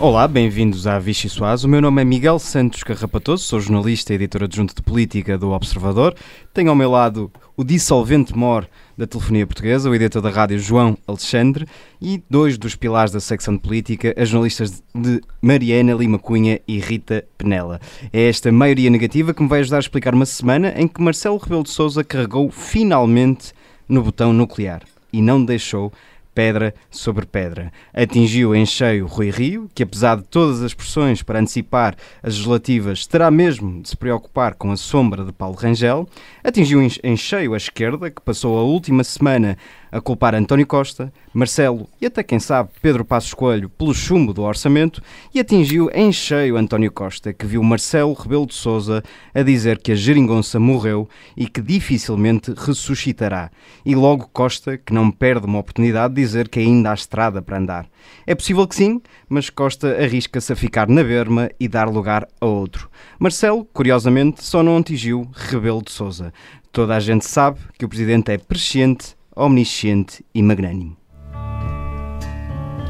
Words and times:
Olá, 0.00 0.26
bem-vindos 0.26 0.86
à 0.86 0.98
Vichy 0.98 1.28
Soaz. 1.28 1.62
O 1.62 1.68
meu 1.68 1.82
nome 1.82 2.00
é 2.00 2.04
Miguel 2.06 2.38
Santos 2.38 2.82
Carrapatoso, 2.82 3.44
sou 3.44 3.60
jornalista 3.60 4.14
e 4.14 4.16
editor 4.16 4.44
adjunto 4.44 4.74
de 4.74 4.80
política 4.80 5.36
do 5.36 5.50
Observador. 5.50 6.14
Tenho 6.54 6.70
ao 6.70 6.74
meu 6.74 6.90
lado 6.90 7.30
o 7.54 7.62
dissolvente 7.62 8.34
mor 8.34 8.66
da 8.96 9.06
telefonia 9.06 9.46
portuguesa, 9.46 9.90
o 9.90 9.94
editor 9.94 10.22
da 10.22 10.30
rádio 10.30 10.58
João 10.58 10.96
Alexandre 11.06 11.66
e 12.00 12.22
dois 12.30 12.56
dos 12.56 12.74
pilares 12.74 13.12
da 13.12 13.20
secção 13.20 13.52
de 13.52 13.60
política, 13.60 14.14
as 14.16 14.30
jornalistas 14.30 14.82
de 14.94 15.20
Mariana 15.42 15.92
Lima 15.92 16.18
Cunha 16.18 16.62
e 16.66 16.78
Rita 16.78 17.22
Penela. 17.36 17.78
É 18.10 18.26
esta 18.26 18.50
maioria 18.50 18.88
negativa 18.88 19.34
que 19.34 19.42
me 19.42 19.50
vai 19.50 19.60
ajudar 19.60 19.76
a 19.76 19.80
explicar 19.80 20.14
uma 20.14 20.24
semana 20.24 20.72
em 20.78 20.88
que 20.88 21.02
Marcelo 21.02 21.36
Rebelo 21.36 21.64
de 21.64 21.70
Sousa 21.70 22.02
carregou 22.02 22.50
finalmente 22.50 23.52
no 23.86 24.02
botão 24.02 24.32
nuclear 24.32 24.80
e 25.12 25.20
não 25.20 25.44
deixou 25.44 25.92
pedra 26.34 26.74
sobre 26.90 27.26
pedra. 27.26 27.72
Atingiu 27.92 28.54
em 28.54 28.64
cheio 28.64 29.06
Rui 29.06 29.30
Rio, 29.30 29.70
que 29.74 29.82
apesar 29.82 30.16
de 30.16 30.24
todas 30.24 30.62
as 30.62 30.74
pressões 30.74 31.22
para 31.22 31.40
antecipar 31.40 31.96
as 32.22 32.34
legislativas, 32.34 33.06
terá 33.06 33.30
mesmo 33.30 33.82
de 33.82 33.88
se 33.88 33.96
preocupar 33.96 34.54
com 34.54 34.70
a 34.70 34.76
sombra 34.76 35.24
de 35.24 35.32
Paulo 35.32 35.56
Rangel. 35.56 36.08
Atingiu 36.42 36.80
em 36.82 37.16
cheio 37.16 37.54
a 37.54 37.56
esquerda, 37.56 38.10
que 38.10 38.22
passou 38.22 38.58
a 38.58 38.62
última 38.62 39.04
semana 39.04 39.56
a 39.90 40.00
culpar 40.00 40.34
António 40.34 40.66
Costa, 40.66 41.12
Marcelo 41.32 41.88
e 42.00 42.06
até 42.06 42.22
quem 42.22 42.38
sabe 42.38 42.70
Pedro 42.80 43.04
Passos 43.04 43.34
Coelho 43.34 43.68
pelo 43.68 43.94
chumbo 43.94 44.32
do 44.32 44.42
orçamento 44.42 45.02
e 45.34 45.40
atingiu 45.40 45.90
em 45.92 46.12
cheio 46.12 46.56
António 46.56 46.90
Costa, 46.92 47.32
que 47.32 47.46
viu 47.46 47.62
Marcelo 47.62 48.12
Rebelo 48.12 48.46
de 48.46 48.54
Sousa 48.54 49.02
a 49.34 49.42
dizer 49.42 49.78
que 49.78 49.92
a 49.92 49.94
geringonça 49.94 50.60
morreu 50.60 51.08
e 51.36 51.46
que 51.46 51.60
dificilmente 51.60 52.52
ressuscitará. 52.56 53.50
E 53.84 53.94
logo 53.94 54.28
Costa, 54.32 54.76
que 54.78 54.92
não 54.92 55.10
perde 55.10 55.46
uma 55.46 55.58
oportunidade 55.58 56.14
de 56.14 56.20
dizer 56.20 56.48
que 56.48 56.60
ainda 56.60 56.90
há 56.90 56.94
estrada 56.94 57.42
para 57.42 57.58
andar. 57.58 57.86
É 58.26 58.34
possível 58.34 58.66
que 58.66 58.74
sim, 58.74 59.00
mas 59.28 59.50
Costa 59.50 59.96
arrisca-se 60.02 60.52
a 60.52 60.56
ficar 60.56 60.88
na 60.88 61.02
berma 61.02 61.50
e 61.58 61.68
dar 61.68 61.88
lugar 61.88 62.26
a 62.40 62.46
outro. 62.46 62.90
Marcelo, 63.18 63.64
curiosamente, 63.64 64.44
só 64.44 64.62
não 64.62 64.78
atingiu 64.78 65.28
Rebelo 65.32 65.82
de 65.82 65.90
Sousa. 65.90 66.32
Toda 66.72 66.94
a 66.94 67.00
gente 67.00 67.26
sabe 67.26 67.58
que 67.78 67.84
o 67.84 67.88
presidente 67.88 68.30
é 68.30 68.38
presciente 68.38 69.16
omnisciente 69.34 70.24
e 70.34 70.42
magnânimo. 70.42 70.96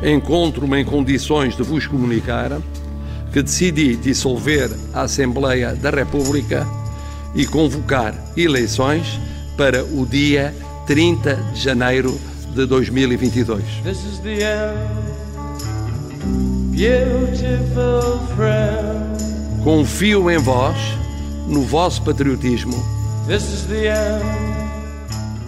Encontro-me 0.03 0.81
em 0.81 0.85
condições 0.85 1.57
de 1.57 1.63
vos 1.63 1.87
comunicar 1.87 2.61
que 3.33 3.43
decidi 3.43 3.97
dissolver 3.97 4.71
a 4.93 5.03
Assembleia 5.03 5.75
da 5.75 5.91
República 5.91 6.67
e 7.35 7.47
convocar 7.47 8.15
eleições 8.37 9.21
para 9.57 9.85
o 9.85 10.07
dia 10.07 10.55
30 10.87 11.37
de 11.53 11.61
janeiro 11.61 12.19
de 12.55 12.67
2022. 12.67 13.63
Confio 19.63 20.31
em 20.31 20.39
vós, 20.39 20.77
no 21.47 21.63
vosso 21.63 22.03
patriotismo 22.03 22.75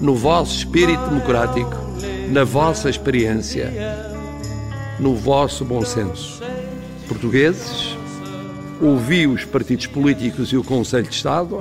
no 0.02 0.16
vosso 0.16 0.56
espírito 0.56 1.00
democrático, 1.04 1.76
na 2.28 2.42
vossa 2.42 2.90
experiência, 2.90 3.72
no 4.98 5.14
vosso 5.14 5.64
bom 5.64 5.84
senso. 5.84 6.42
Portugueses, 7.06 7.96
ouvi 8.80 9.28
os 9.28 9.44
partidos 9.44 9.86
políticos 9.86 10.52
e 10.52 10.56
o 10.56 10.64
Conselho 10.64 11.04
de 11.04 11.14
Estado. 11.14 11.60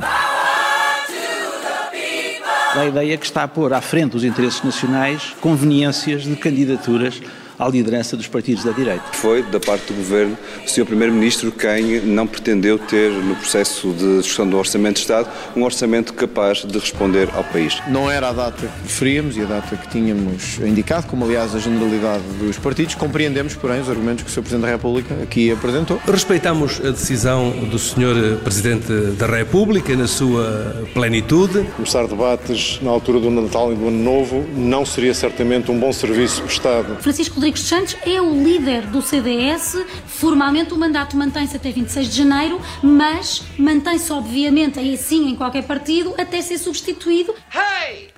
A 2.73 2.85
ideia 2.85 3.15
que 3.15 3.25
está 3.25 3.43
a 3.43 3.47
pôr 3.47 3.73
à 3.73 3.81
frente 3.81 4.13
dos 4.13 4.23
interesses 4.23 4.63
nacionais 4.63 5.35
conveniências 5.39 6.23
de 6.23 6.35
candidaturas 6.35 7.21
à 7.61 7.69
liderança 7.69 8.17
dos 8.17 8.27
partidos 8.27 8.63
da 8.63 8.71
direita. 8.71 9.03
Foi, 9.13 9.43
da 9.43 9.59
parte 9.59 9.93
do 9.93 9.93
Governo, 9.93 10.35
o 10.65 10.69
Sr. 10.69 10.85
Primeiro-Ministro 10.85 11.51
quem 11.51 12.01
não 12.01 12.25
pretendeu 12.25 12.79
ter, 12.79 13.11
no 13.11 13.35
processo 13.35 13.91
de 13.91 14.17
discussão 14.17 14.49
do 14.49 14.57
Orçamento 14.57 14.95
de 14.95 15.01
Estado, 15.01 15.29
um 15.55 15.63
orçamento 15.63 16.13
capaz 16.13 16.65
de 16.65 16.77
responder 16.77 17.29
ao 17.35 17.43
país. 17.43 17.79
Não 17.87 18.09
era 18.09 18.29
a 18.29 18.33
data 18.33 18.65
que 18.65 18.81
preferíamos 18.81 19.37
e 19.37 19.41
a 19.41 19.45
data 19.45 19.75
que 19.75 19.87
tínhamos 19.89 20.57
indicado, 20.59 21.05
como 21.07 21.25
aliás 21.25 21.53
a 21.53 21.59
generalidade 21.59 22.23
dos 22.39 22.57
partidos. 22.57 22.95
Compreendemos, 22.95 23.53
porém, 23.55 23.79
os 23.79 23.89
argumentos 23.89 24.23
que 24.23 24.29
o 24.29 24.33
Sr. 24.33 24.41
Presidente 24.41 24.65
da 24.65 24.71
República 24.71 25.13
aqui 25.21 25.51
apresentou. 25.51 26.01
Respeitamos 26.07 26.79
a 26.79 26.89
decisão 26.89 27.51
do 27.51 27.77
Sr. 27.77 28.39
Presidente 28.43 28.91
da 29.17 29.27
República 29.27 29.95
na 29.95 30.07
sua 30.07 30.83
plenitude. 30.93 31.63
Começar 31.75 32.07
debates 32.07 32.79
na 32.81 32.89
altura 32.89 33.19
do 33.19 33.29
Natal 33.29 33.71
e 33.71 33.75
do 33.75 33.87
Ano 33.87 34.03
Novo 34.03 34.45
não 34.55 34.85
seria 34.85 35.13
certamente 35.13 35.69
um 35.69 35.79
bom 35.79 35.93
serviço 35.93 36.41
prestado. 36.41 36.97
Francisco 37.01 37.35
Rodrigues 37.35 37.50
Rodrigues 37.51 37.67
Santos 37.67 37.97
é 38.05 38.21
o 38.21 38.31
líder 38.31 38.83
do 38.83 39.01
CDS. 39.01 39.77
Formalmente 40.05 40.73
o 40.73 40.77
mandato 40.77 41.17
mantém-se 41.17 41.57
até 41.57 41.69
26 41.69 42.07
de 42.07 42.17
janeiro, 42.17 42.61
mas 42.81 43.43
mantém-se 43.57 44.11
obviamente 44.13 44.79
aí 44.79 44.97
sim 44.97 45.31
em 45.31 45.35
qualquer 45.35 45.63
partido 45.63 46.15
até 46.17 46.41
ser 46.41 46.57
substituído. 46.57 47.35
Hey! 47.53 48.09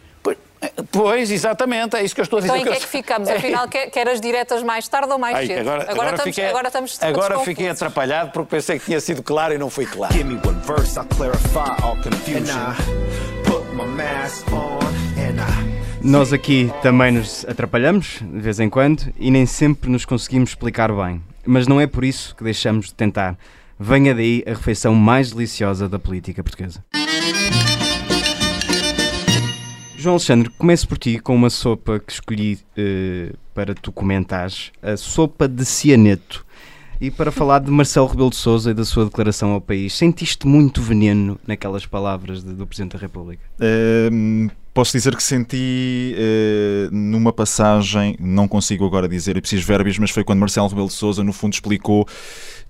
Pois, 0.92 1.30
exatamente, 1.30 1.98
é 1.98 2.04
isso 2.04 2.16
que 2.16 2.22
eu 2.22 2.24
estou 2.24 2.38
a 2.38 2.42
dizer. 2.42 2.54
Então 2.54 2.68
em 2.68 2.72
que 2.72 2.78
é 2.78 2.80
que 2.80 2.88
ficamos? 2.88 3.28
Afinal, 3.28 3.68
quer, 3.68 4.08
as 4.08 4.22
diretas 4.22 4.64
mais 4.64 4.88
tarde 4.88 5.12
ou 5.12 5.20
mais 5.20 5.36
Ai, 5.36 5.48
cedo? 5.48 5.60
Agora, 5.62 5.82
agora, 5.82 5.92
agora, 5.92 6.10
estamos, 6.16 6.36
fiquei, 6.36 6.50
agora 6.50 6.68
estamos 6.68 7.04
Agora 7.04 7.40
fiquei 7.40 7.70
atrapalhado 7.70 8.32
porque 8.32 8.56
pensei 8.56 8.80
que 8.80 8.86
tinha 8.86 9.02
sido 9.02 9.24
claro 9.24 9.54
e 9.54 9.58
não 9.58 9.70
foi 9.70 9.86
claro. 9.86 10.14
Give 10.14 10.26
me 10.26 10.40
one 10.48 10.62
verse, 10.62 10.98
I'll 10.98 11.06
clarify 11.06 11.82
all 11.84 11.98
confusion. 11.98 12.50
And 12.50 12.74
I 12.74 13.50
put 13.50 13.66
my 13.74 13.86
mask 13.86 14.50
on. 14.54 14.93
Nós 16.04 16.34
aqui 16.34 16.70
também 16.82 17.14
nos 17.14 17.46
atrapalhamos, 17.46 18.20
de 18.22 18.40
vez 18.42 18.60
em 18.60 18.70
quando, 18.70 19.12
e 19.18 19.32
nem 19.32 19.46
sempre 19.46 19.90
nos 19.90 20.04
conseguimos 20.04 20.50
explicar 20.50 20.92
bem. 20.92 21.22
Mas 21.46 21.66
não 21.66 21.80
é 21.80 21.88
por 21.88 22.04
isso 22.04 22.36
que 22.36 22.44
deixamos 22.44 22.88
de 22.88 22.94
tentar. 22.94 23.38
Venha 23.80 24.14
daí 24.14 24.44
a 24.46 24.50
refeição 24.50 24.94
mais 24.94 25.32
deliciosa 25.32 25.88
da 25.88 25.98
política 25.98 26.44
portuguesa. 26.44 26.84
João 29.98 30.16
Alexandre, 30.16 30.50
começo 30.58 30.86
por 30.90 30.98
ti 30.98 31.18
com 31.20 31.34
uma 31.34 31.50
sopa 31.50 31.98
que 31.98 32.12
escolhi 32.12 32.60
uh, 32.78 33.38
para 33.54 33.74
tu 33.74 33.90
comentares, 33.90 34.74
a 34.82 34.98
sopa 34.98 35.48
de 35.48 35.64
cianeto. 35.64 36.46
E 37.00 37.10
para 37.10 37.32
falar 37.32 37.60
de 37.60 37.72
Marcelo 37.72 38.08
Rebelo 38.08 38.30
de 38.30 38.36
Sousa 38.36 38.72
e 38.72 38.74
da 38.74 38.84
sua 38.84 39.06
declaração 39.06 39.52
ao 39.52 39.62
país, 39.62 39.94
sentiste 39.94 40.46
muito 40.46 40.82
veneno 40.82 41.40
naquelas 41.48 41.86
palavras 41.86 42.44
de, 42.44 42.54
do 42.54 42.68
Presidente 42.68 42.94
da 42.94 43.00
República? 43.00 43.42
Uh, 43.58 44.52
Posso 44.74 44.92
dizer 44.92 45.16
que 45.16 45.22
senti 45.22 46.16
uh, 46.18 46.90
numa 46.92 47.32
passagem, 47.32 48.16
não 48.20 48.48
consigo 48.48 48.84
agora 48.84 49.08
dizer, 49.08 49.38
e 49.38 49.42
preciso 49.42 49.68
verbos, 49.68 50.00
mas 50.00 50.10
foi 50.10 50.24
quando 50.24 50.40
Marcelo 50.40 50.68
Rebelo 50.68 50.88
de 50.88 50.94
Sousa, 50.94 51.24
no 51.24 51.32
fundo, 51.32 51.54
explicou 51.54 52.08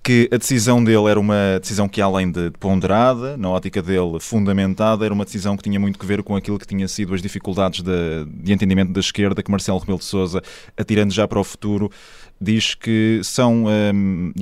que 0.02 0.28
a 0.30 0.36
decisão 0.36 0.84
dele 0.84 1.06
era 1.06 1.18
uma 1.18 1.58
decisão 1.58 1.88
que, 1.88 2.02
além 2.02 2.30
de 2.30 2.50
ponderada, 2.60 3.38
na 3.38 3.48
ótica 3.48 3.80
dele 3.80 4.20
fundamentada, 4.20 5.02
era 5.02 5.14
uma 5.14 5.24
decisão 5.24 5.56
que 5.56 5.62
tinha 5.62 5.80
muito 5.80 5.98
que 5.98 6.04
ver 6.04 6.22
com 6.22 6.36
aquilo 6.36 6.58
que 6.58 6.66
tinha 6.66 6.86
sido 6.86 7.14
as 7.14 7.22
dificuldades 7.22 7.80
de, 7.80 8.26
de 8.26 8.52
entendimento 8.52 8.92
da 8.92 9.00
esquerda, 9.00 9.42
que 9.42 9.50
Marcelo 9.50 9.78
Rebelo 9.78 9.98
de 9.98 10.04
Sousa, 10.04 10.42
atirando 10.76 11.10
já 11.10 11.26
para 11.26 11.40
o 11.40 11.44
futuro, 11.44 11.90
diz 12.40 12.74
que 12.74 13.20
são 13.22 13.64
um, 13.66 14.32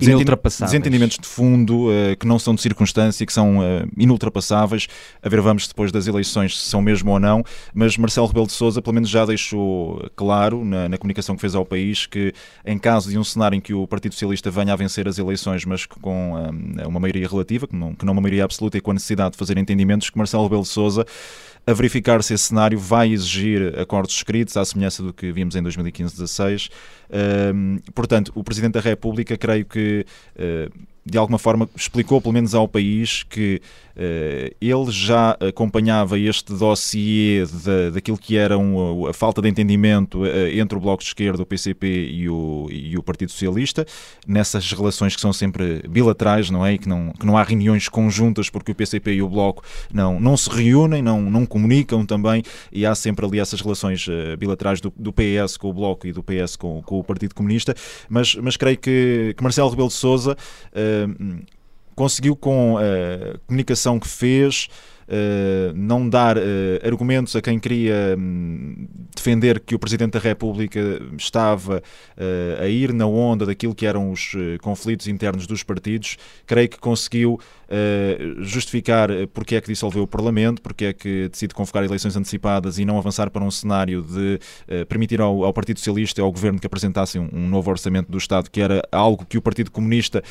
desentendimentos 0.65 1.19
de 1.19 1.27
fundo 1.27 1.89
uh, 1.89 2.17
que 2.19 2.27
não 2.27 2.39
são 2.39 2.55
de 2.55 2.61
circunstância, 2.61 3.25
que 3.25 3.33
são 3.33 3.59
uh, 3.59 3.89
inultrapassáveis. 3.97 4.89
A 5.23 5.29
ver, 5.29 5.41
vamos 5.41 5.67
depois 5.67 5.93
das 5.93 6.07
eleições 6.07 6.59
se 6.59 6.69
são 6.69 6.83
mesmo 6.83 7.11
ou 7.11 7.21
não, 7.21 7.45
mas 7.75 7.97
Marcelo 7.97 8.27
Rebelo 8.27 8.47
de 8.47 8.53
Sousa 8.53 8.81
pelo 8.81 8.95
menos 8.95 9.09
já 9.09 9.25
deixou 9.25 10.11
claro 10.17 10.65
na, 10.65 10.89
na, 10.89 10.99
comunicação 10.99 11.35
que 11.35 11.41
fez 11.41 11.55
ao 11.55 11.65
país 11.65 12.07
que 12.07 12.33
em 12.65 12.79
caso 12.79 13.11
de 13.11 13.19
um 13.19 13.25
cenário 13.25 13.57
em 13.57 13.61
que 13.61 13.75
o 13.75 13.87
Partido 13.87 14.13
Socialista 14.13 14.51
venha 14.51 14.73
a 14.73 14.77
vencer 14.77 15.07
as 15.07 15.19
eleições, 15.19 15.65
mas 15.65 15.87
com 15.87 16.35
um, 16.35 16.89
uma 16.89 17.01
maioria 17.01 17.29
relativa, 17.29 17.67
que 17.67 17.77
não, 17.77 17.95
que 17.95 18.05
não 18.05 18.13
uma 18.13 18.23
maioria 18.23 18.45
absoluta 18.45 18.79
e 18.79 18.81
com 18.81 18.91
a 18.91 18.95
necessidade 18.95 19.33
de 19.33 19.39
fazer 19.39 19.59
entendimentos, 19.59 20.11
que 20.11 20.19
Marcelo 20.19 20.45
Rebelo 20.45 20.63
de 20.63 20.69
Sousa 20.69 21.07
a 21.67 21.73
verificar 21.73 22.23
se 22.23 22.35
esse 22.35 22.45
cenário 22.45 22.79
vai 22.79 23.13
exigir 23.13 23.79
acordos 23.79 24.15
escritos, 24.17 24.57
à 24.57 24.65
semelhança 24.65 25.03
do 25.03 25.13
que 25.13 25.31
vimos 25.31 25.55
em 25.55 25.63
2015-16, 25.63 26.71
portanto, 27.95 28.33
o 28.35 28.45
Presidente 28.45 28.75
da 28.75 28.81
República, 28.81 29.37
creio 29.37 29.65
que 29.65 30.07
uh, 30.37 30.73
de 31.05 31.19
alguma 31.19 31.39
forma 31.39 31.69
explicou, 31.75 32.21
pelo 32.21 32.33
menos 32.33 32.55
ao 32.55 32.69
país, 32.69 33.25
que 33.25 33.61
ele 34.61 34.91
já 34.91 35.37
acompanhava 35.41 36.19
este 36.19 36.53
dossiê 36.53 37.45
de, 37.45 37.91
daquilo 37.91 38.19
que 38.19 38.37
era 38.37 38.59
um, 38.59 39.07
a 39.07 39.13
falta 39.13 39.43
de 39.43 39.49
entendimento 39.49 40.23
uh, 40.23 40.49
entre 40.53 40.77
o 40.77 40.81
Bloco 40.81 41.03
de 41.03 41.09
Esquerda, 41.09 41.43
o 41.43 41.47
PCP 41.47 41.87
e 41.87 42.29
o, 42.29 42.69
e 42.71 42.97
o 42.97 43.03
Partido 43.03 43.31
Socialista, 43.31 43.87
nessas 44.27 44.73
relações 44.73 45.15
que 45.15 45.21
são 45.21 45.33
sempre 45.33 45.83
bilaterais, 45.89 46.51
não 46.51 46.65
é? 46.65 46.75
E 46.75 46.79
que 46.79 46.89
não, 46.89 47.13
que 47.13 47.27
não 47.27 47.37
há 47.37 47.43
reuniões 47.43 47.89
conjuntas 47.89 48.49
porque 48.49 48.73
o 48.73 48.75
PCP 48.75 49.15
e 49.15 49.23
o 49.23 49.29
Bloco 49.29 49.63
não, 49.93 50.19
não 50.21 50.37
se 50.37 50.51
reúnem, 50.51 51.03
não, 51.03 51.21
não 51.23 51.47
comunicam 51.47 52.05
também, 52.05 52.43
e 52.71 52.87
há 52.87 52.95
sempre 52.95 53.25
ali 53.27 53.39
essas 53.39 53.61
relações 53.61 54.07
uh, 54.09 54.37
bilaterais 54.39 54.81
do, 54.81 54.93
do, 54.97 55.13
PS 55.13 55.57
com 55.57 55.69
o 55.69 55.73
Bloco 55.73 56.07
e 56.07 56.13
do 56.13 56.23
PS 56.23 56.57
com, 56.57 56.83
com 56.83 56.99
o 56.99 57.05
Partido 57.05 57.35
Comunista, 57.35 57.75
mas, 58.09 58.35
mas 58.37 58.57
creio 58.57 58.79
que, 58.79 59.35
que 59.37 59.43
Marcelo 59.43 59.69
Rebelo 59.69 59.89
de 59.89 59.95
Sousa 59.95 60.37
conseguiu 61.95 62.37
com 62.37 62.77
a 62.79 63.39
comunicação 63.47 63.99
que 63.99 64.09
fez 64.09 64.69
uh, 65.09 65.73
não 65.75 66.09
dar 66.09 66.37
uh, 66.37 66.41
argumentos 66.85 67.35
a 67.37 67.43
quem 67.43 67.59
queria 67.59 68.17
um, 68.19 68.87
defender 69.15 69.61
que 69.61 69.75
o 69.75 69.79
Presidente 69.79 70.13
da 70.13 70.19
República 70.19 70.81
estava 71.17 71.79
uh, 71.79 72.63
a 72.63 72.69
ir 72.69 72.93
na 72.93 73.07
onda 73.07 73.47
daquilo 73.47 73.75
que 73.75 73.87
eram 73.87 74.11
os 74.11 74.33
conflitos 74.61 75.07
internos 75.07 75.47
dos 75.47 75.63
partidos, 75.63 76.17
creio 76.47 76.69
que 76.69 76.79
conseguiu 76.79 77.39
justificar 78.41 79.09
porque 79.33 79.57
é 79.57 79.61
que 79.61 79.69
dissolveu 79.69 80.03
o 80.03 80.07
Parlamento, 80.07 80.61
porque 80.61 80.85
é 80.87 80.93
que 80.93 81.31
decide 81.31 81.55
convocar 81.55 81.83
eleições 81.83 82.15
antecipadas 82.15 82.79
e 82.79 82.85
não 82.85 82.99
avançar 82.99 83.31
para 83.31 83.43
um 83.43 83.51
cenário 83.51 84.03
de 84.03 84.39
permitir 84.85 85.23
ao, 85.23 85.43
ao, 85.43 85.55
Partido 85.55 85.79
Socialista 85.79 86.21
e 86.21 86.23
ao 86.23 86.31
Governo 86.31 86.61
que 86.61 86.67
apresentassem 86.67 87.19
um, 87.19 87.31
um, 87.33 87.49
novo 87.49 87.71
orçamento 87.71 88.13
do 88.13 88.19
Estado, 88.19 88.51
que 88.51 88.61
era 88.61 88.83
algo 88.93 89.25
que 89.25 89.39
o 89.39 89.43
Partido 89.43 89.71
Comunista 89.71 90.23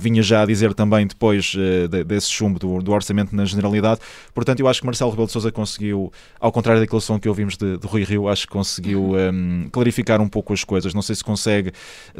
vinha 0.00 0.20
já 0.20 0.42
a 0.42 0.46
dizer 0.46 0.74
também 0.74 1.06
depois 1.06 1.54
de, 1.88 2.02
desse 2.02 2.32
chumbo 2.32 2.58
do, 2.58 2.82
do 2.82 2.90
orçamento 2.90 3.36
na 3.36 3.44
generalidade. 3.44 3.93
Portanto, 4.34 4.60
eu 4.60 4.68
acho 4.68 4.80
que 4.80 4.86
Marcelo 4.86 5.10
Rebelo 5.10 5.26
de 5.26 5.32
Sousa 5.32 5.52
conseguiu, 5.52 6.12
ao 6.40 6.52
contrário 6.52 6.80
da 6.80 6.84
declaração 6.84 7.18
que 7.18 7.28
ouvimos 7.28 7.56
de, 7.56 7.78
de 7.78 7.86
Rui 7.86 8.04
Rio, 8.04 8.28
acho 8.28 8.46
que 8.46 8.52
conseguiu 8.52 9.00
um, 9.02 9.14
uhum. 9.14 9.68
clarificar 9.70 10.20
um 10.20 10.28
pouco 10.28 10.52
as 10.52 10.64
coisas. 10.64 10.94
Não 10.94 11.02
sei 11.02 11.14
se 11.14 11.24
consegue 11.24 11.72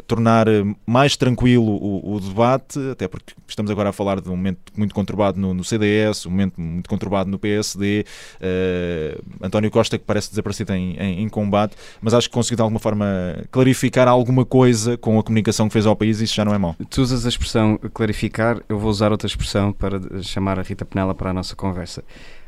tornar 0.07 0.47
eh, 0.47 0.63
mais 0.85 1.15
tranquilo 1.15 1.65
o, 1.65 2.15
o, 2.15 2.19
debate, 2.19 2.79
até 2.91 3.07
porque 3.07 3.33
estamos 3.47 3.71
agora 3.71 3.89
a 3.89 3.93
falar 3.93 4.21
de 4.21 4.29
um 4.29 4.35
momento 4.35 4.59
muito 4.75 4.93
conturbado 4.93 5.39
no, 5.39 5.53
no 5.53 5.63
CDS, 5.63 6.25
um 6.25 6.31
momento 6.31 6.59
muito 6.59 6.89
conturbado 6.89 7.29
no 7.29 7.39
PSD. 7.39 8.05
Uh, 8.35 8.41
eh, 8.41 9.17
António 9.41 9.69
Costa, 9.69 9.97
que 9.97 10.03
parece 10.03 10.29
desaparecido 10.29 10.73
em, 10.73 10.95
em, 10.97 11.23
em, 11.23 11.29
combate, 11.29 11.75
mas 12.01 12.13
acho 12.13 12.29
que 12.29 12.33
conseguiu 12.33 12.57
de 12.57 12.61
alguma 12.61 12.79
forma 12.79 13.05
clarificar 13.51 14.07
alguma 14.07 14.45
coisa 14.45 14.97
com 14.97 15.19
a 15.19 15.23
comunicação 15.23 15.67
que 15.67 15.73
fez 15.73 15.85
ao 15.85 15.95
país 15.95 16.21
e 16.21 16.23
isso 16.23 16.35
já 16.35 16.45
não 16.45 16.53
é 16.53 16.57
mau. 16.57 16.75
Tu 16.89 17.01
usas 17.01 17.25
a 17.25 17.29
expressão 17.29 17.77
clarificar, 17.93 18.61
eu 18.69 18.79
vou 18.79 18.89
usar 18.89 19.11
outra 19.11 19.27
expressão 19.27 19.71
para 19.73 19.99
chamar 20.21 20.59
a 20.59 20.61
Rita 20.61 20.85
Penela 20.85 21.13
para 21.13 21.29
a 21.31 21.33
nossa 21.33 21.55
conversa. 21.55 21.64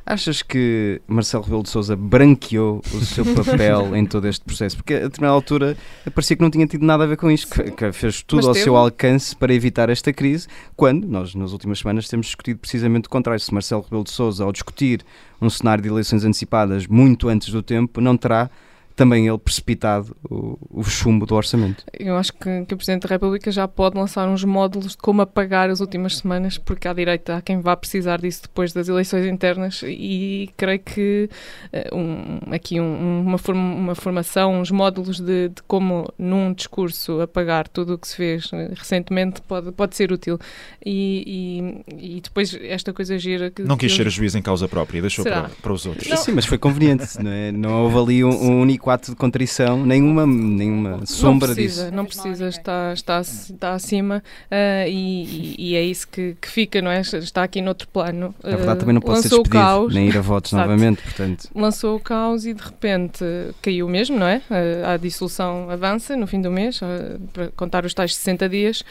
Achas 0.09 0.41
que 0.41 1.01
Marcelo 1.05 1.43
Rebelo 1.43 1.63
de 1.63 1.69
Sousa 1.69 1.93
branqueou 1.93 2.81
o 2.93 3.01
seu 3.03 3.25
papel 3.35 3.93
em 3.93 4.05
todo 4.05 4.25
este 4.25 4.45
processo? 4.45 4.77
Porque 4.77 4.93
a 4.93 4.99
determinada 4.99 5.33
altura 5.35 5.75
parecia 6.15 6.37
que 6.37 6.41
não 6.41 6.49
tinha 6.49 6.65
tido 6.65 6.85
nada 6.85 7.03
a 7.03 7.07
ver 7.07 7.17
com 7.17 7.29
isto, 7.29 7.53
que, 7.53 7.71
que 7.71 7.91
fez 7.91 8.21
tudo 8.21 8.37
Mas 8.37 8.45
ao 8.47 8.53
teve. 8.53 8.63
seu 8.63 8.77
alcance 8.77 9.35
para 9.35 9.53
evitar 9.53 9.89
esta 9.89 10.13
crise, 10.13 10.47
quando 10.77 11.05
nós, 11.09 11.35
nas 11.35 11.51
últimas 11.51 11.79
semanas, 11.79 12.07
temos 12.07 12.27
discutido 12.27 12.57
precisamente 12.57 13.07
o 13.07 13.09
contrário. 13.09 13.41
Se 13.41 13.53
Marcelo 13.53 13.81
Rebelo 13.81 14.05
de 14.05 14.11
Sousa, 14.11 14.45
ao 14.45 14.51
discutir 14.53 15.03
um 15.41 15.49
cenário 15.49 15.81
de 15.81 15.89
eleições 15.89 16.23
antecipadas 16.23 16.87
muito 16.87 17.27
antes 17.27 17.49
do 17.49 17.61
tempo, 17.61 17.99
não 17.99 18.15
terá 18.15 18.49
também 18.97 19.27
ele 19.27 19.37
precipitado 19.37 20.17
o, 20.27 20.57
o 20.71 20.83
chumbo 20.83 21.27
do 21.27 21.35
orçamento. 21.35 21.85
Eu 21.93 22.17
acho 22.17 22.33
que, 22.33 22.65
que, 22.65 22.73
o 22.73 22.77
Presidente 22.77 23.03
da 23.03 23.09
República 23.09 23.51
já 23.51 23.67
pode 23.67 23.95
lançar 23.95 24.27
uns 24.27 24.43
módulos 24.43 24.93
de 24.93 24.97
como 24.97 25.21
apagar 25.21 25.69
as 25.69 25.79
últimas 25.79 26.17
semanas, 26.17 26.57
porque 26.57 26.87
à 26.87 26.93
direita 26.93 27.37
há 27.37 27.41
quem 27.41 27.61
vá 27.61 27.77
precisar 27.77 28.19
disso 28.19 28.41
depois 28.41 28.73
das 28.73 28.89
eleições 28.89 29.27
internas 29.27 29.83
e 29.85 30.49
creio 30.57 30.79
que 30.79 31.29
uh, 31.71 31.95
um, 31.95 32.39
aqui 32.51 32.81
um, 32.81 33.21
uma, 33.21 33.37
form, 33.37 33.59
uma 33.59 33.93
formação, 33.93 34.59
uns 34.59 34.71
módulos 34.71 35.19
de, 35.19 35.49
de, 35.49 35.61
como 35.67 36.11
num 36.17 36.51
discurso 36.51 37.21
apagar 37.21 37.67
tudo 37.67 37.93
o 37.93 37.97
que 37.99 38.07
se 38.07 38.15
fez 38.15 38.49
eh, 38.51 38.71
recentemente 38.75 39.43
pode, 39.43 39.71
pode 39.73 39.95
ser 39.95 40.11
útil. 40.11 40.39
E, 40.83 41.83
e, 41.87 42.15
e 42.17 42.21
depois 42.21 42.57
esta 42.63 42.91
coisa 42.91 43.15
gira 43.19 43.51
que... 43.51 43.61
Não 43.61 43.77
quis 43.77 43.95
ser 43.95 44.07
a 44.07 44.09
juiz 44.09 44.33
em 44.33 44.41
causa 44.41 44.67
própria, 44.67 45.01
deixou 45.01 45.23
para, 45.23 45.51
para, 45.61 45.73
os 45.73 45.85
outros. 45.85 46.09
Não. 46.09 46.17
Sim, 46.17 46.31
mas 46.31 46.45
foi 46.45 46.57
conveniente, 46.57 47.21
não, 47.21 47.31
é? 47.31 47.51
não 47.51 47.83
houve 47.83 47.97
ali 47.97 48.23
um, 48.23 48.29
um 48.29 48.61
único 48.61 48.86
ato 48.89 49.11
de 49.11 49.17
contrição, 49.17 49.85
nenhuma, 49.85 50.25
nenhuma 50.25 51.05
sombra 51.05 51.49
não 51.49 51.55
precisa, 51.55 51.83
disso. 51.83 51.95
Não 51.95 52.05
precisa, 52.05 52.47
está, 52.47 52.93
está, 52.93 53.21
está 53.21 53.73
acima 53.73 54.23
uh, 54.45 54.87
e, 54.87 55.55
e, 55.57 55.75
é 55.75 55.83
isso 55.83 56.07
que, 56.07 56.35
que, 56.39 56.47
fica, 56.47 56.81
não 56.81 56.91
é? 56.91 57.01
Está 57.01 57.43
aqui 57.43 57.61
noutro 57.61 57.87
plano. 57.87 58.33
Na 58.43 58.55
verdade, 58.55 58.79
também 58.79 58.93
não 58.93 59.01
pode 59.01 59.21
ser 59.21 59.29
despedido, 59.29 59.49
caos, 59.49 59.93
nem 59.93 60.07
ir 60.07 60.17
a 60.17 60.21
votos 60.21 60.51
novamente, 60.53 61.01
portanto. 61.01 61.49
Lançou 61.55 61.95
o 61.95 61.99
caos 61.99 62.45
e 62.45 62.53
de 62.53 62.61
repente 62.61 63.23
caiu 63.61 63.87
mesmo, 63.87 64.17
não 64.17 64.27
é? 64.27 64.37
Uh, 64.49 64.87
a 64.93 64.97
dissolução 64.97 65.69
avança 65.69 66.15
no 66.15 66.27
fim 66.27 66.41
do 66.41 66.51
mês, 66.51 66.81
uh, 66.81 67.19
para 67.33 67.47
contar 67.55 67.85
os 67.85 67.93
tais 67.93 68.15
60 68.15 68.49
dias, 68.49 68.83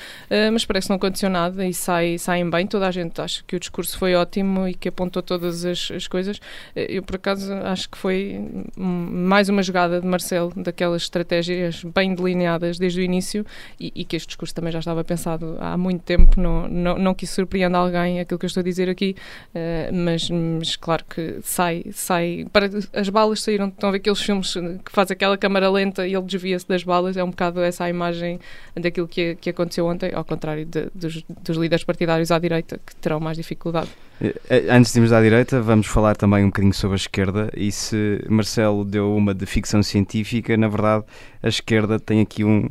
mas 0.53 0.65
parece 0.65 0.87
que 0.87 0.91
não 0.91 0.97
aconteceu 0.97 1.31
nada 1.31 1.67
e 1.67 1.73
sai, 1.73 2.19
saem 2.19 2.49
bem. 2.49 2.67
Toda 2.67 2.87
a 2.87 2.91
gente 2.91 3.21
acha 3.21 3.43
que 3.47 3.57
o 3.57 3.61
discurso 3.61 3.99
foi 3.99 4.15
ótimo 4.15 4.69
e 4.69 4.75
que 4.75 4.89
apontou 4.89 5.23
todas 5.23 5.65
as, 5.65 5.91
as 5.91 6.07
coisas. 6.07 6.41
Eu, 6.75 7.03
por 7.03 7.17
acaso, 7.17 7.53
acho 7.53 7.89
que 7.89 7.99
foi 7.99 8.41
mais 8.77 9.49
uma 9.49 9.63
jogada 9.63 9.86
de 9.89 10.07
Marcelo, 10.07 10.53
daquelas 10.57 11.03
estratégias 11.03 11.83
bem 11.85 12.15
delineadas 12.15 12.79
desde 12.79 13.01
o 13.01 13.03
início 13.03 13.45
e, 13.79 13.93
e, 13.95 14.05
que 14.05 14.17
este 14.17 14.29
discurso 14.29 14.55
também 14.55 14.73
já 14.73 14.79
estava 14.79 15.03
pensado 15.05 15.57
há 15.61 15.77
muito 15.77 16.03
tempo, 16.03 16.41
não, 16.41 16.69
não, 16.69 16.99
não 16.99 17.15
que 17.15 17.27
surpreenda 17.27 17.79
alguém 17.79 18.21
aquilo 18.21 18.39
que 18.39 18.45
eu 18.45 18.49
estou 18.49 18.61
a 18.61 18.65
dizer 18.65 18.89
aqui, 18.89 19.17
uh, 19.55 19.95
mas, 19.95 20.31
mas, 20.31 20.77
claro 20.77 21.05
que 21.05 21.39
sai, 21.43 21.85
sai, 21.93 22.47
para, 22.53 22.71
as 22.93 23.09
balas 23.09 23.43
saíram, 23.43 23.69
estão 23.69 23.89
a 23.89 23.93
ver 23.93 23.99
aqueles 23.99 24.21
filmes 24.21 24.53
que 24.53 24.93
faz 24.93 25.11
aquela 25.11 25.37
câmara 25.37 25.71
lenta 25.71 26.07
e 26.07 26.15
ele 26.15 26.25
desvia-se 26.25 26.69
das 26.69 26.83
balas, 26.83 27.17
é 27.17 27.25
um 27.25 27.31
bocado 27.31 27.61
essa 27.61 27.85
a 27.85 27.91
imagem 27.91 28.41
daquilo 28.75 29.09
que, 29.09 29.37
que 29.37 29.51
aconteceu 29.51 29.87
ontem, 29.87 30.13
ao 30.15 30.25
contrário 30.25 30.65
de, 30.65 30.89
dos, 30.95 31.23
dos 31.43 31.57
líderes 31.57 31.85
partidários 31.85 32.31
à 32.31 32.39
direita, 32.39 32.79
que 32.85 32.95
terão 32.97 33.21
mais 33.21 33.37
dificuldade. 33.37 33.91
Eh, 34.21 34.35
eh, 34.49 34.67
antes 34.71 34.93
de 34.93 34.99
irmos 34.99 35.13
à 35.13 35.21
direita, 35.21 35.61
vamos 35.61 35.87
falar 35.87 36.17
também 36.17 36.43
um 36.43 36.47
bocadinho 36.47 36.73
sobre 36.73 36.95
a 36.95 36.97
esquerda. 36.97 37.51
E 37.55 37.71
se 37.71 38.25
Marcelo 38.29 38.85
deu 38.85 39.15
uma 39.15 39.35
de 39.35 39.45
ficção 39.45 39.83
científica, 39.83 40.57
na 40.57 40.69
verdade, 40.69 41.05
a 41.43 41.49
esquerda 41.49 42.01
tem 42.01 42.21
aqui 42.21 42.43
um, 42.43 42.67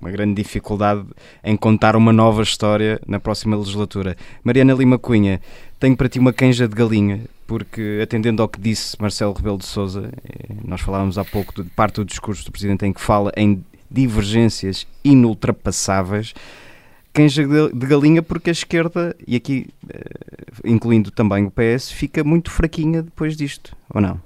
uma 0.00 0.10
grande 0.10 0.42
dificuldade 0.42 1.04
em 1.44 1.56
contar 1.56 1.94
uma 1.94 2.12
nova 2.12 2.42
história 2.42 3.00
na 3.06 3.20
próxima 3.20 3.56
legislatura. 3.56 4.16
Mariana 4.42 4.74
Lima 4.74 4.98
Cunha, 4.98 5.40
tenho 5.78 5.96
para 5.96 6.08
ti 6.08 6.18
uma 6.18 6.32
canja 6.32 6.66
de 6.66 6.74
galinha, 6.74 7.20
porque 7.46 8.00
atendendo 8.02 8.42
ao 8.42 8.48
que 8.48 8.60
disse 8.60 8.96
Marcelo 9.00 9.32
Rebelo 9.32 9.58
de 9.58 9.66
Souza, 9.66 10.10
eh, 10.24 10.54
nós 10.64 10.80
falávamos 10.80 11.18
há 11.18 11.24
pouco 11.24 11.62
de 11.62 11.68
parte 11.70 11.96
do 11.96 12.04
discurso 12.04 12.44
do 12.44 12.50
Presidente 12.50 12.84
em 12.84 12.92
que 12.92 13.00
fala 13.00 13.32
em 13.36 13.64
divergências 13.88 14.86
inultrapassáveis 15.04 16.34
canja 17.12 17.46
de 17.46 17.86
galinha 17.86 18.22
porque 18.22 18.50
a 18.50 18.52
esquerda, 18.52 19.16
e 19.26 19.36
aqui 19.36 19.68
eh, 19.88 20.00
incluindo 20.64 21.10
também 21.10 21.44
o 21.44 21.50
PS, 21.50 21.90
fica 21.90 22.22
muito 22.22 22.50
fraquinha 22.50 23.02
depois 23.02 23.36
disto, 23.36 23.76
ou 23.92 24.00
não? 24.00 24.20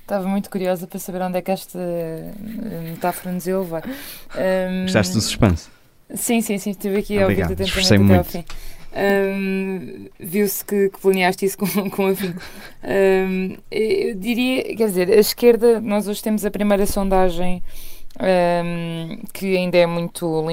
Estava 0.00 0.26
muito 0.28 0.50
curiosa 0.50 0.86
para 0.86 0.98
saber 0.98 1.22
onde 1.22 1.38
é 1.38 1.42
que 1.42 1.50
esta 1.50 1.78
eh, 1.78 2.90
metáfora 2.90 3.32
nos 3.32 3.46
ia 3.46 3.58
levar. 3.58 3.84
Um, 3.86 4.82
Gostaste 4.82 5.14
do 5.14 5.20
suspense? 5.20 5.68
Sim, 6.14 6.40
sim, 6.40 6.58
sim. 6.58 6.70
Estive 6.70 6.98
aqui 6.98 7.18
a 7.18 7.26
ouvir 7.26 7.42
atentamente 7.42 7.80
até 7.80 7.98
muito. 7.98 8.14
ao 8.14 8.24
fim. 8.24 8.44
Um, 8.94 10.06
Viu-se 10.20 10.64
que, 10.64 10.90
que 10.90 11.00
planeaste 11.00 11.44
isso 11.44 11.58
com, 11.58 11.66
com 11.90 12.06
afinco. 12.06 12.40
Um, 12.82 13.56
eu 13.70 14.14
diria, 14.14 14.76
quer 14.76 14.86
dizer, 14.86 15.10
a 15.10 15.16
esquerda, 15.16 15.80
nós 15.80 16.06
hoje 16.06 16.22
temos 16.22 16.44
a 16.44 16.50
primeira 16.50 16.86
sondagem 16.86 17.62
um, 18.20 19.18
que 19.32 19.56
ainda 19.56 19.76
é 19.76 19.86
muito, 19.86 20.44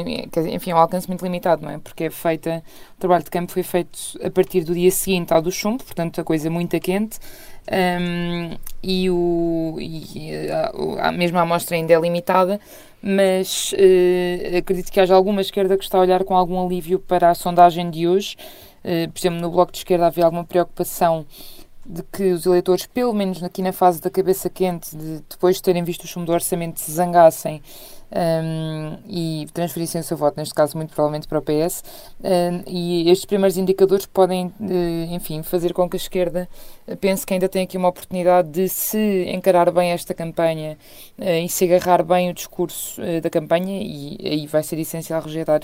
enfim, 0.47 0.71
é 0.71 0.75
um 0.75 0.77
alcance 0.77 1.07
muito 1.07 1.23
limitado, 1.23 1.63
não 1.63 1.71
é? 1.71 1.77
Porque 1.77 2.05
é 2.05 2.09
feita, 2.09 2.63
o 2.95 2.99
trabalho 2.99 3.23
de 3.23 3.29
campo 3.29 3.51
foi 3.51 3.63
feito 3.63 3.99
a 4.23 4.29
partir 4.29 4.63
do 4.63 4.73
dia 4.73 4.89
seguinte 4.91 5.33
ao 5.33 5.41
do 5.41 5.51
chumbo, 5.51 5.83
portanto 5.83 6.19
a 6.19 6.23
coisa 6.23 6.49
muito 6.49 6.79
quente, 6.79 7.19
um, 7.71 8.57
e, 8.81 9.09
o, 9.09 9.77
e 9.79 10.49
a, 10.49 11.07
a 11.09 11.11
mesma 11.11 11.41
amostra 11.41 11.75
ainda 11.75 11.93
é 11.93 11.99
limitada, 11.99 12.59
mas 13.01 13.73
uh, 13.73 14.57
acredito 14.57 14.91
que 14.91 14.99
haja 14.99 15.13
alguma 15.13 15.41
esquerda 15.41 15.77
que 15.77 15.83
está 15.83 15.97
a 15.97 16.01
olhar 16.01 16.23
com 16.23 16.35
algum 16.35 16.63
alívio 16.63 16.99
para 16.99 17.29
a 17.29 17.35
sondagem 17.35 17.89
de 17.89 18.07
hoje. 18.07 18.35
Uh, 18.83 19.11
por 19.11 19.19
exemplo, 19.19 19.39
no 19.39 19.51
Bloco 19.51 19.71
de 19.71 19.79
Esquerda 19.79 20.07
havia 20.07 20.25
alguma 20.25 20.43
preocupação 20.43 21.25
de 21.85 22.03
que 22.03 22.31
os 22.31 22.45
eleitores, 22.45 22.85
pelo 22.85 23.13
menos 23.13 23.43
aqui 23.43 23.61
na 23.61 23.71
fase 23.71 24.01
da 24.01 24.09
cabeça 24.09 24.49
quente, 24.49 24.95
de, 24.95 25.23
depois 25.29 25.57
de 25.57 25.63
terem 25.63 25.83
visto 25.83 26.03
o 26.03 26.07
chumbo 26.07 26.27
do 26.27 26.33
orçamento, 26.33 26.79
se 26.79 26.91
zangassem 26.91 27.61
um, 28.11 28.97
e 29.07 29.47
transferissem 29.53 30.01
o 30.01 30.03
seu 30.03 30.17
voto, 30.17 30.37
neste 30.37 30.53
caso 30.53 30.77
muito 30.77 30.93
provavelmente 30.93 31.27
para 31.27 31.39
o 31.39 31.41
PS, 31.41 31.83
um, 32.19 32.63
e 32.67 33.09
estes 33.09 33.25
primeiros 33.25 33.57
indicadores 33.57 34.05
podem, 34.05 34.47
uh, 34.47 35.13
enfim, 35.13 35.41
fazer 35.43 35.73
com 35.73 35.89
que 35.89 35.95
a 35.95 35.99
esquerda 35.99 36.49
pense 36.99 37.25
que 37.25 37.33
ainda 37.33 37.47
tem 37.47 37.63
aqui 37.63 37.77
uma 37.77 37.87
oportunidade 37.87 38.49
de 38.49 38.67
se 38.67 39.25
encarar 39.29 39.71
bem 39.71 39.91
esta 39.91 40.13
campanha 40.13 40.77
uh, 41.17 41.23
e 41.23 41.47
se 41.47 41.65
agarrar 41.65 42.03
bem 42.03 42.29
o 42.29 42.33
discurso 42.33 43.01
uh, 43.01 43.21
da 43.21 43.29
campanha, 43.29 43.81
e 43.81 44.17
aí 44.23 44.47
vai 44.47 44.61
ser 44.61 44.77
essencial 44.77 45.21
rejeitar 45.21 45.61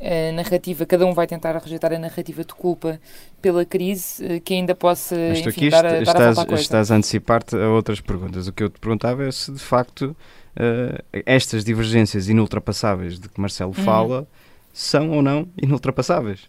a 0.00 0.32
narrativa, 0.32 0.86
cada 0.86 1.04
um 1.04 1.12
vai 1.12 1.26
tentar 1.26 1.54
rejeitar 1.58 1.92
a 1.92 1.98
narrativa 1.98 2.42
de 2.42 2.54
culpa 2.54 2.98
pela 3.42 3.66
crise 3.66 4.24
eh, 4.24 4.40
que 4.40 4.54
ainda 4.54 4.74
possa 4.74 5.14
Mas 5.14 5.40
enfim, 5.40 5.50
aqui 5.50 5.70
dar, 5.70 5.82
dar 5.82 6.02
estás, 6.02 6.38
a 6.38 6.54
estás 6.54 6.90
a 6.90 6.96
antecipar-te 6.96 7.54
a 7.54 7.68
outras 7.68 8.00
perguntas. 8.00 8.48
O 8.48 8.52
que 8.52 8.62
eu 8.62 8.70
te 8.70 8.80
perguntava 8.80 9.24
é 9.24 9.30
se 9.30 9.52
de 9.52 9.58
facto 9.58 10.16
uh, 10.56 11.22
estas 11.26 11.64
divergências 11.64 12.30
inultrapassáveis 12.30 13.20
de 13.20 13.28
que 13.28 13.38
Marcelo 13.38 13.74
uhum. 13.76 13.84
fala 13.84 14.26
são 14.72 15.10
ou 15.10 15.20
não 15.20 15.46
inultrapassáveis. 15.60 16.48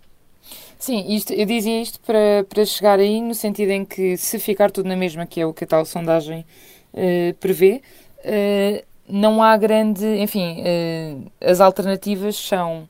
Sim, 0.80 1.14
isto, 1.14 1.34
eu 1.34 1.46
dizia 1.46 1.82
isto 1.82 2.00
para, 2.00 2.46
para 2.48 2.66
chegar 2.66 3.00
aí 3.00 3.22
no 3.22 3.36
sentido 3.36 3.72
em 3.72 3.84
que 3.84 4.16
se 4.16 4.40
ficar 4.40 4.72
tudo 4.72 4.88
na 4.88 4.96
mesma, 4.96 5.26
que 5.26 5.42
é 5.42 5.46
o 5.46 5.54
que 5.54 5.66
a 5.66 5.68
tal 5.68 5.86
sondagem 5.86 6.46
uh, 6.94 7.34
prevê, 7.36 7.82
uh, 8.20 8.84
não 9.10 9.44
há 9.44 9.58
grande, 9.58 10.06
enfim, 10.22 10.64
as 11.42 11.60
alternativas 11.60 12.38
são 12.38 12.88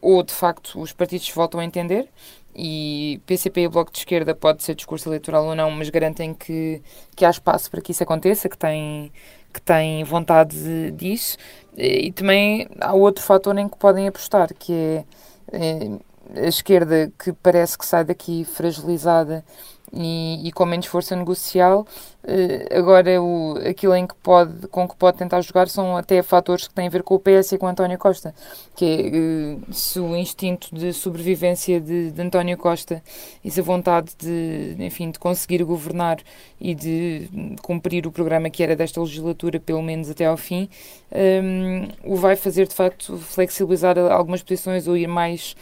ou 0.00 0.22
de 0.22 0.32
facto 0.32 0.80
os 0.80 0.92
partidos 0.92 1.30
voltam 1.30 1.60
a 1.60 1.64
entender 1.64 2.08
e 2.54 3.20
PCP 3.26 3.62
e 3.62 3.68
Bloco 3.68 3.92
de 3.92 3.98
Esquerda 3.98 4.34
pode 4.34 4.62
ser 4.62 4.74
discurso 4.74 5.08
eleitoral 5.08 5.46
ou 5.46 5.54
não, 5.54 5.70
mas 5.70 5.88
garantem 5.88 6.34
que, 6.34 6.82
que 7.14 7.24
há 7.24 7.30
espaço 7.30 7.70
para 7.70 7.80
que 7.80 7.92
isso 7.92 8.02
aconteça, 8.02 8.48
que 8.48 8.58
têm, 8.58 9.12
que 9.52 9.60
têm 9.62 10.02
vontade 10.04 10.90
disso. 10.92 11.36
E 11.76 12.12
também 12.12 12.68
há 12.80 12.92
outro 12.92 13.22
fator 13.22 13.56
em 13.56 13.68
que 13.68 13.78
podem 13.78 14.08
apostar, 14.08 14.52
que 14.54 14.72
é, 14.72 15.04
é 15.52 16.44
a 16.44 16.48
esquerda 16.48 17.10
que 17.18 17.32
parece 17.32 17.78
que 17.78 17.86
sai 17.86 18.04
daqui 18.04 18.44
fragilizada 18.44 19.44
e, 19.92 20.46
e 20.46 20.52
com 20.52 20.64
menos 20.64 20.86
força 20.86 21.16
negocial. 21.16 21.86
Uh, 22.22 22.78
agora, 22.78 23.20
o, 23.20 23.56
aquilo 23.66 23.94
em 23.94 24.06
que 24.06 24.14
pode, 24.16 24.68
com 24.68 24.86
que 24.86 24.94
pode 24.94 25.16
tentar 25.16 25.40
jogar 25.40 25.68
são 25.68 25.96
até 25.96 26.22
fatores 26.22 26.68
que 26.68 26.74
têm 26.74 26.86
a 26.86 26.90
ver 26.90 27.02
com 27.02 27.14
o 27.14 27.18
PS 27.18 27.52
e 27.52 27.58
com 27.58 27.66
António 27.66 27.98
Costa, 27.98 28.34
que 28.76 28.84
é 28.84 29.68
uh, 29.68 29.72
se 29.72 29.98
o 29.98 30.14
instinto 30.14 30.74
de 30.74 30.92
sobrevivência 30.92 31.80
de, 31.80 32.10
de, 32.10 32.22
António 32.22 32.58
Costa 32.58 33.02
e 33.42 33.50
se 33.50 33.60
a 33.60 33.62
vontade 33.62 34.12
de, 34.18 34.76
enfim, 34.78 35.10
de 35.10 35.18
conseguir 35.18 35.64
governar 35.64 36.18
e 36.60 36.74
de 36.74 37.56
cumprir 37.62 38.06
o 38.06 38.12
programa 38.12 38.50
que 38.50 38.62
era 38.62 38.76
desta 38.76 39.00
legislatura, 39.00 39.58
pelo 39.58 39.82
menos 39.82 40.10
até 40.10 40.26
ao 40.26 40.36
fim, 40.36 40.68
um, 41.10 41.88
o 42.04 42.16
vai 42.16 42.36
fazer 42.36 42.68
de 42.68 42.74
facto 42.74 43.16
flexibilizar 43.16 43.98
algumas 43.98 44.42
posições 44.42 44.86
ou 44.86 44.96
ir 44.96 45.06
mais 45.06 45.56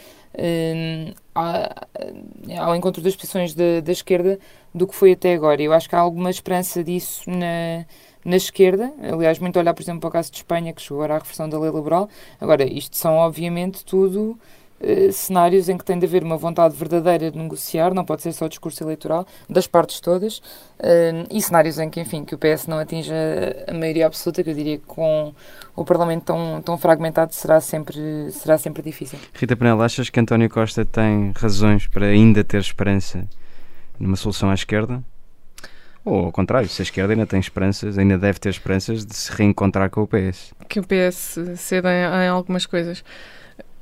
ao 2.57 2.77
encontro 2.77 3.03
das 3.03 3.17
posições 3.17 3.55
da, 3.55 3.81
da 3.81 3.93
esquerda 3.93 4.39
do 4.75 4.87
que 4.87 4.95
foi 4.95 5.13
até 5.13 5.35
agora. 5.35 5.63
Eu 5.63 5.73
acho 5.73 5.89
que 5.89 5.95
há 5.95 6.01
alguma 6.01 6.31
esperança 6.31 6.83
disso 6.85 7.29
na, 7.31 7.85
na 8.25 8.37
esquerda, 8.37 8.93
aliás, 9.03 9.39
muito 9.39 9.59
olhar, 9.59 9.75
por 9.75 9.83
exemplo, 9.83 10.01
para 10.01 10.09
o 10.09 10.13
caso 10.13 10.31
de 10.31 10.39
Espanha, 10.39 10.73
que 10.73 10.83
chegou 10.83 10.99
agora 10.99 11.15
à 11.15 11.19
reversão 11.19 11.49
da 11.49 11.59
lei 11.59 11.71
laboral. 11.71 12.09
Agora, 12.41 12.65
isto 12.65 12.97
são, 12.97 13.15
obviamente, 13.15 13.85
tudo 13.85 14.39
uh, 14.81 15.13
cenários 15.13 15.69
em 15.69 15.77
que 15.77 15.85
tem 15.85 15.99
de 15.99 16.07
haver 16.07 16.23
uma 16.23 16.37
vontade 16.37 16.75
verdadeira 16.77 17.31
de 17.31 17.39
negociar, 17.39 17.95
não 17.95 18.05
pode 18.05 18.23
ser 18.23 18.33
só 18.33 18.49
discurso 18.49 18.83
eleitoral, 18.83 19.27
das 19.49 19.67
partes 19.67 20.01
todas, 20.01 20.39
uh, 20.39 21.27
e 21.31 21.41
cenários 21.41 21.79
em 21.79 21.89
que, 21.89 22.01
enfim, 22.01 22.25
que 22.25 22.35
o 22.35 22.39
PS 22.39 22.67
não 22.67 22.79
atinja 22.79 23.15
a 23.67 23.75
maioria 23.75 24.07
absoluta, 24.07 24.43
que 24.43 24.51
eu 24.51 24.55
diria 24.55 24.79
que 24.79 24.87
com 24.87 25.35
o 25.75 25.85
Parlamento 25.85 26.25
tão, 26.25 26.63
tão 26.63 26.79
fragmentado 26.79 27.35
será 27.35 27.61
sempre, 27.61 28.31
será 28.33 28.59
sempre 28.59 28.83
difícil. 28.83 29.19
Rita 29.35 29.57
Penel, 29.57 29.81
achas 29.81 30.11
que 30.11 30.19
António 30.19 30.51
Costa 30.51 30.85
tem 30.85 31.33
razões 31.37 31.87
para 31.87 32.07
ainda 32.07 32.43
ter 32.43 32.59
esperança 32.59 33.27
numa 33.99 34.17
solução 34.17 34.51
à 34.51 34.55
esquerda? 34.55 35.03
Ou 36.05 36.27
ao 36.27 36.33
contrário, 36.33 36.69
se 36.69 36.81
a 36.81 36.85
esquerda 36.85 37.13
ainda 37.13 37.27
tem 37.27 37.39
esperanças, 37.39 37.99
ainda 37.99 38.17
deve 38.17 38.39
ter 38.39 38.49
esperanças 38.49 39.05
de 39.05 39.15
se 39.15 39.31
reencontrar 39.33 39.91
com 39.91 40.03
o 40.03 40.07
PS? 40.07 40.55
Que 40.69 40.81
o 40.81 40.83
PS 40.83 41.39
ceda 41.57 41.91
em, 41.93 42.25
em 42.25 42.29
algumas 42.29 42.65
coisas 42.65 43.05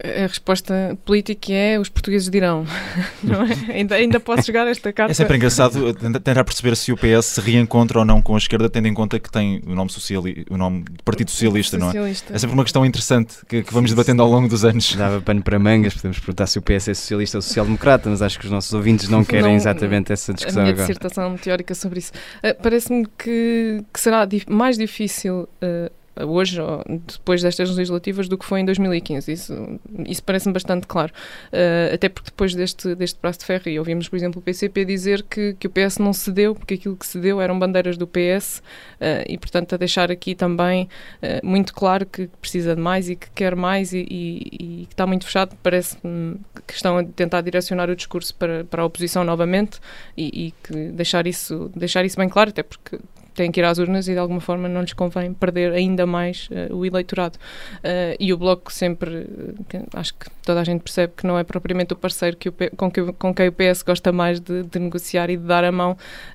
a 0.02 0.26
resposta 0.26 0.96
política 1.04 1.52
é 1.52 1.78
os 1.78 1.88
portugueses 1.88 2.28
dirão. 2.28 2.66
Não 3.24 3.42
é? 3.42 3.72
ainda, 3.72 3.94
ainda 3.94 4.20
posso 4.20 4.44
chegar 4.44 4.66
a 4.66 4.70
esta 4.70 4.92
carta. 4.92 5.10
É 5.10 5.14
sempre 5.14 5.36
engraçado 5.36 5.94
tentar 5.94 6.44
perceber 6.44 6.76
se 6.76 6.92
o 6.92 6.96
PS 6.96 7.26
se 7.26 7.40
reencontra 7.40 7.98
ou 7.98 8.04
não 8.04 8.20
com 8.20 8.34
a 8.34 8.38
esquerda, 8.38 8.68
tendo 8.68 8.88
em 8.88 8.94
conta 8.94 9.18
que 9.18 9.30
tem 9.30 9.62
o 9.66 9.74
nome, 9.74 9.90
sociali 9.90 10.44
o 10.50 10.56
nome 10.56 10.84
Partido 11.04 11.30
Socialista, 11.30 11.78
Socialista. 11.78 12.26
não 12.28 12.34
é? 12.34 12.36
É 12.36 12.38
sempre 12.38 12.54
uma 12.54 12.62
questão 12.62 12.84
interessante 12.84 13.36
que, 13.48 13.62
que 13.62 13.72
vamos 13.72 13.90
debatendo 13.90 14.22
ao 14.22 14.28
longo 14.28 14.48
dos 14.48 14.64
anos. 14.64 14.94
Dava 14.94 15.20
pano 15.20 15.42
para 15.42 15.58
mangas, 15.58 15.94
podemos 15.94 16.18
perguntar 16.18 16.46
se 16.46 16.58
o 16.58 16.62
PS 16.62 16.88
é 16.88 16.94
socialista 16.94 17.38
ou 17.38 17.42
social-democrata, 17.42 18.10
mas 18.10 18.20
acho 18.20 18.38
que 18.38 18.44
os 18.44 18.50
nossos 18.50 18.72
ouvintes 18.74 19.08
não 19.08 19.24
querem 19.24 19.50
não, 19.50 19.56
exatamente 19.56 20.12
essa 20.12 20.34
discussão 20.34 20.60
a 20.60 20.64
minha 20.64 20.74
agora. 20.74 20.86
dissertação 20.86 21.36
teórica 21.36 21.74
sobre 21.74 22.00
isso. 22.00 22.12
Uh, 22.38 22.54
Parece-me 22.62 23.06
que, 23.18 23.82
que, 23.92 24.00
será 24.00 24.28
mais 24.48 24.76
difícil. 24.76 25.48
Uh, 25.62 25.90
hoje, 26.24 26.60
depois 27.06 27.42
destas 27.42 27.70
legislativas, 27.70 28.28
do 28.28 28.38
que 28.38 28.44
foi 28.44 28.60
em 28.60 28.64
2015. 28.64 29.30
Isso, 29.30 29.80
isso 30.06 30.22
parece-me 30.22 30.52
bastante 30.52 30.86
claro. 30.86 31.12
Uh, 31.52 31.94
até 31.94 32.08
porque 32.08 32.30
depois 32.30 32.54
deste, 32.54 32.94
deste 32.94 33.18
braço 33.20 33.40
de 33.40 33.44
ferro, 33.44 33.68
e 33.68 33.78
ouvimos, 33.78 34.08
por 34.08 34.16
exemplo, 34.16 34.40
o 34.40 34.42
PCP 34.42 34.84
dizer 34.84 35.22
que, 35.22 35.54
que 35.54 35.66
o 35.66 35.70
PS 35.70 35.98
não 35.98 36.12
cedeu, 36.12 36.54
porque 36.54 36.74
aquilo 36.74 36.96
que 36.96 37.06
cedeu 37.06 37.40
eram 37.40 37.58
bandeiras 37.58 37.96
do 37.96 38.06
PS, 38.06 38.62
uh, 39.00 39.24
e 39.28 39.36
portanto 39.38 39.74
a 39.74 39.76
deixar 39.76 40.10
aqui 40.10 40.34
também 40.34 40.88
uh, 41.22 41.46
muito 41.46 41.74
claro 41.74 42.06
que 42.06 42.28
precisa 42.40 42.74
de 42.74 42.80
mais 42.80 43.08
e 43.08 43.16
que 43.16 43.30
quer 43.30 43.54
mais 43.54 43.92
e, 43.92 44.06
e, 44.10 44.82
e 44.82 44.86
que 44.86 44.94
está 44.94 45.06
muito 45.06 45.24
fechado, 45.24 45.56
parece-me 45.62 46.38
que 46.66 46.74
estão 46.74 46.98
a 46.98 47.04
tentar 47.04 47.40
direcionar 47.40 47.90
o 47.90 47.96
discurso 47.96 48.34
para, 48.34 48.64
para 48.64 48.82
a 48.82 48.86
oposição 48.86 49.24
novamente 49.24 49.78
e, 50.16 50.46
e 50.46 50.54
que 50.62 50.74
deixar 50.92 51.26
isso, 51.26 51.70
deixar 51.74 52.04
isso 52.04 52.16
bem 52.16 52.28
claro, 52.28 52.50
até 52.50 52.62
porque 52.62 52.98
têm 53.36 53.52
que 53.52 53.60
ir 53.60 53.64
às 53.64 53.78
urnas 53.78 54.08
e 54.08 54.12
de 54.12 54.18
alguma 54.18 54.40
forma 54.40 54.68
não 54.68 54.80
lhes 54.80 54.92
convém 54.92 55.32
perder 55.32 55.72
ainda 55.72 56.06
mais 56.06 56.48
uh, 56.50 56.74
o 56.74 56.84
eleitorado. 56.84 57.36
Uh, 57.78 58.16
e 58.18 58.32
o 58.32 58.36
Bloco 58.36 58.72
sempre, 58.72 59.26
que, 59.68 59.80
acho 59.94 60.14
que 60.14 60.26
toda 60.42 60.60
a 60.60 60.64
gente 60.64 60.80
percebe 60.80 61.12
que 61.16 61.26
não 61.26 61.38
é 61.38 61.44
propriamente 61.44 61.92
o 61.92 61.96
parceiro 61.96 62.36
que 62.36 62.48
o, 62.48 62.54
com, 62.76 62.90
que, 62.90 63.12
com 63.12 63.34
quem 63.34 63.48
o 63.48 63.52
PS 63.52 63.82
gosta 63.82 64.10
mais 64.10 64.40
de, 64.40 64.62
de 64.62 64.78
negociar 64.78 65.30
e 65.30 65.36
de 65.36 65.44
dar 65.44 65.64
a 65.64 65.70
mão. 65.70 65.92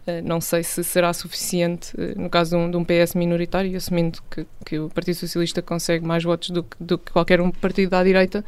Uh, 0.08 0.22
não 0.24 0.40
sei 0.40 0.64
se 0.64 0.84
será 0.84 1.12
suficiente, 1.12 1.94
no 2.16 2.30
caso 2.30 2.52
de 2.52 2.56
um, 2.56 2.72
de 2.72 2.78
um, 2.78 2.86
PS 2.86 3.16
minoritário, 3.16 3.76
assumindo 3.76 4.20
que, 4.30 4.46
que, 4.66 4.80
o 4.80 4.90
Partido 4.90 5.16
Socialista 5.16 5.62
consegue 5.62 6.06
mais 6.06 6.24
votos 6.24 6.52
do 6.52 6.64
que, 6.64 6.78
do 6.80 6.98
que 6.98 7.12
qualquer 7.12 7.42
um 7.42 7.52
partido 7.52 7.90
da 7.90 8.04
direita, 8.04 8.44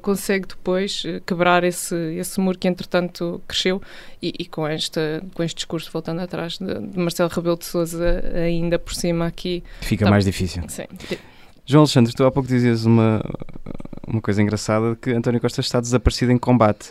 consegue 0.00 0.46
depois 0.46 1.02
quebrar 1.26 1.64
esse, 1.64 1.94
esse 2.14 2.40
muro 2.40 2.58
que 2.58 2.68
entretanto 2.68 3.40
cresceu 3.46 3.80
e, 4.22 4.32
e 4.38 4.46
com, 4.46 4.66
esta, 4.66 5.22
com 5.34 5.42
este 5.42 5.56
discurso, 5.56 5.90
voltando 5.92 6.20
atrás, 6.20 6.58
de, 6.58 6.78
de 6.78 6.98
Marcelo 6.98 7.30
Rebelo 7.30 7.56
de 7.56 7.64
Sousa 7.64 7.79
ainda 8.44 8.78
por 8.78 8.94
cima 8.94 9.26
aqui. 9.26 9.62
Fica 9.80 10.04
tá, 10.04 10.10
mais 10.10 10.24
difícil. 10.24 10.62
Sim. 10.68 10.84
João 11.66 11.82
Alexandre, 11.82 12.12
tu 12.12 12.24
há 12.24 12.30
pouco 12.30 12.48
dizias 12.48 12.84
uma, 12.84 13.22
uma 14.06 14.20
coisa 14.20 14.42
engraçada 14.42 14.96
que 14.96 15.10
António 15.10 15.40
Costa 15.40 15.60
está 15.60 15.80
desaparecido 15.80 16.32
em 16.32 16.38
combate. 16.38 16.90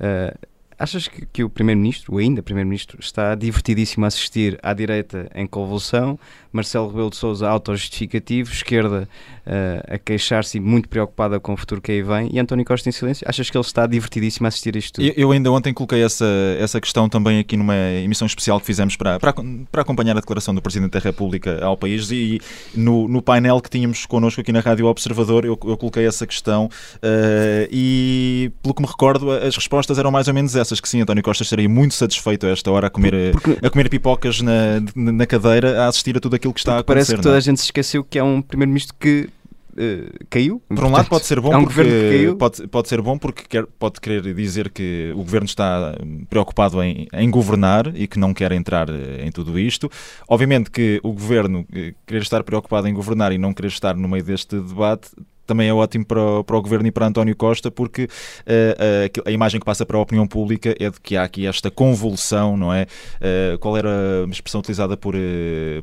Uh, 0.00 0.36
Achas 0.80 1.06
que, 1.06 1.26
que 1.26 1.44
o 1.44 1.50
Primeiro-Ministro, 1.50 2.14
ou 2.14 2.18
ainda 2.18 2.42
Primeiro-Ministro, 2.42 2.98
está 3.00 3.34
divertidíssimo 3.34 4.06
a 4.06 4.08
assistir 4.08 4.58
à 4.62 4.72
direita 4.72 5.30
em 5.34 5.46
convulsão, 5.46 6.18
Marcelo 6.52 6.88
Rebelo 6.88 7.10
de 7.10 7.16
Sousa 7.16 7.48
autojustificativo, 7.48 8.52
esquerda 8.52 9.08
uh, 9.46 9.94
a 9.94 9.98
queixar-se 9.98 10.58
e 10.58 10.60
muito 10.60 10.88
preocupada 10.88 11.38
com 11.38 11.52
o 11.52 11.56
futuro 11.56 11.80
que 11.80 11.92
aí 11.92 12.02
vem, 12.02 12.30
e 12.32 12.38
António 12.38 12.64
Costa 12.64 12.88
em 12.88 12.92
silêncio? 12.92 13.26
Achas 13.28 13.48
que 13.48 13.56
ele 13.56 13.64
está 13.64 13.86
divertidíssimo 13.86 14.46
a 14.46 14.48
assistir 14.48 14.74
a 14.74 14.78
isto 14.78 14.94
tudo? 14.94 15.06
Eu, 15.06 15.14
eu 15.16 15.32
ainda 15.32 15.50
ontem 15.50 15.72
coloquei 15.72 16.02
essa, 16.02 16.26
essa 16.58 16.80
questão 16.80 17.08
também 17.08 17.38
aqui 17.38 17.56
numa 17.56 17.76
emissão 17.76 18.26
especial 18.26 18.60
que 18.60 18.66
fizemos 18.66 18.96
para, 18.96 19.18
para, 19.18 19.34
para 19.70 19.82
acompanhar 19.82 20.16
a 20.16 20.20
declaração 20.20 20.54
do 20.54 20.62
Presidente 20.62 20.92
da 20.92 20.98
República 20.98 21.64
ao 21.64 21.76
país 21.76 22.10
e 22.10 22.40
no, 22.74 23.08
no 23.08 23.22
painel 23.22 23.60
que 23.60 23.70
tínhamos 23.70 24.06
connosco 24.06 24.40
aqui 24.40 24.52
na 24.52 24.60
Rádio 24.60 24.86
Observador 24.86 25.44
eu, 25.44 25.58
eu 25.64 25.76
coloquei 25.76 26.06
essa 26.06 26.26
questão 26.26 26.66
uh, 26.66 27.68
e 27.70 28.50
pelo 28.62 28.74
que 28.74 28.82
me 28.82 28.88
recordo 28.88 29.30
as 29.30 29.54
respostas 29.54 29.98
eram 29.98 30.10
mais 30.10 30.28
ou 30.28 30.34
menos 30.34 30.56
essas 30.56 30.80
que 30.80 30.88
sim, 30.88 31.00
António 31.00 31.22
Costa 31.22 31.42
estaria 31.42 31.68
muito 31.68 31.94
satisfeito 31.94 32.46
a 32.46 32.50
esta 32.50 32.70
hora 32.70 32.88
a 32.88 32.90
comer, 32.90 33.32
Porque... 33.32 33.58
a 33.64 33.70
comer 33.70 33.88
pipocas 33.88 34.40
na, 34.40 34.80
na 34.94 35.26
cadeira, 35.26 35.84
a 35.84 35.88
assistir 35.88 36.16
a 36.16 36.20
tudo 36.20 36.36
aquilo 36.36 36.39
que 36.40 36.60
está 36.60 36.76
Porque 36.76 36.92
a 36.92 36.94
acontecer. 36.94 36.94
Parece 36.94 37.14
que 37.16 37.22
toda 37.22 37.30
não? 37.30 37.38
a 37.38 37.40
gente 37.40 37.60
se 37.60 37.66
esqueceu 37.66 38.02
que 38.02 38.18
é 38.18 38.22
um 38.22 38.40
primeiro-ministro 38.40 38.94
que 38.98 39.28
Uh, 39.70 40.26
caiu. 40.28 40.60
Por 40.68 40.84
um 40.84 40.90
lado 40.90 41.08
pode 41.08 41.24
ser 41.24 41.40
bom 41.40 41.52
é 41.52 41.56
um 41.56 41.64
porque 41.64 42.34
pode, 42.36 42.66
pode 42.66 42.88
ser 42.88 43.00
bom 43.00 43.16
porque 43.16 43.44
quer, 43.48 43.66
pode 43.78 44.00
querer 44.00 44.34
dizer 44.34 44.68
que 44.68 45.12
o 45.14 45.18
governo 45.18 45.46
está 45.46 45.94
preocupado 46.28 46.82
em, 46.82 47.06
em, 47.12 47.30
governar 47.30 47.86
e 47.94 48.08
que 48.08 48.18
não 48.18 48.34
quer 48.34 48.50
entrar 48.50 48.90
eh, 48.90 49.24
em 49.24 49.30
tudo 49.30 49.58
isto. 49.58 49.88
Obviamente 50.28 50.70
que 50.72 51.00
o 51.04 51.12
governo 51.12 51.64
eh, 51.72 51.94
querer 52.04 52.20
estar 52.22 52.42
preocupado 52.42 52.88
em 52.88 52.92
governar 52.92 53.32
e 53.32 53.38
não 53.38 53.54
querer 53.54 53.68
estar 53.68 53.96
no 53.96 54.08
meio 54.08 54.24
deste 54.24 54.56
debate 54.56 55.10
também 55.46 55.68
é 55.68 55.74
ótimo 55.74 56.04
para 56.04 56.20
o, 56.20 56.44
para 56.44 56.56
o 56.56 56.62
governo 56.62 56.86
e 56.86 56.90
para 56.90 57.06
António 57.06 57.34
Costa, 57.36 57.70
porque 57.70 58.04
uh, 58.04 58.06
uh, 58.06 59.28
a 59.28 59.30
imagem 59.30 59.58
que 59.58 59.66
passa 59.66 59.84
para 59.84 59.96
a 59.96 60.00
opinião 60.00 60.26
pública 60.26 60.74
é 60.78 60.90
de 60.90 61.00
que 61.00 61.16
há 61.16 61.24
aqui 61.24 61.46
esta 61.46 61.70
convulsão, 61.70 62.56
não 62.56 62.72
é? 62.72 62.86
Uh, 63.16 63.58
qual 63.58 63.76
era 63.76 63.88
a 64.26 64.30
expressão 64.30 64.60
utilizada 64.60 64.96
por, 64.96 65.14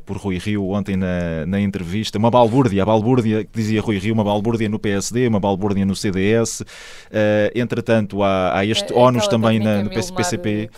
por 0.04 0.16
Rui 0.16 0.38
Rio 0.38 0.70
ontem 0.70 0.96
na, 0.96 1.46
na 1.46 1.60
entrevista? 1.60 2.18
Uma 2.18 2.30
balbúrdia, 2.30 2.82
a 2.82 2.86
balbúrdia 2.86 3.44
que 3.44 3.50
dizia 3.54 3.80
Rui 3.80 3.98
Rio, 3.98 4.14
uma 4.14 4.24
balbúrdia 4.24 4.68
no 4.68 4.78
PSD, 4.78 5.28
uma 5.28 5.40
balbúrdia 5.40 5.84
no 5.84 5.94
CDS. 5.94 6.64
entretanto, 7.54 8.22
há, 8.22 8.58
há 8.58 8.64
este 8.64 8.92
é, 8.92 8.96
ónus 8.96 9.28
também 9.28 9.58
na, 9.58 9.82
no 9.82 9.90
PCP. 9.90 10.70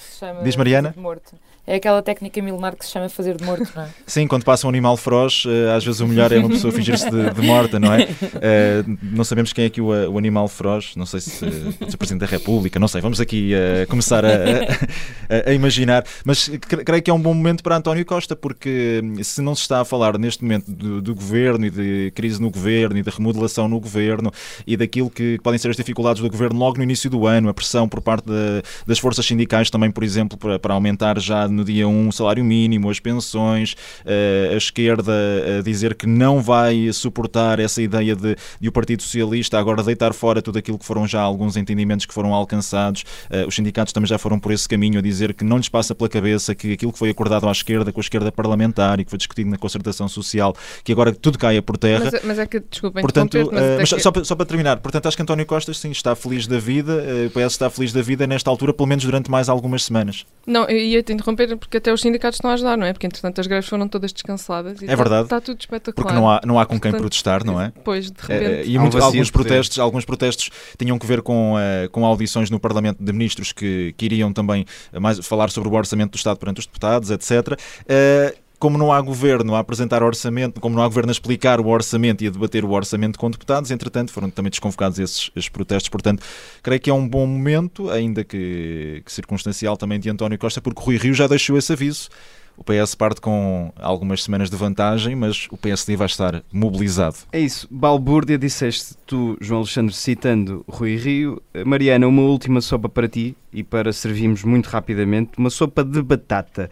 Diz 0.43 0.57
Mariana? 0.57 0.95
Morto. 0.97 1.35
É 1.67 1.76
aquela 1.76 2.02
técnica 2.02 2.40
milenar 2.43 2.75
que 2.75 2.85
se 2.85 2.90
chama 2.90 3.09
fazer 3.09 3.37
de 3.37 3.45
morto, 3.45 3.71
não 3.76 3.83
é? 3.83 3.88
Sim, 4.07 4.26
quando 4.26 4.45
passa 4.45 4.67
um 4.67 4.71
animal 4.71 4.97
feroz, 4.97 5.45
eh, 5.47 5.75
às 5.75 5.85
vezes 5.85 6.00
o 6.00 6.09
melhor 6.09 6.33
é 6.33 6.38
uma 6.38 6.49
pessoa 6.49 6.73
fingir-se 6.73 7.09
de, 7.11 7.31
de, 7.31 7.43
morta, 7.43 7.79
não 7.79 7.93
é? 7.93 8.05
Uh, 8.05 8.99
não 9.14 9.25
sabemos 9.25 9.52
quem 9.52 9.64
é 9.64 9.67
aqui 9.67 9.81
o, 9.81 9.88
o 9.88 10.19
animal 10.19 10.49
feroz, 10.49 10.97
não 10.97 11.07
sei 11.07 11.21
se, 11.21 11.31
se, 11.31 11.95
o 11.95 11.99
Presidente 11.99 12.21
da 12.21 12.26
República, 12.26 12.81
não 12.81 12.88
sei, 12.88 13.00
vamos 13.00 13.21
aqui 13.21 13.52
uh, 13.55 13.87
começar 13.88 14.25
a, 14.25 14.29
a, 14.29 15.50
a, 15.50 15.52
imaginar. 15.52 16.05
Mas 16.25 16.50
creio 16.85 17.02
que 17.02 17.11
é 17.11 17.14
um 17.14 17.21
bom 17.21 17.35
momento 17.35 17.62
para 17.62 17.76
António 17.76 18.05
Costa, 18.05 18.35
porque 18.35 19.00
hum, 19.05 19.23
se 19.23 19.43
não 19.43 19.55
se 19.55 19.62
está 19.62 19.81
a 19.81 19.85
falar 19.85 20.19
neste 20.19 20.43
momento 20.43 20.73
do, 20.73 21.02
do 21.02 21.14
governo 21.14 21.67
e 21.67 21.71
de 21.71 22.12
crise 22.14 22.40
no 22.40 22.50
governo 22.50 22.99
e 22.99 23.02
de 23.02 23.11
remodelação 23.11 23.69
no 23.69 23.79
governo 23.79 24.33
e 24.67 24.76
daquilo 24.76 25.11
que 25.11 25.38
podem 25.43 25.59
ser 25.59 25.69
as 25.69 25.76
dificuldades 25.76 26.23
do 26.23 26.29
governo 26.29 26.59
logo 26.59 26.79
no 26.79 26.83
início 26.83 27.11
do 27.11 27.26
ano, 27.26 27.49
a 27.49 27.55
pressão 27.55 27.88
por 27.88 28.00
parte 28.00 28.25
de, 28.26 28.62
das 28.87 28.99
forças 28.99 29.25
sindicais 29.26 29.71
também, 29.71 29.90
por 29.90 30.02
exemplo, 30.02 30.38
para, 30.38 30.59
para 30.59 30.75
aumentar 30.75 31.19
já 31.21 31.50
no 31.50 31.64
dia 31.64 31.87
1 31.87 32.09
um 32.09 32.12
salário 32.12 32.45
mínimo, 32.45 32.90
as 32.90 33.00
pensões, 33.00 33.75
uh, 34.04 34.54
a 34.54 34.57
esquerda 34.57 35.12
a 35.59 35.62
dizer 35.62 35.95
que 35.95 36.07
não 36.07 36.40
vai 36.40 36.92
suportar 36.92 37.59
essa 37.59 37.83
ideia 37.83 38.14
de, 38.16 38.37
e 38.61 38.69
o 38.69 38.73
Partido 38.73 39.02
Socialista 39.02 39.59
agora 39.59 39.83
deitar 39.83 40.12
fora 40.12 40.42
tudo 40.42 40.59
aquilo 40.59 40.78
que 40.78 40.85
foram 40.85 41.07
já 41.07 41.21
alguns 41.21 41.57
entendimentos 41.57 42.07
que 42.07 42.14
foram 42.14 42.35
alcançados. 42.35 43.02
Uh, 43.30 43.47
os 43.47 43.54
sindicatos 43.54 43.92
também 43.92 44.09
já 44.09 44.19
foram 44.19 44.38
por 44.38 44.52
esse 44.52 44.69
caminho 44.69 44.99
a 44.99 45.02
dizer 45.02 45.35
que 45.35 45.45
não 45.45 45.57
lhes 45.57 45.69
passa 45.69 45.95
pela 45.95 46.09
cabeça 46.09 46.54
que 46.54 46.73
aquilo 46.73 46.92
que 46.92 46.99
foi 46.99 47.11
acordado 47.11 47.49
à 47.49 47.52
esquerda, 47.52 47.92
com 47.92 48.00
a 48.00 48.02
esquerda 48.02 48.30
parlamentar 48.33 49.00
e 49.00 49.04
que 49.04 49.11
foi 49.11 49.19
discutido 49.19 49.50
na 49.50 49.59
concertação 49.59 50.09
social, 50.09 50.54
que 50.85 50.92
agora 50.92 51.12
tudo 51.12 51.38
caia 51.38 51.62
por 51.62 51.76
terra. 51.76 52.11
Mas, 52.12 52.25
mas 52.25 52.38
é 52.38 52.47
que, 52.47 52.61
desculpem, 52.61 53.02
portanto, 53.02 53.37
mas, 53.37 53.47
uh, 53.47 53.76
mas 53.78 53.92
é 53.92 53.97
que... 53.97 54.02
só, 54.02 54.12
só, 54.25 54.35
para 54.35 54.47
terminar, 54.47 54.78
portanto, 54.78 55.07
acho 55.07 55.16
que 55.16 55.23
António 55.23 55.47
Costa 55.47 55.73
sim 55.75 55.90
está 55.90 56.14
feliz 56.14 56.47
da 56.47 56.59
vida, 56.59 57.04
o 57.26 57.30
PS 57.30 57.52
está 57.52 57.71
feliz 57.71 57.92
da 57.92 58.02
vida 58.02 58.26
nesta 58.26 58.50
altura, 58.50 58.73
pelo 58.73 58.88
menos 58.88 59.04
durante 59.04 59.30
mais 59.30 59.49
algumas 59.49 59.85
semanas. 59.85 60.25
Não, 60.47 60.64
eu 60.64 60.78
ia 60.78 61.02
te 61.02 61.12
interromper 61.12 61.39
porque 61.56 61.76
até 61.76 61.92
os 61.92 62.00
sindicatos 62.00 62.37
estão 62.37 62.50
a 62.50 62.54
ajudar, 62.54 62.76
não 62.76 62.87
é? 62.87 62.92
Porque 62.92 63.06
entretanto 63.06 63.40
as 63.40 63.47
greves 63.47 63.68
foram 63.68 63.88
todas 63.88 64.12
descanceladas. 64.12 64.82
é 64.82 64.87
tá, 64.87 64.97
verdade. 64.97 65.25
Está 65.25 65.40
tudo 65.40 65.61
espetacular. 65.61 66.04
Porque 66.04 66.12
não 66.12 66.30
há, 66.30 66.40
não 66.44 66.59
há 66.59 66.66
com 66.66 66.73
quem 66.73 66.90
portanto, 66.90 67.00
protestar, 67.00 67.44
não 67.44 67.61
é? 67.61 67.73
Pois, 67.85 68.11
de 68.11 68.20
repente. 68.20 68.44
É, 68.44 68.66
e 68.66 68.78
muito, 68.78 68.99
alguns, 68.99 69.30
protestos, 69.30 69.78
alguns 69.78 70.04
protestos 70.04 70.50
tinham 70.78 70.99
que 70.99 71.06
ver 71.06 71.23
com, 71.23 71.54
uh, 71.54 71.88
com 71.90 72.04
audições 72.04 72.50
no 72.50 72.61
Parlamento 72.61 73.02
de 73.02 73.12
Ministros 73.12 73.52
que, 73.52 73.94
que 73.97 74.04
iriam 74.04 74.32
também 74.32 74.64
mais 75.00 75.18
falar 75.26 75.50
sobre 75.50 75.68
o 75.68 75.73
orçamento 75.73 76.12
do 76.12 76.16
Estado 76.16 76.38
perante 76.38 76.61
os 76.61 76.66
deputados, 76.66 77.11
etc. 77.11 77.59
Uh, 77.82 78.50
como 78.61 78.76
não 78.76 78.93
há 78.93 79.00
governo 79.00 79.55
a 79.55 79.59
apresentar 79.59 80.02
orçamento, 80.02 80.61
como 80.61 80.76
não 80.76 80.83
há 80.83 80.87
governo 80.87 81.11
a 81.11 81.12
explicar 81.12 81.59
o 81.61 81.67
orçamento 81.67 82.23
e 82.23 82.26
a 82.26 82.31
debater 82.31 82.62
o 82.62 82.71
orçamento 82.71 83.19
com 83.19 83.31
deputados, 83.31 83.71
entretanto 83.71 84.12
foram 84.12 84.29
também 84.29 84.50
desconvocados 84.50 84.99
esses, 84.99 85.31
esses 85.35 85.49
protestos. 85.49 85.88
Portanto, 85.88 86.23
creio 86.62 86.79
que 86.79 86.90
é 86.90 86.95
um 86.95 87.09
bom 87.09 87.26
momento, 87.26 87.90
ainda 87.90 88.23
que, 88.23 89.02
que 89.05 89.11
circunstancial 89.11 89.79
também 89.79 89.99
de 89.99 90.11
António 90.11 90.38
Costa, 90.38 90.61
porque 90.61 90.81
Rui 90.81 90.99
Rio 90.99 91.14
já 91.14 91.26
deixou 91.26 91.57
esse 91.57 91.73
aviso. 91.73 92.11
O 92.55 92.64
PS 92.64 92.95
parte 92.95 93.23
com 93.23 93.73
algumas 93.76 94.23
semanas 94.23 94.50
de 94.50 94.57
vantagem, 94.57 95.17
mas 95.17 95.49
o 95.50 95.57
PSD 95.57 95.97
vai 95.97 96.07
estar 96.07 96.43
mobilizado. 96.52 97.17
É 97.33 97.40
isso. 97.40 97.67
Balbúrdia, 97.71 98.37
disseste 98.37 98.95
tu, 99.07 99.38
João 99.40 99.61
Alexandre, 99.61 99.95
citando 99.95 100.62
Rui 100.69 100.97
Rio. 100.97 101.43
Mariana, 101.64 102.07
uma 102.07 102.21
última 102.21 102.61
sopa 102.61 102.87
para 102.87 103.09
ti 103.09 103.35
e 103.50 103.62
para 103.64 103.95
servirmos 103.95 104.45
muito 104.45 104.67
rapidamente, 104.67 105.31
uma 105.38 105.49
sopa 105.49 105.83
de 105.83 106.02
batata. 106.02 106.71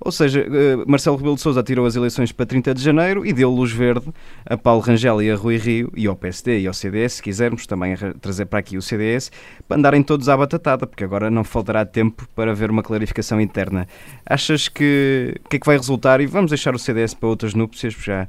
Ou 0.00 0.12
seja, 0.12 0.40
eh, 0.40 0.76
Marcelo 0.86 1.16
Rebelo 1.16 1.34
de 1.34 1.40
Sousa 1.40 1.62
tirou 1.62 1.84
as 1.84 1.96
eleições 1.96 2.30
para 2.30 2.46
30 2.46 2.72
de 2.72 2.82
janeiro 2.82 3.26
e 3.26 3.32
deu 3.32 3.50
luz 3.50 3.72
verde 3.72 4.06
a 4.46 4.56
Paulo 4.56 4.80
Rangel 4.80 5.20
e 5.20 5.30
a 5.30 5.34
Rui 5.34 5.56
Rio 5.56 5.92
e 5.96 6.06
ao 6.06 6.14
PSD 6.14 6.60
e 6.60 6.66
ao 6.68 6.74
CDS, 6.74 7.14
se 7.14 7.22
quisermos 7.22 7.66
também 7.66 7.96
trazer 8.20 8.46
para 8.46 8.60
aqui 8.60 8.76
o 8.76 8.82
CDS, 8.82 9.32
para 9.66 9.76
andarem 9.76 10.02
todos 10.02 10.28
à 10.28 10.36
batatada, 10.36 10.86
porque 10.86 11.02
agora 11.02 11.30
não 11.30 11.42
faltará 11.42 11.84
tempo 11.84 12.28
para 12.34 12.54
ver 12.54 12.70
uma 12.70 12.82
clarificação 12.82 13.40
interna. 13.40 13.88
Achas 14.24 14.68
que 14.68 15.34
o 15.44 15.48
que 15.48 15.56
é 15.56 15.58
que 15.58 15.66
vai 15.66 15.76
resultar? 15.76 16.20
E 16.20 16.26
vamos 16.26 16.50
deixar 16.50 16.74
o 16.76 16.78
CDS 16.78 17.14
para 17.14 17.28
outras 17.28 17.54
núpcias, 17.54 17.94
porque 17.94 18.10
já 18.10 18.28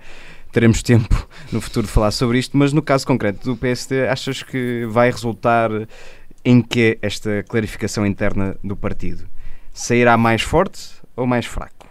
teremos 0.52 0.82
tempo 0.82 1.28
no 1.54 1.62
futuro 1.62 1.86
de 1.86 1.94
falar 1.94 2.12
sobre 2.12 2.40
isto, 2.40 2.58
mas 2.58 2.74
no 2.74 2.82
caso 2.82 3.06
concreto 3.06 3.46
do 3.48 3.56
PSD, 3.56 4.08
achas 4.08 4.42
que 4.42 4.88
vai 4.90 5.12
resultar 5.12 5.70
em 6.44 6.62
que 6.62 6.98
esta 7.02 7.44
clarificação 7.48 8.06
interna 8.06 8.58
do 8.64 8.76
partido? 8.76 9.26
Sairá 9.72 10.18
mais 10.18 10.42
forte 10.42 10.99
ou 11.20 11.28
mais 11.28 11.46
fraco? 11.46 11.88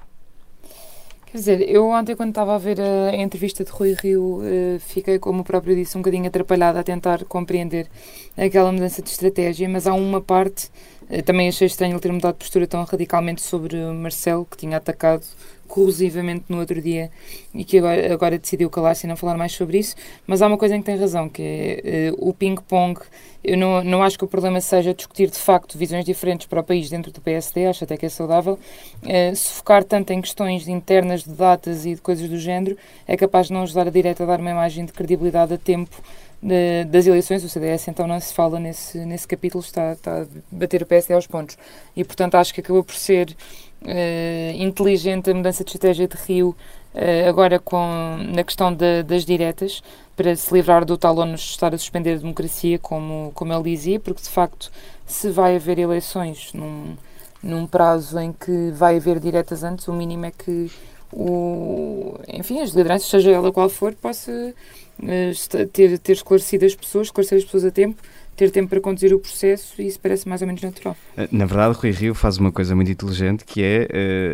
Quer 1.30 1.36
dizer, 1.36 1.68
eu 1.68 1.90
ontem, 1.90 2.16
quando 2.16 2.30
estava 2.30 2.54
a 2.54 2.58
ver 2.58 2.80
a, 2.80 3.14
entrevista 3.14 3.62
de 3.62 3.70
Rui 3.70 3.94
Rio, 4.02 4.38
uh, 4.38 4.80
fiquei, 4.80 5.18
como 5.18 5.42
o 5.42 5.44
próprio 5.44 5.76
disse, 5.76 5.96
um 5.96 6.00
bocadinho 6.00 6.26
atrapalhada 6.26 6.80
a 6.80 6.82
tentar 6.82 7.22
compreender 7.26 7.86
aquela 8.34 8.72
mudança 8.72 9.02
de 9.02 9.10
estratégia, 9.10 9.68
mas 9.68 9.86
há 9.86 9.92
uma 9.92 10.22
parte, 10.22 10.70
uh, 11.10 11.22
também 11.22 11.46
achei 11.46 11.66
estranho 11.66 11.92
ele 11.92 12.00
ter 12.00 12.10
mudado 12.10 12.32
de 12.32 12.38
postura 12.38 12.66
tão 12.66 12.82
radicalmente 12.82 13.42
sobre 13.42 13.76
Marcelo, 13.92 14.46
que 14.46 14.56
tinha 14.56 14.78
atacado 14.78 15.22
corrosivamente 15.68 16.46
no 16.48 16.58
outro 16.58 16.80
dia 16.80 17.10
e 17.54 17.62
que 17.62 17.78
agora, 17.78 18.12
agora 18.12 18.38
decidiu 18.38 18.68
calar-se 18.70 19.06
e 19.06 19.08
não 19.08 19.16
falar 19.16 19.36
mais 19.36 19.52
sobre 19.52 19.78
isso. 19.78 19.94
Mas 20.26 20.42
há 20.42 20.46
uma 20.46 20.58
coisa 20.58 20.74
em 20.74 20.80
que 20.80 20.86
tem 20.86 20.96
razão, 20.96 21.28
que 21.28 21.42
é 21.42 22.10
uh, 22.10 22.28
o 22.28 22.34
ping-pong. 22.34 22.98
Eu 23.44 23.56
não, 23.56 23.84
não 23.84 24.02
acho 24.02 24.18
que 24.18 24.24
o 24.24 24.28
problema 24.28 24.60
seja 24.60 24.92
discutir 24.92 25.30
de 25.30 25.38
facto 25.38 25.78
visões 25.78 26.04
diferentes 26.04 26.46
para 26.46 26.60
o 26.60 26.64
país 26.64 26.90
dentro 26.90 27.12
do 27.12 27.20
PSD, 27.20 27.66
acho 27.66 27.84
até 27.84 27.96
que 27.96 28.06
é 28.06 28.08
saudável. 28.08 28.58
Uh, 29.02 29.36
se 29.36 29.50
focar 29.50 29.84
tanto 29.84 30.12
em 30.12 30.20
questões 30.20 30.66
internas 30.66 31.22
de 31.22 31.30
datas 31.30 31.86
e 31.86 31.94
de 31.94 32.00
coisas 32.00 32.28
do 32.28 32.38
género, 32.38 32.76
é 33.06 33.16
capaz 33.16 33.46
de 33.46 33.52
não 33.52 33.62
ajudar 33.62 33.86
a 33.86 33.90
direita 33.90 34.24
a 34.24 34.26
dar 34.26 34.40
uma 34.40 34.50
imagem 34.50 34.84
de 34.84 34.92
credibilidade 34.92 35.54
a 35.54 35.58
tempo 35.58 35.96
de, 36.42 36.84
das 36.84 37.06
eleições. 37.06 37.44
O 37.44 37.48
CDS 37.48 37.88
então 37.88 38.06
não 38.06 38.18
se 38.20 38.32
fala 38.32 38.58
nesse, 38.58 38.98
nesse 39.04 39.26
capítulo, 39.26 39.62
está, 39.62 39.92
está 39.92 40.22
a 40.22 40.26
bater 40.50 40.82
o 40.82 40.86
PSD 40.86 41.14
aos 41.14 41.26
pontos. 41.26 41.56
E 41.96 42.04
portanto 42.04 42.36
acho 42.36 42.54
que 42.54 42.60
acabou 42.60 42.84
por 42.84 42.94
ser 42.94 43.36
uh, 43.82 44.56
inteligente 44.56 45.30
a 45.30 45.34
mudança 45.34 45.64
de 45.64 45.70
estratégia 45.70 46.08
de 46.08 46.16
Rio, 46.16 46.56
uh, 46.94 47.28
agora 47.28 47.58
com, 47.58 48.18
na 48.32 48.42
questão 48.44 48.72
de, 48.72 49.02
das 49.02 49.24
diretas, 49.24 49.82
para 50.16 50.34
se 50.34 50.52
livrar 50.52 50.84
do 50.84 50.98
tal 50.98 51.16
ONU 51.16 51.34
estar 51.34 51.74
a 51.74 51.78
suspender 51.78 52.14
a 52.14 52.18
democracia, 52.18 52.78
como, 52.78 53.30
como 53.34 53.52
ele 53.52 53.70
dizia, 53.70 54.00
porque 54.00 54.22
de 54.22 54.28
facto, 54.28 54.70
se 55.06 55.30
vai 55.30 55.56
haver 55.56 55.78
eleições 55.78 56.52
num, 56.52 56.96
num 57.42 57.66
prazo 57.66 58.18
em 58.18 58.32
que 58.32 58.70
vai 58.72 58.96
haver 58.96 59.20
diretas 59.20 59.62
antes, 59.62 59.86
o 59.86 59.92
mínimo 59.92 60.26
é 60.26 60.32
que 60.32 60.70
o, 61.12 62.18
enfim, 62.28 62.60
as 62.60 62.70
lideranças, 62.70 63.08
seja 63.08 63.30
ela 63.30 63.52
qual 63.52 63.68
for, 63.68 63.94
possa 63.94 64.32
uh, 64.32 65.66
ter, 65.72 65.98
ter 65.98 66.12
esclarecido 66.12 66.66
as 66.66 66.74
pessoas, 66.74 67.06
esclarecer 67.06 67.38
as 67.38 67.44
pessoas 67.44 67.64
a 67.64 67.70
tempo 67.70 68.02
ter 68.38 68.50
tempo 68.52 68.70
para 68.70 68.80
conduzir 68.80 69.12
o 69.12 69.18
processo 69.18 69.82
e 69.82 69.86
isso 69.88 69.98
parece 70.00 70.28
mais 70.28 70.40
ou 70.40 70.46
menos 70.46 70.62
natural. 70.62 70.96
Eh, 71.16 71.28
na 71.32 71.44
verdade, 71.44 71.76
Rui 71.76 71.90
Rio 71.90 72.14
faz 72.14 72.38
uma 72.38 72.52
coisa 72.52 72.74
muito 72.74 72.90
inteligente 72.90 73.44
que 73.44 73.62
é 73.62 73.88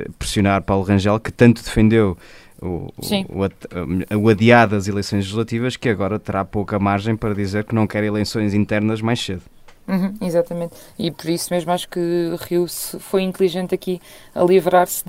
uh, 0.07 0.13
pressionar 0.13 0.63
Paulo 0.63 0.85
Rangel, 0.85 1.19
que 1.19 1.33
tanto 1.33 1.65
defendeu 1.65 2.17
o, 2.61 2.93
o, 2.99 4.17
o, 4.17 4.29
adiado 4.29 4.75
das 4.75 4.87
eleições 4.87 5.25
legislativas, 5.25 5.77
que 5.77 5.89
agora 5.89 6.19
terá 6.19 6.45
pouca 6.45 6.79
margem 6.79 7.17
para 7.17 7.35
dizer 7.35 7.65
que 7.65 7.75
não 7.75 7.87
quer 7.87 8.05
eleições 8.05 8.53
internas 8.53 9.01
mais 9.01 9.21
cedo. 9.21 9.43
Uhum, 9.87 10.15
exatamente. 10.21 10.75
E 10.99 11.11
por 11.11 11.29
isso 11.29 11.53
mesmo 11.53 11.71
acho 11.71 11.89
que 11.89 12.01
Rio 12.49 12.67
foi 12.99 13.23
inteligente 13.23 13.75
aqui 13.75 14.01
a 14.35 14.43
livrar-se 14.43 15.05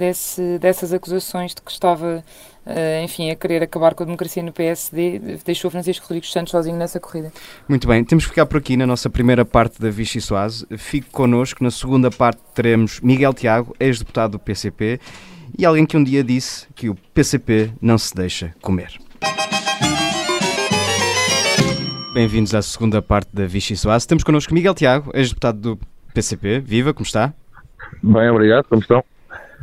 dessas 0.60 0.92
acusações 0.92 1.56
de 1.56 1.62
que 1.62 1.72
estava, 1.72 2.24
uh, 2.66 3.04
enfim, 3.04 3.32
a 3.32 3.36
querer 3.36 3.64
acabar 3.64 3.94
com 3.96 4.04
a 4.04 4.06
democracia 4.06 4.44
no 4.44 4.52
PSD. 4.52 5.40
Deixou 5.46 5.72
Francisco 5.72 6.06
Rodrigues 6.06 6.32
Santos 6.32 6.52
sozinho 6.52 6.76
nessa 6.76 7.00
corrida. 7.00 7.32
Muito 7.70 7.88
bem, 7.88 8.04
temos 8.04 8.26
que 8.26 8.32
ficar 8.32 8.46
por 8.46 8.58
aqui 8.58 8.76
na 8.76 8.86
nossa 8.86 9.10
primeira 9.10 9.46
parte 9.46 9.82
da 9.82 9.90
Vichy 9.90 10.20
Soase. 10.20 10.66
Fique 10.78 11.10
connosco. 11.10 11.64
Na 11.64 11.72
segunda 11.72 12.12
parte 12.12 12.42
teremos 12.54 13.00
Miguel 13.00 13.34
Tiago, 13.34 13.74
ex-deputado 13.80 14.32
do 14.32 14.40
PCP, 14.40 15.00
e 15.58 15.66
alguém 15.66 15.86
que 15.86 15.96
um 15.96 16.04
dia 16.04 16.24
disse 16.24 16.68
que 16.76 16.90
o 16.90 16.96
PCP 17.14 17.72
não 17.82 17.98
se 17.98 18.14
deixa 18.14 18.54
comer. 18.62 19.05
Bem-vindos 22.16 22.56
à 22.56 22.62
segunda 22.62 23.02
parte 23.02 23.28
da 23.34 23.46
Vichy 23.46 23.76
Soase. 23.76 24.08
Temos 24.08 24.24
connosco 24.24 24.54
Miguel 24.54 24.74
Tiago, 24.74 25.12
ex-deputado 25.14 25.60
do 25.60 25.80
PCP. 26.14 26.62
Viva, 26.62 26.94
como 26.94 27.06
está? 27.06 27.34
Bem, 28.02 28.30
obrigado. 28.30 28.64
Como 28.70 28.82
estão? 28.82 29.04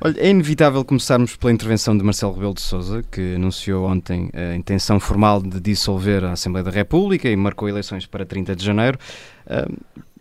Olha, 0.02 0.20
é 0.20 0.28
inevitável 0.28 0.84
começarmos 0.84 1.34
pela 1.34 1.50
intervenção 1.50 1.96
de 1.96 2.04
Marcelo 2.04 2.34
Rebelo 2.34 2.52
de 2.52 2.60
Sousa, 2.60 3.02
que 3.10 3.36
anunciou 3.36 3.86
ontem 3.86 4.28
a 4.34 4.54
intenção 4.54 5.00
formal 5.00 5.40
de 5.40 5.58
dissolver 5.60 6.24
a 6.24 6.32
Assembleia 6.32 6.62
da 6.62 6.70
República 6.70 7.26
e 7.26 7.34
marcou 7.34 7.70
eleições 7.70 8.04
para 8.04 8.26
30 8.26 8.54
de 8.54 8.62
janeiro. 8.62 8.98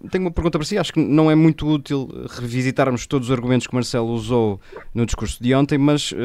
Tenho 0.10 0.26
uma 0.26 0.32
pergunta 0.32 0.58
para 0.58 0.66
si. 0.66 0.78
Acho 0.78 0.94
que 0.94 1.00
não 1.00 1.30
é 1.30 1.36
muito 1.36 1.68
útil 1.68 2.10
revisitarmos 2.40 3.06
todos 3.06 3.30
os 3.30 3.32
argumentos 3.32 3.68
que 3.68 3.74
Marcelo 3.74 4.10
usou 4.10 4.60
no 4.94 5.06
discurso 5.06 5.42
de 5.42 5.54
ontem, 5.54 5.78
mas 5.78 6.12
uh, 6.12 6.16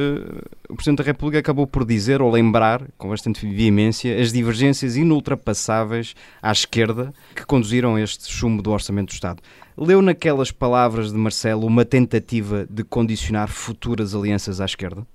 o 0.68 0.74
Presidente 0.74 0.98
da 0.98 1.04
República 1.04 1.38
acabou 1.38 1.66
por 1.66 1.84
dizer 1.84 2.22
ou 2.22 2.30
lembrar, 2.30 2.82
com 2.96 3.08
bastante 3.08 3.46
veemência, 3.46 4.20
as 4.20 4.32
divergências 4.32 4.96
inultrapassáveis 4.96 6.14
à 6.40 6.50
esquerda 6.50 7.12
que 7.34 7.44
conduziram 7.44 7.96
a 7.96 8.00
este 8.00 8.30
chumbo 8.30 8.62
do 8.62 8.70
Orçamento 8.70 9.08
do 9.08 9.14
Estado. 9.14 9.42
Leu 9.76 10.00
naquelas 10.00 10.50
palavras 10.50 11.12
de 11.12 11.18
Marcelo 11.18 11.66
uma 11.66 11.84
tentativa 11.84 12.66
de 12.70 12.82
condicionar 12.82 13.48
futuras 13.48 14.14
alianças 14.14 14.60
à 14.60 14.64
esquerda? 14.64 15.06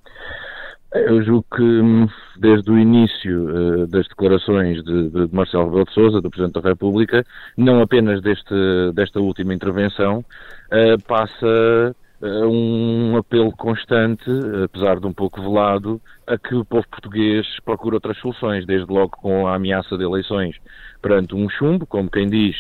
Eu 0.94 1.24
julgo 1.24 1.46
que 1.56 1.64
hum, 1.64 2.06
desde 2.38 2.70
o 2.70 2.78
início 2.78 3.46
uh, 3.46 3.88
das 3.88 4.06
declarações 4.10 4.84
de, 4.84 5.10
de, 5.10 5.34
Marcelo 5.34 5.66
Rebelo 5.66 5.86
de 5.86 5.94
Sousa, 5.94 6.22
do 6.22 6.30
Presidente 6.30 6.62
da 6.62 6.70
República, 6.70 7.24
não 7.56 7.82
apenas 7.82 8.22
deste, 8.22 8.54
desta 8.94 9.22
última 9.22 9.54
intervenção, 9.54 10.20
uh, 10.20 11.02
passa 11.08 11.96
uh, 12.22 12.46
um 12.46 13.16
apelo 13.16 13.54
constante, 13.54 14.30
apesar 14.66 15.00
de 15.00 15.08
um 15.08 15.14
pouco 15.14 15.42
velado, 15.42 16.02
a 16.28 16.38
que 16.38 16.56
o 16.56 16.66
povo 16.66 16.86
português 16.90 17.48
procure 17.64 17.96
outras 17.96 18.18
soluções, 18.18 18.66
desde 18.66 18.92
logo 18.92 19.12
com 19.12 19.48
a 19.48 19.56
ameaça 19.56 19.98
de 19.98 20.04
eleições 20.04 20.58
perante 21.02 21.34
um 21.34 21.48
chumbo, 21.50 21.86
como 21.86 22.12
quem 22.12 22.30
diz, 22.30 22.56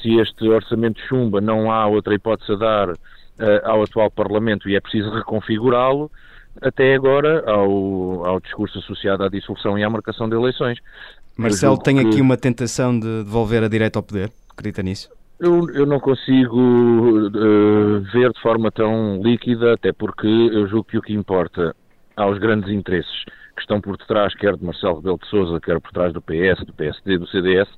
se 0.00 0.16
este 0.20 0.48
orçamento 0.48 1.00
chumba 1.08 1.40
não 1.40 1.72
há 1.72 1.88
outra 1.88 2.14
hipótese 2.14 2.52
a 2.52 2.54
dar 2.54 2.92
ao 3.64 3.82
atual 3.82 4.08
Parlamento 4.12 4.68
e 4.68 4.76
é 4.76 4.80
preciso 4.80 5.10
reconfigurá-lo, 5.10 6.08
até 6.60 6.94
agora 6.94 7.44
ao, 7.50 8.24
ao 8.24 8.40
discurso 8.40 8.78
associado 8.78 9.24
à 9.24 9.28
dissolução 9.28 9.78
e 9.78 9.84
à 9.84 9.90
marcação 9.90 10.28
de 10.28 10.34
eleições. 10.34 10.78
Marcelo 11.36 11.78
tem 11.78 11.96
que... 11.96 12.06
aqui 12.06 12.20
uma 12.20 12.36
tentação 12.36 12.98
de 12.98 13.24
devolver 13.24 13.62
a 13.62 13.68
direita 13.68 13.98
ao 13.98 14.02
poder? 14.02 14.30
Acredita 14.50 14.82
nisso? 14.82 15.08
Eu, 15.38 15.70
eu 15.70 15.86
não 15.86 16.00
consigo 16.00 16.58
uh, 16.58 18.00
ver 18.12 18.32
de 18.32 18.40
forma 18.40 18.72
tão 18.72 19.22
líquida, 19.22 19.74
até 19.74 19.92
porque 19.92 20.26
eu 20.26 20.66
julgo 20.66 20.84
que 20.84 20.98
o 20.98 21.02
que 21.02 21.12
importa 21.12 21.74
aos 22.16 22.38
grandes 22.38 22.70
interesses 22.70 23.24
que 23.58 23.62
estão 23.62 23.80
por 23.80 23.96
detrás, 23.96 24.34
quer 24.34 24.56
de 24.56 24.64
Marcelo 24.64 24.96
Rebelo 24.96 25.18
de 25.18 25.28
Sousa, 25.28 25.60
quer 25.60 25.80
por 25.80 25.90
trás 25.92 26.12
do 26.12 26.22
PS, 26.22 26.64
do 26.64 26.72
PSD, 26.72 27.18
do 27.18 27.26
CDS, 27.26 27.68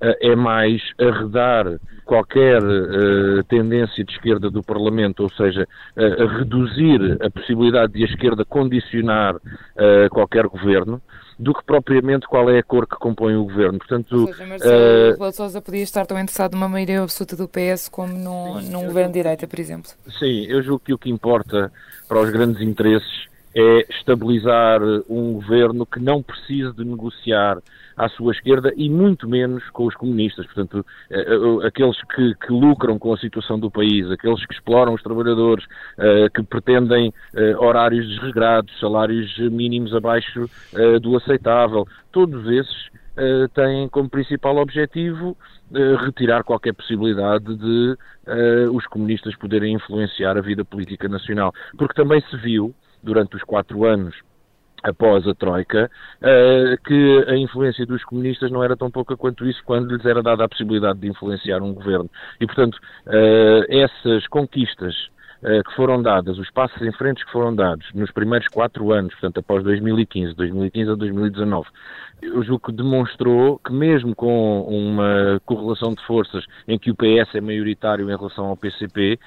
é 0.00 0.36
mais 0.36 0.82
arredar 0.98 1.78
qualquer 2.04 2.62
uh, 2.62 3.42
tendência 3.48 4.04
de 4.04 4.12
esquerda 4.12 4.50
do 4.50 4.62
Parlamento, 4.62 5.22
ou 5.22 5.30
seja, 5.30 5.66
uh, 5.96 6.26
reduzir 6.38 7.18
a 7.22 7.30
possibilidade 7.30 7.94
de 7.94 8.02
a 8.02 8.06
esquerda 8.06 8.44
condicionar 8.44 9.36
uh, 9.36 10.08
qualquer 10.10 10.46
governo, 10.46 11.00
do 11.38 11.52
que 11.52 11.64
propriamente 11.64 12.26
qual 12.26 12.48
é 12.50 12.58
a 12.58 12.62
cor 12.62 12.86
que 12.86 12.96
compõe 12.96 13.34
o 13.36 13.44
governo. 13.44 13.78
Portanto, 13.78 14.20
ou 14.20 14.26
seja, 14.28 14.46
Marcelo 14.46 15.28
uh, 15.28 15.32
Sousa 15.32 15.62
podia 15.62 15.82
estar 15.82 16.06
tão 16.06 16.18
interessado 16.18 16.52
numa 16.52 16.68
maioria 16.68 17.02
absoluta 17.02 17.36
do 17.36 17.48
PS 17.48 17.88
como 17.88 18.12
num, 18.12 18.60
sim, 18.60 18.70
num 18.70 18.86
governo 18.86 19.12
de 19.12 19.18
direita, 19.20 19.46
por 19.46 19.58
exemplo. 19.58 19.90
Sim, 20.18 20.44
eu 20.46 20.62
julgo 20.62 20.84
que 20.84 20.94
o 20.94 20.98
que 20.98 21.10
importa 21.10 21.72
para 22.08 22.20
os 22.20 22.30
grandes 22.30 22.60
interesses 22.62 23.26
é 23.56 23.86
estabilizar 23.88 24.82
um 25.08 25.32
governo 25.32 25.86
que 25.86 25.98
não 25.98 26.22
precise 26.22 26.74
de 26.74 26.84
negociar 26.84 27.56
à 27.96 28.06
sua 28.10 28.32
esquerda 28.32 28.70
e 28.76 28.90
muito 28.90 29.26
menos 29.26 29.66
com 29.70 29.86
os 29.86 29.94
comunistas. 29.94 30.44
Portanto, 30.44 30.84
eh, 31.10 31.24
eh, 31.26 31.66
aqueles 31.66 31.96
que, 32.14 32.34
que 32.34 32.52
lucram 32.52 32.98
com 32.98 33.14
a 33.14 33.16
situação 33.16 33.58
do 33.58 33.70
país, 33.70 34.10
aqueles 34.10 34.44
que 34.44 34.52
exploram 34.52 34.92
os 34.92 35.02
trabalhadores, 35.02 35.64
eh, 35.96 36.28
que 36.34 36.42
pretendem 36.42 37.14
horários 37.58 38.06
desregrados, 38.08 38.78
salários 38.78 39.38
mínimos 39.38 39.94
abaixo 39.94 40.50
do 41.00 41.16
aceitável, 41.16 41.86
todos 42.12 42.46
esses 42.48 42.90
têm 43.54 43.88
como 43.88 44.10
principal 44.10 44.56
objetivo 44.56 45.36
retirar 46.04 46.44
qualquer 46.44 46.74
possibilidade 46.74 47.56
de 47.56 47.96
os 48.72 48.86
comunistas 48.86 49.34
poderem 49.36 49.74
influenciar 49.74 50.36
a 50.36 50.40
vida 50.40 50.64
política 50.64 51.08
nacional. 51.08 51.52
Porque 51.78 51.94
também 51.94 52.20
se 52.22 52.36
viu, 52.36 52.74
durante 53.06 53.36
os 53.36 53.42
quatro 53.42 53.84
anos 53.84 54.14
após 54.82 55.26
a 55.26 55.34
Troika, 55.34 55.90
uh, 56.20 56.82
que 56.84 57.24
a 57.28 57.36
influência 57.36 57.86
dos 57.86 58.04
comunistas 58.04 58.50
não 58.50 58.62
era 58.62 58.76
tão 58.76 58.90
pouca 58.90 59.16
quanto 59.16 59.46
isso 59.46 59.60
quando 59.64 59.96
lhes 59.96 60.04
era 60.04 60.22
dada 60.22 60.44
a 60.44 60.48
possibilidade 60.48 61.00
de 61.00 61.08
influenciar 61.08 61.62
um 61.62 61.72
governo. 61.72 62.10
E, 62.40 62.46
portanto, 62.46 62.76
uh, 63.06 63.64
essas 63.68 64.26
conquistas 64.28 64.94
que 65.64 65.76
foram 65.76 66.02
dadas, 66.02 66.38
os 66.38 66.50
passos 66.50 66.82
em 66.82 66.90
frente 66.90 67.24
que 67.24 67.30
foram 67.30 67.54
dados 67.54 67.86
nos 67.94 68.10
primeiros 68.10 68.48
quatro 68.48 68.92
anos, 68.92 69.12
portanto, 69.14 69.38
após 69.38 69.62
2015, 69.62 70.34
2015 70.34 70.90
a 70.90 70.94
2019, 70.96 71.68
eu 72.22 72.42
julgo 72.42 72.66
que 72.66 72.72
demonstrou 72.72 73.58
que 73.58 73.72
mesmo 73.72 74.14
com 74.14 74.62
uma 74.62 75.40
correlação 75.44 75.94
de 75.94 76.04
forças 76.06 76.44
em 76.66 76.78
que 76.78 76.90
o 76.90 76.96
PS 76.96 77.34
é 77.34 77.40
maioritário 77.40 78.10
em 78.10 78.16
relação 78.16 78.46
ao 78.46 78.56
PCP, 78.56 79.18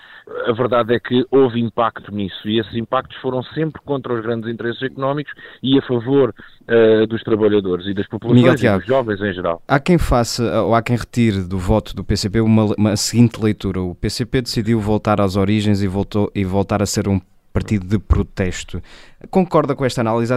a 0.45 0.51
verdade 0.51 0.93
é 0.93 0.99
que 0.99 1.25
houve 1.29 1.60
impacto 1.60 2.13
nisso. 2.13 2.49
E 2.49 2.60
esses 2.60 2.75
impactos 2.75 3.17
foram 3.17 3.43
sempre 3.43 3.82
contra 3.84 4.13
os 4.13 4.21
grandes 4.21 4.49
interesses 4.49 4.82
económicos 4.82 5.34
e 5.62 5.77
a 5.77 5.82
favor 5.84 6.34
uh, 6.69 7.08
dos 7.08 7.21
trabalhadores 7.23 7.86
e 7.88 7.93
das 7.93 8.08
populações 8.08 8.53
Miguel, 8.53 8.75
e 8.75 8.77
dos 8.77 8.88
jovens 8.88 9.21
em 9.21 9.34
geral. 9.34 9.62
Há 9.67 9.79
quem 9.79 9.97
faça 9.97 10.62
ou 10.62 10.75
há 10.75 10.82
quem 10.82 10.95
retire 10.95 11.41
do 11.41 11.58
voto 11.58 11.95
do 11.95 12.03
PCP 12.03 12.39
uma, 12.41 12.65
uma 12.77 12.95
seguinte 12.95 13.41
leitura. 13.41 13.82
O 13.82 13.95
PCP 13.95 14.41
decidiu 14.41 14.79
voltar 14.79 15.19
às 15.19 15.36
origens 15.36 15.82
e, 15.82 15.88
voltou, 15.88 16.32
e 16.34 16.45
voltar 16.45 16.82
a 16.82 16.86
ser 16.86 17.08
um 17.08 17.19
partido 17.51 17.86
de 17.86 17.97
protesto. 17.97 18.82
Concorda 19.29 19.75
com 19.75 19.84
esta 19.84 20.01
análise? 20.01 20.34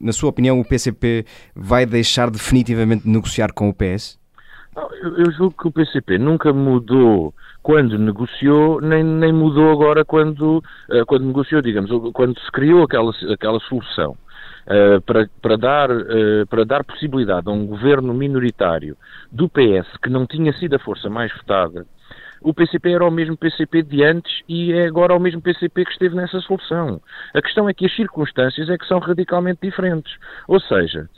Na 0.00 0.12
sua 0.12 0.30
opinião, 0.30 0.60
o 0.60 0.64
PCP 0.64 1.24
vai 1.54 1.86
deixar 1.86 2.30
definitivamente 2.30 3.04
de 3.04 3.10
negociar 3.10 3.52
com 3.52 3.68
o 3.68 3.74
PS? 3.74 4.20
Eu 5.18 5.30
julgo 5.32 5.54
que 5.60 5.68
o 5.68 5.72
PCP 5.72 6.18
nunca 6.18 6.52
mudou 6.52 7.34
quando 7.62 7.98
negociou, 7.98 8.80
nem, 8.80 9.04
nem 9.04 9.32
mudou 9.32 9.70
agora 9.70 10.04
quando, 10.04 10.62
eh, 10.90 11.04
quando 11.06 11.26
negociou, 11.26 11.60
digamos, 11.60 11.90
quando 12.12 12.38
se 12.40 12.50
criou 12.50 12.82
aquela, 12.82 13.12
aquela 13.30 13.60
solução. 13.60 14.16
Uh, 14.64 15.00
para, 15.00 15.28
para, 15.40 15.56
dar, 15.56 15.90
uh, 15.90 16.46
para 16.48 16.64
dar 16.64 16.84
possibilidade 16.84 17.48
a 17.48 17.50
um 17.50 17.66
governo 17.66 18.14
minoritário 18.14 18.96
do 19.30 19.48
PS 19.48 19.96
que 20.00 20.08
não 20.08 20.24
tinha 20.24 20.52
sido 20.52 20.76
a 20.76 20.78
força 20.78 21.10
mais 21.10 21.32
votada 21.36 21.84
o 22.42 22.52
PCP 22.52 22.92
era 22.92 23.06
o 23.06 23.10
mesmo 23.10 23.36
PCP 23.36 23.82
de 23.82 24.02
antes 24.02 24.42
e 24.48 24.72
é 24.72 24.86
agora 24.86 25.14
o 25.14 25.20
mesmo 25.20 25.40
PCP 25.40 25.84
que 25.84 25.92
esteve 25.92 26.16
nessa 26.16 26.40
solução. 26.40 27.00
A 27.32 27.40
questão 27.40 27.68
é 27.68 27.74
que 27.74 27.86
as 27.86 27.94
circunstâncias 27.94 28.68
é 28.68 28.76
que 28.76 28.86
são 28.86 28.98
radicalmente 28.98 29.60
diferentes. 29.62 30.12
Ou 30.48 30.60
seja, 30.60 31.08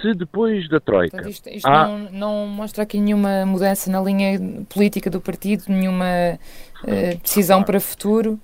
se 0.00 0.14
depois 0.14 0.68
da 0.68 0.80
Troika. 0.80 1.16
Portanto, 1.16 1.30
isto, 1.30 1.48
isto 1.50 1.66
há... 1.66 1.86
não, 1.86 1.98
não, 2.10 2.46
mostra 2.46 2.82
aqui 2.82 2.98
nenhuma 2.98 3.44
mudança 3.44 3.90
na 3.90 4.00
linha 4.00 4.38
política 4.72 5.10
do 5.10 5.20
partido, 5.20 5.64
nenhuma 5.68 6.38
uh, 6.84 7.20
decisão 7.22 7.62
para 7.62 7.76
o 7.76 7.80
futuro 7.80 8.40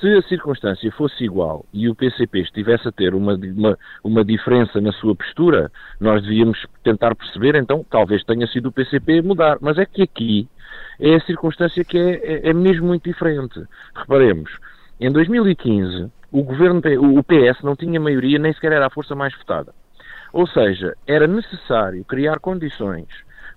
se 0.00 0.14
a 0.14 0.22
circunstância 0.22 0.90
fosse 0.92 1.24
igual 1.24 1.64
e 1.72 1.88
o 1.88 1.94
PCP 1.94 2.40
estivesse 2.40 2.88
a 2.88 2.92
ter 2.92 3.14
uma, 3.14 3.34
uma, 3.34 3.78
uma, 4.02 4.24
diferença 4.24 4.80
na 4.80 4.92
sua 4.92 5.14
postura, 5.14 5.70
nós 6.00 6.22
devíamos 6.22 6.66
tentar 6.82 7.14
perceber, 7.14 7.54
então, 7.54 7.84
talvez 7.88 8.22
tenha 8.24 8.46
sido 8.46 8.68
o 8.68 8.72
PCP 8.72 9.22
mudar. 9.22 9.58
Mas 9.60 9.78
é 9.78 9.86
que 9.86 10.02
aqui 10.02 10.48
é 11.00 11.14
a 11.14 11.20
circunstância 11.20 11.84
que 11.84 11.98
é, 11.98 12.14
é, 12.14 12.50
é 12.50 12.52
mesmo 12.52 12.86
muito 12.86 13.04
diferente. 13.04 13.62
Reparemos, 13.94 14.50
em 15.00 15.10
2015, 15.10 16.10
o, 16.32 16.42
governo, 16.42 16.80
o 17.18 17.22
PS 17.22 17.62
não 17.62 17.76
tinha 17.76 18.00
maioria, 18.00 18.38
nem 18.38 18.52
sequer 18.52 18.72
era 18.72 18.86
a 18.86 18.90
força 18.90 19.14
mais 19.14 19.34
votada. 19.34 19.74
Ou 20.32 20.46
seja, 20.46 20.94
era 21.06 21.26
necessário 21.26 22.04
criar 22.04 22.40
condições 22.40 23.06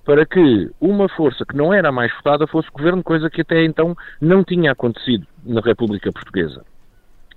para 0.05 0.25
que 0.25 0.69
uma 0.79 1.07
força 1.09 1.45
que 1.45 1.55
não 1.55 1.73
era 1.73 1.89
a 1.89 1.91
mais 1.91 2.11
votada 2.15 2.47
fosse 2.47 2.69
governo, 2.71 3.03
coisa 3.03 3.29
que 3.29 3.41
até 3.41 3.63
então 3.63 3.95
não 4.19 4.43
tinha 4.43 4.71
acontecido 4.71 5.25
na 5.45 5.61
República 5.61 6.11
Portuguesa. 6.11 6.63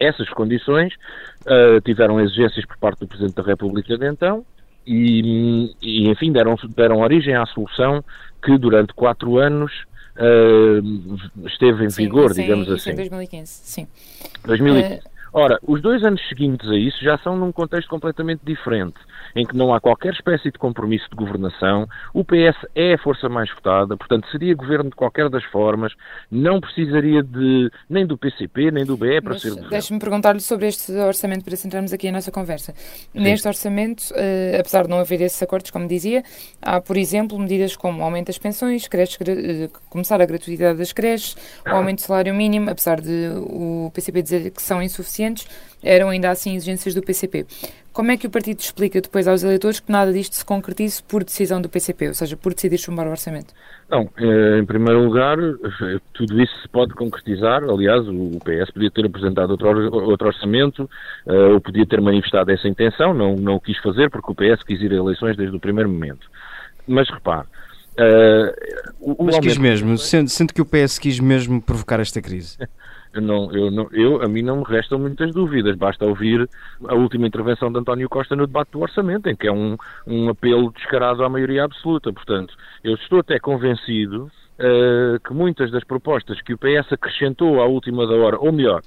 Essas 0.00 0.28
condições 0.30 0.94
uh, 1.46 1.80
tiveram 1.84 2.20
exigências 2.20 2.64
por 2.64 2.76
parte 2.78 3.00
do 3.00 3.06
Presidente 3.06 3.34
da 3.34 3.42
República 3.42 3.96
de 3.96 4.06
então 4.06 4.44
e, 4.86 5.74
e 5.80 6.08
enfim, 6.08 6.32
deram, 6.32 6.56
deram 6.76 7.00
origem 7.00 7.34
à 7.34 7.46
solução 7.46 8.02
que 8.42 8.58
durante 8.58 8.92
quatro 8.94 9.38
anos 9.38 9.72
uh, 10.16 11.46
esteve 11.46 11.84
em 11.84 11.90
sim, 11.90 12.04
vigor, 12.04 12.32
sim, 12.32 12.42
digamos 12.42 12.68
assim. 12.70 12.90
Em 12.90 12.96
2015, 12.96 13.46
sim. 13.46 13.86
2015. 14.44 14.94
Uh... 14.94 15.11
Ora, 15.32 15.58
os 15.66 15.80
dois 15.80 16.04
anos 16.04 16.20
seguintes 16.28 16.68
a 16.68 16.76
isso 16.76 17.02
já 17.02 17.16
são 17.18 17.36
num 17.36 17.50
contexto 17.50 17.88
completamente 17.88 18.40
diferente 18.44 18.98
em 19.34 19.46
que 19.46 19.56
não 19.56 19.72
há 19.72 19.80
qualquer 19.80 20.12
espécie 20.12 20.50
de 20.50 20.58
compromisso 20.58 21.08
de 21.08 21.16
governação. 21.16 21.88
O 22.12 22.24
PS 22.24 22.56
é 22.74 22.94
a 22.94 22.98
força 22.98 23.28
mais 23.28 23.50
votada, 23.50 23.96
portanto, 23.96 24.28
seria 24.30 24.54
governo 24.54 24.90
de 24.90 24.96
qualquer 24.96 25.28
das 25.28 25.44
formas, 25.44 25.92
não 26.30 26.60
precisaria 26.60 27.22
de 27.22 27.70
nem 27.88 28.06
do 28.06 28.18
PCP, 28.18 28.70
nem 28.70 28.84
do 28.84 28.96
BE 28.96 29.20
para 29.20 29.34
Mas, 29.34 29.42
ser 29.42 29.50
governo. 29.50 29.70
Deixe-me 29.70 29.98
perguntar-lhe 29.98 30.40
sobre 30.40 30.66
este 30.66 30.92
orçamento 30.92 31.44
para 31.44 31.56
centrarmos 31.56 31.92
aqui 31.92 32.08
a 32.08 32.12
nossa 32.12 32.30
conversa. 32.30 32.74
Sim. 32.74 33.08
Neste 33.14 33.48
orçamento, 33.48 34.02
uh, 34.10 34.60
apesar 34.60 34.84
de 34.84 34.90
não 34.90 34.98
haver 34.98 35.20
esses 35.20 35.42
acordos, 35.42 35.70
como 35.70 35.88
dizia, 35.88 36.22
há, 36.60 36.80
por 36.80 36.96
exemplo, 36.96 37.38
medidas 37.38 37.76
como 37.76 38.02
aumento 38.02 38.26
das 38.26 38.38
pensões, 38.38 38.86
creches, 38.86 39.16
uh, 39.16 39.80
começar 39.88 40.20
a 40.20 40.26
gratuidade 40.26 40.78
das 40.78 40.92
creches, 40.92 41.36
o 41.66 41.70
aumento 41.70 41.98
do 41.98 42.02
salário 42.02 42.34
mínimo, 42.34 42.70
apesar 42.70 43.00
de 43.00 43.30
o 43.36 43.90
PCP 43.94 44.22
dizer 44.22 44.50
que 44.50 44.62
são 44.62 44.82
insuficientes, 44.82 45.21
eram 45.82 46.08
ainda 46.08 46.30
assim 46.30 46.54
exigências 46.54 46.94
do 46.94 47.02
PCP. 47.02 47.46
Como 47.92 48.10
é 48.10 48.16
que 48.16 48.26
o 48.26 48.30
partido 48.30 48.58
explica 48.58 49.02
depois 49.02 49.28
aos 49.28 49.42
eleitores 49.42 49.78
que 49.78 49.92
nada 49.92 50.10
disto 50.12 50.34
se 50.34 50.44
concretize 50.44 51.02
por 51.02 51.22
decisão 51.22 51.60
do 51.60 51.68
PCP, 51.68 52.08
ou 52.08 52.14
seja, 52.14 52.36
por 52.38 52.54
decidir 52.54 52.78
chumbar 52.78 53.06
o 53.06 53.10
orçamento? 53.10 53.52
Não, 53.90 54.08
eh, 54.16 54.60
em 54.60 54.64
primeiro 54.64 55.04
lugar, 55.04 55.38
eh, 55.38 55.98
tudo 56.14 56.40
isso 56.40 56.52
se 56.62 56.68
pode 56.68 56.94
concretizar. 56.94 57.62
Aliás, 57.62 58.08
o 58.08 58.38
PS 58.42 58.72
podia 58.72 58.90
ter 58.90 59.04
apresentado 59.04 59.50
outro, 59.50 60.26
orçamento, 60.26 60.88
eh, 61.26 61.32
ou 61.52 61.60
podia 61.60 61.84
ter 61.84 62.00
manifestado 62.00 62.50
essa 62.50 62.66
intenção, 62.66 63.12
não, 63.12 63.36
não 63.36 63.56
o 63.56 63.60
quis 63.60 63.76
fazer 63.82 64.08
porque 64.08 64.32
o 64.32 64.34
PS 64.34 64.62
quis 64.64 64.80
ir 64.80 64.92
a 64.92 64.96
eleições 64.96 65.36
desde 65.36 65.54
o 65.54 65.60
primeiro 65.60 65.90
momento. 65.90 66.26
Mas 66.88 67.10
repare. 67.10 67.46
Uh, 67.92 69.22
Mas 69.22 69.38
quis 69.38 69.58
mesmo, 69.58 69.98
sendo 69.98 70.54
que 70.54 70.62
o 70.62 70.64
PS 70.64 70.98
quis 70.98 71.20
mesmo 71.20 71.60
provocar 71.60 72.00
esta 72.00 72.22
crise. 72.22 72.56
Eu 73.14 73.20
não, 73.20 73.52
eu 73.52 73.70
não, 73.70 73.88
eu, 73.92 74.22
a 74.22 74.28
mim 74.28 74.42
não 74.42 74.58
me 74.58 74.64
restam 74.64 74.98
muitas 74.98 75.32
dúvidas, 75.32 75.76
basta 75.76 76.06
ouvir 76.06 76.48
a 76.88 76.94
última 76.94 77.26
intervenção 77.26 77.70
de 77.70 77.78
António 77.78 78.08
Costa 78.08 78.34
no 78.34 78.46
debate 78.46 78.72
do 78.72 78.80
orçamento, 78.80 79.28
em 79.28 79.36
que 79.36 79.46
é 79.46 79.52
um, 79.52 79.76
um 80.06 80.30
apelo 80.30 80.72
descarado 80.72 81.22
à 81.22 81.28
maioria 81.28 81.64
absoluta. 81.64 82.12
Portanto, 82.12 82.54
eu 82.82 82.94
estou 82.94 83.20
até 83.20 83.38
convencido 83.38 84.30
uh, 84.58 85.20
que 85.26 85.34
muitas 85.34 85.70
das 85.70 85.84
propostas 85.84 86.40
que 86.40 86.54
o 86.54 86.58
PS 86.58 86.90
acrescentou 86.92 87.60
à 87.60 87.66
última 87.66 88.06
da 88.06 88.14
hora, 88.14 88.38
ou 88.38 88.50
melhor, 88.50 88.80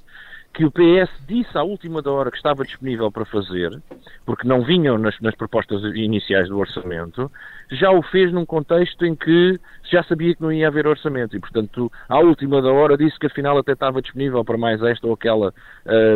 que 0.55 0.63
o 0.63 0.71
PS 0.71 1.11
disse 1.27 1.57
à 1.57 1.63
última 1.63 2.01
da 2.01 2.09
hora 2.09 2.31
que 2.31 2.37
estava 2.37 2.63
disponível 2.63 3.11
para 3.11 3.25
fazer, 3.25 3.77
porque 4.25 4.47
não 4.47 4.63
vinham 4.63 4.97
nas, 4.97 5.19
nas, 5.19 5.35
propostas 5.35 5.83
iniciais 5.95 6.47
do 6.47 6.57
orçamento, 6.57 7.29
já 7.71 7.91
o 7.91 8.01
fez 8.01 8.31
num 8.31 8.45
contexto 8.45 9.05
em 9.05 9.15
que 9.15 9.59
já 9.91 10.03
sabia 10.03 10.35
que 10.35 10.41
não 10.41 10.51
ia 10.51 10.67
haver 10.67 10.87
orçamento 10.87 11.35
e, 11.35 11.39
portanto, 11.39 11.91
à 12.09 12.19
última 12.19 12.61
da 12.61 12.71
hora 12.71 12.97
disse 12.97 13.17
que 13.19 13.27
afinal 13.27 13.57
até 13.57 13.73
estava 13.73 14.01
disponível 14.01 14.43
para 14.43 14.57
mais 14.57 14.81
esta 14.81 15.05
ou 15.07 15.13
aquela 15.13 15.53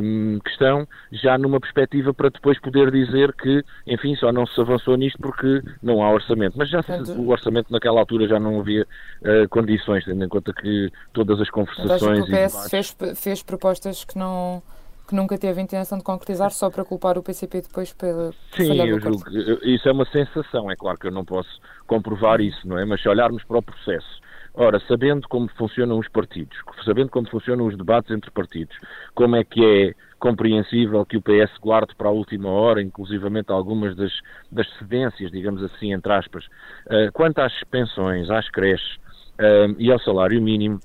hum, 0.03 0.39
questão, 0.43 0.88
já 1.12 1.38
numa 1.38 1.59
perspectiva 1.59 2.13
para 2.13 2.29
depois 2.29 2.59
poder 2.59 2.91
dizer 2.91 3.33
que, 3.33 3.63
enfim, 3.88 4.15
só 4.15 4.31
não 4.31 4.45
se 4.45 4.59
avançou 4.59 4.95
nisto 4.97 5.19
porque 5.19 5.62
não 5.81 6.03
há 6.03 6.12
orçamento. 6.12 6.57
Mas 6.57 6.69
já 6.69 6.81
se, 6.81 7.12
o 7.12 7.29
orçamento 7.29 7.71
naquela 7.71 7.99
altura 7.99 8.27
já 8.27 8.39
não 8.39 8.59
havia 8.59 8.83
uh, 9.21 9.47
condições, 9.49 10.03
tendo 10.05 10.23
em 10.23 10.29
conta 10.29 10.53
que 10.53 10.91
todas 11.13 11.39
as 11.39 11.49
conversações... 11.49 12.27
Então, 12.27 12.45
o 12.45 12.47
PS 12.47 12.69
fez, 12.69 12.97
fez 13.15 13.43
propostas 13.43 14.03
que 14.03 14.17
não 14.17 14.63
que 15.10 15.15
nunca 15.15 15.38
teve 15.39 15.60
a 15.60 15.63
intenção 15.63 15.98
de 15.98 16.04
concretizar 16.04 16.52
só 16.52 16.69
para 16.69 16.86
culpar 16.86 17.17
o 17.17 17.24
PCP 17.24 17.63
depois 17.63 17.91
pela 17.93 18.32
Sim, 18.56 18.80
eu 18.80 19.00
julgo 19.00 19.24
que 19.26 19.74
isso 19.74 19.89
é 19.89 19.91
uma 19.91 20.06
sensação, 20.06 20.69
é 20.69 20.76
claro 20.76 21.00
que 21.00 21.08
eu 21.08 21.12
não 21.12 21.26
posso 21.26 21.50
comprovar 21.88 22.39
isso, 22.39 22.67
não 22.67 22.78
é? 22.78 22.86
Mas 22.86 23.02
se 23.02 23.10
olharmos 23.10 23.43
para 23.43 23.58
o 23.58 23.62
processo, 23.62 24.22
ora, 24.54 24.80
sabendo 24.88 25.28
como 25.28 25.50
funcionam 25.58 25.98
os 25.98 26.08
partidos, 26.08 26.56
sabendo 26.86 27.10
como 27.10 27.28
funcionam 27.28 27.65
os 27.65 27.76
debates 27.76 28.12
entre 28.12 28.30
partidos, 28.30 28.78
como 29.15 29.36
é 29.36 29.43
que 29.43 29.65
é 29.65 29.95
compreensível 30.19 31.04
que 31.06 31.17
o 31.17 31.22
PS 31.22 31.58
guarde 31.60 31.95
para 31.95 32.10
a 32.10 32.12
última 32.12 32.50
hora, 32.50 32.80
inclusivamente 32.80 33.52
algumas 33.52 33.95
das, 33.95 34.12
das 34.52 34.69
cedências, 34.78 35.32
digamos 35.32 35.63
assim, 35.63 35.91
entre 35.91 36.13
aspas. 36.13 36.45
Uh, 36.86 37.12
quanto 37.13 37.39
às 37.39 37.54
pensões, 37.72 38.30
às 38.30 38.48
creches 38.50 38.95
uh, 39.39 39.74
e 39.80 39.91
ao 39.91 40.00
salário 40.00 40.39
mínimo, 40.39 40.80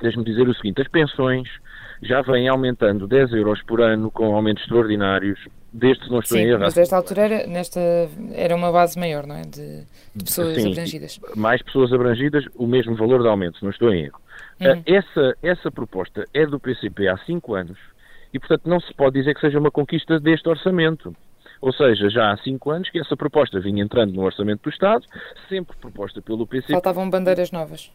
deixe-me 0.00 0.24
dizer 0.24 0.48
o 0.48 0.54
seguinte: 0.54 0.80
as 0.80 0.88
pensões 0.88 1.48
já 2.02 2.22
vêm 2.22 2.48
aumentando 2.48 3.06
10 3.06 3.32
euros 3.32 3.62
por 3.62 3.80
ano 3.80 4.10
com 4.10 4.34
aumentos 4.34 4.62
extraordinários, 4.62 5.38
desde 5.72 6.04
que 6.04 6.10
não 6.10 6.20
estou 6.20 6.38
Sim, 6.38 6.44
em 6.44 6.48
erro. 6.48 6.60
mas 6.60 6.74
desta 6.74 6.96
altura 6.96 7.22
era, 7.22 7.46
nesta, 7.46 7.80
era 8.32 8.54
uma 8.54 8.72
base 8.72 8.98
maior, 8.98 9.26
não 9.26 9.36
é? 9.36 9.42
De, 9.42 9.84
de 10.14 10.24
pessoas 10.24 10.54
Sim, 10.54 10.72
abrangidas. 10.72 11.20
Mais 11.36 11.62
pessoas 11.62 11.92
abrangidas, 11.92 12.44
o 12.56 12.66
mesmo 12.66 12.94
valor 12.94 13.22
de 13.22 13.28
aumento, 13.28 13.58
se 13.58 13.64
não 13.64 13.70
estou 13.70 13.92
em 13.92 14.04
erro. 14.04 14.20
Uhum. 14.60 14.82
Essa, 14.86 15.36
essa 15.42 15.70
proposta 15.70 16.24
é 16.34 16.46
do 16.46 16.58
PCP 16.58 17.08
há 17.08 17.16
5 17.18 17.54
anos 17.54 17.78
e, 18.32 18.38
portanto, 18.38 18.62
não 18.66 18.80
se 18.80 18.92
pode 18.94 19.18
dizer 19.18 19.34
que 19.34 19.40
seja 19.40 19.58
uma 19.58 19.70
conquista 19.70 20.18
deste 20.20 20.48
orçamento. 20.48 21.14
Ou 21.60 21.72
seja, 21.72 22.08
já 22.08 22.32
há 22.32 22.36
cinco 22.36 22.70
anos 22.70 22.88
que 22.88 23.00
essa 23.00 23.16
proposta 23.16 23.58
vinha 23.58 23.82
entrando 23.82 24.12
no 24.12 24.22
Orçamento 24.22 24.62
do 24.62 24.70
Estado, 24.70 25.04
sempre 25.48 25.76
proposta 25.76 26.22
pelo 26.22 26.46
PCP. 26.46 26.72
Faltavam 26.72 27.10
bandeiras 27.10 27.50
novas. 27.50 27.90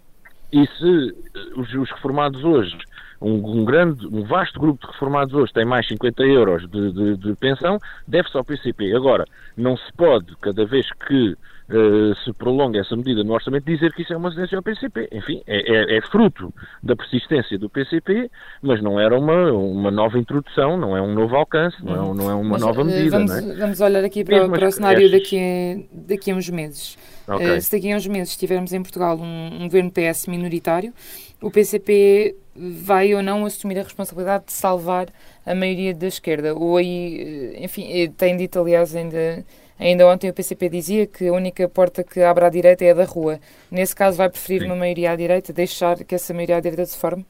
E 0.53 0.67
se 0.77 1.15
os, 1.55 1.73
os 1.73 1.89
reformados 1.89 2.43
hoje 2.43 2.77
um, 3.19 3.61
um, 3.61 3.65
grande, 3.65 4.05
um 4.05 4.23
vasto 4.23 4.59
grupo 4.59 4.85
de 4.85 4.91
reformados 4.91 5.33
hoje 5.33 5.51
tem 5.53 5.65
mais 5.65 5.87
50 5.87 6.23
euros 6.23 6.69
de, 6.69 6.91
de, 6.91 7.17
de 7.17 7.35
pensão, 7.35 7.79
deve-se 8.07 8.37
ao 8.37 8.43
PCP. 8.43 8.93
Agora, 8.93 9.25
não 9.57 9.75
se 9.77 9.91
pode, 9.93 10.35
cada 10.41 10.65
vez 10.65 10.85
que 11.07 11.31
uh, 11.31 12.15
se 12.23 12.33
prolonga 12.33 12.79
essa 12.79 12.95
medida 12.95 13.23
no 13.23 13.33
orçamento, 13.33 13.65
dizer 13.65 13.93
que 13.93 14.01
isso 14.01 14.13
é 14.13 14.17
uma 14.17 14.29
cedência 14.29 14.57
ao 14.57 14.63
PCP. 14.63 15.09
Enfim, 15.11 15.41
é, 15.47 15.57
é, 15.57 15.97
é, 15.97 16.01
fruto 16.01 16.53
da 16.83 16.95
persistência 16.95 17.57
do 17.57 17.69
PCP, 17.69 18.29
mas 18.61 18.81
não 18.81 18.99
era 18.99 19.17
uma, 19.17 19.51
uma 19.51 19.89
nova 19.89 20.19
introdução, 20.19 20.77
não 20.77 20.95
é 20.95 21.01
um 21.01 21.13
novo 21.13 21.35
alcance, 21.35 21.77
não 21.83 21.93
é, 21.93 22.15
não 22.15 22.29
é 22.29 22.33
uma 22.35 22.49
mas, 22.51 22.61
nova 22.61 22.81
eh, 22.81 22.83
medida. 22.83 23.17
Vamos, 23.17 23.31
é? 23.31 23.55
vamos 23.55 23.81
olhar 23.81 24.03
aqui 24.03 24.23
para, 24.23 24.49
para 24.49 24.67
o 24.67 24.71
cenário 24.71 25.09
daqui 25.09 25.37
a, 25.39 26.07
daqui 26.07 26.31
a 26.31 26.35
uns 26.35 26.49
meses. 26.49 26.97
Okay. 27.27 27.57
Uh, 27.57 27.61
se 27.61 27.71
daqui 27.71 27.91
a 27.91 27.95
uns 27.95 28.05
meses 28.07 28.35
tivermos 28.35 28.73
em 28.73 28.81
Portugal 28.81 29.17
um, 29.17 29.61
um 29.61 29.63
governo 29.63 29.91
PS 29.91 30.27
minoritário, 30.27 30.93
o 31.41 31.49
PCP 31.49 32.35
vai 32.55 33.13
ou 33.13 33.21
não 33.21 33.45
assumir 33.45 33.79
a 33.79 33.83
responsabilidade 33.83 34.45
de 34.45 34.53
salvar 34.53 35.07
a 35.45 35.55
maioria 35.55 35.93
da 35.93 36.07
esquerda. 36.07 36.53
Ou 36.53 36.77
aí, 36.77 37.53
eh, 37.55 37.63
enfim, 37.63 37.85
eh, 37.91 38.11
tem 38.15 38.37
dito, 38.37 38.59
aliás, 38.59 38.95
ainda, 38.95 39.43
ainda 39.79 40.07
ontem 40.07 40.29
o 40.29 40.33
PCP 40.33 40.69
dizia 40.69 41.07
que 41.07 41.27
a 41.27 41.33
única 41.33 41.67
porta 41.67 42.03
que 42.03 42.21
abre 42.21 42.45
à 42.45 42.49
direita 42.49 42.85
é 42.85 42.91
a 42.91 42.93
da 42.93 43.05
rua. 43.05 43.39
Nesse 43.71 43.95
caso, 43.95 44.17
vai 44.17 44.29
preferir 44.29 44.61
Sim. 44.61 44.67
uma 44.67 44.75
maioria 44.75 45.11
à 45.11 45.15
direita, 45.15 45.51
deixar 45.51 46.03
que 46.03 46.15
essa 46.15 46.33
maioria 46.33 46.57
à 46.57 46.59
direita 46.59 46.85
se 46.85 46.97
forme? 46.97 47.25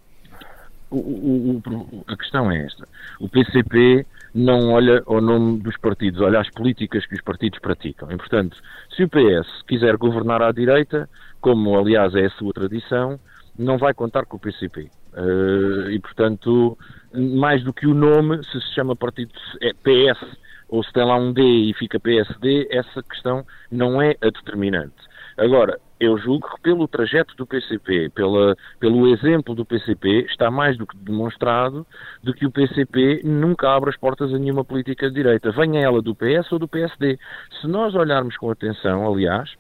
O, 0.92 0.98
o, 0.98 1.62
o, 1.66 2.04
a 2.08 2.16
questão 2.18 2.52
é 2.52 2.66
esta. 2.66 2.88
O 3.20 3.28
PCP 3.28 4.06
não 4.34 4.72
olha 4.72 5.04
ao 5.06 5.22
nome 5.22 5.60
dos 5.60 5.78
partidos, 5.78 6.22
olha 6.22 6.40
às 6.40 6.50
políticas 6.50 7.06
que 7.06 7.16
os 7.16 7.22
partidos 7.22 7.60
praticam. 7.60 8.12
E, 8.12 8.18
portanto, 8.18 8.58
se 8.96 9.04
o 9.04 9.10
PS 9.10 9.62
quiser 9.68 9.96
governar 9.98 10.42
à 10.42 10.52
direita, 10.52 11.10
como 11.40 11.78
aliás 11.78 12.16
é 12.16 12.26
a 12.26 12.30
sua 12.32 12.52
tradição, 12.54 13.20
não 13.58 13.78
vai 13.78 13.94
contar 13.94 14.26
com 14.26 14.38
o 14.38 14.40
PCP. 14.40 14.90
Uh, 15.14 15.92
e, 15.92 16.00
portanto, 16.00 16.78
mais 17.14 17.64
do 17.64 17.72
que 17.72 17.86
o 17.86 17.94
nome, 17.94 18.44
se 18.46 18.60
se 18.60 18.74
chama 18.74 18.96
partido 18.96 19.32
é 19.62 19.72
PS 19.74 20.38
ou 20.68 20.84
se 20.84 20.92
tem 20.92 21.06
lá 21.06 21.16
um 21.16 21.32
D 21.32 21.42
e 21.42 21.74
fica 21.76 22.00
PSD, 22.00 22.68
essa 22.72 23.04
questão 23.04 23.46
não 23.72 24.02
é 24.02 24.16
a 24.22 24.26
determinante. 24.26 24.96
Agora, 25.38 25.80
eu 26.04 26.18
julgo 26.18 26.50
que 26.50 26.62
pelo 26.62 26.88
trajeto 26.88 27.36
do 27.36 27.46
PCP, 27.46 28.10
pela, 28.10 28.56
pelo 28.80 29.08
exemplo 29.08 29.56
do 29.56 29.66
PCP, 29.66 30.26
está 30.30 30.52
mais 30.52 30.78
do 30.78 30.86
que 30.86 30.98
demonstrado 30.98 31.86
de 32.22 32.34
que 32.34 32.46
o 32.46 32.52
PCP 32.52 33.22
nunca 33.24 33.74
abre 33.74 33.90
as 33.90 33.98
portas 33.98 34.34
a 34.34 34.38
nenhuma 34.38 34.66
política 34.66 35.08
de 35.08 35.16
direita, 35.16 35.52
venha 35.52 35.82
ela 35.82 36.02
do 36.02 36.16
PS 36.16 36.52
ou 36.52 36.60
do 36.60 36.68
PSD. 36.68 37.18
Se 37.62 37.68
nós 37.68 37.96
olharmos 37.96 38.36
com 38.38 38.50
atenção, 38.52 39.08
aliás, 39.08 39.54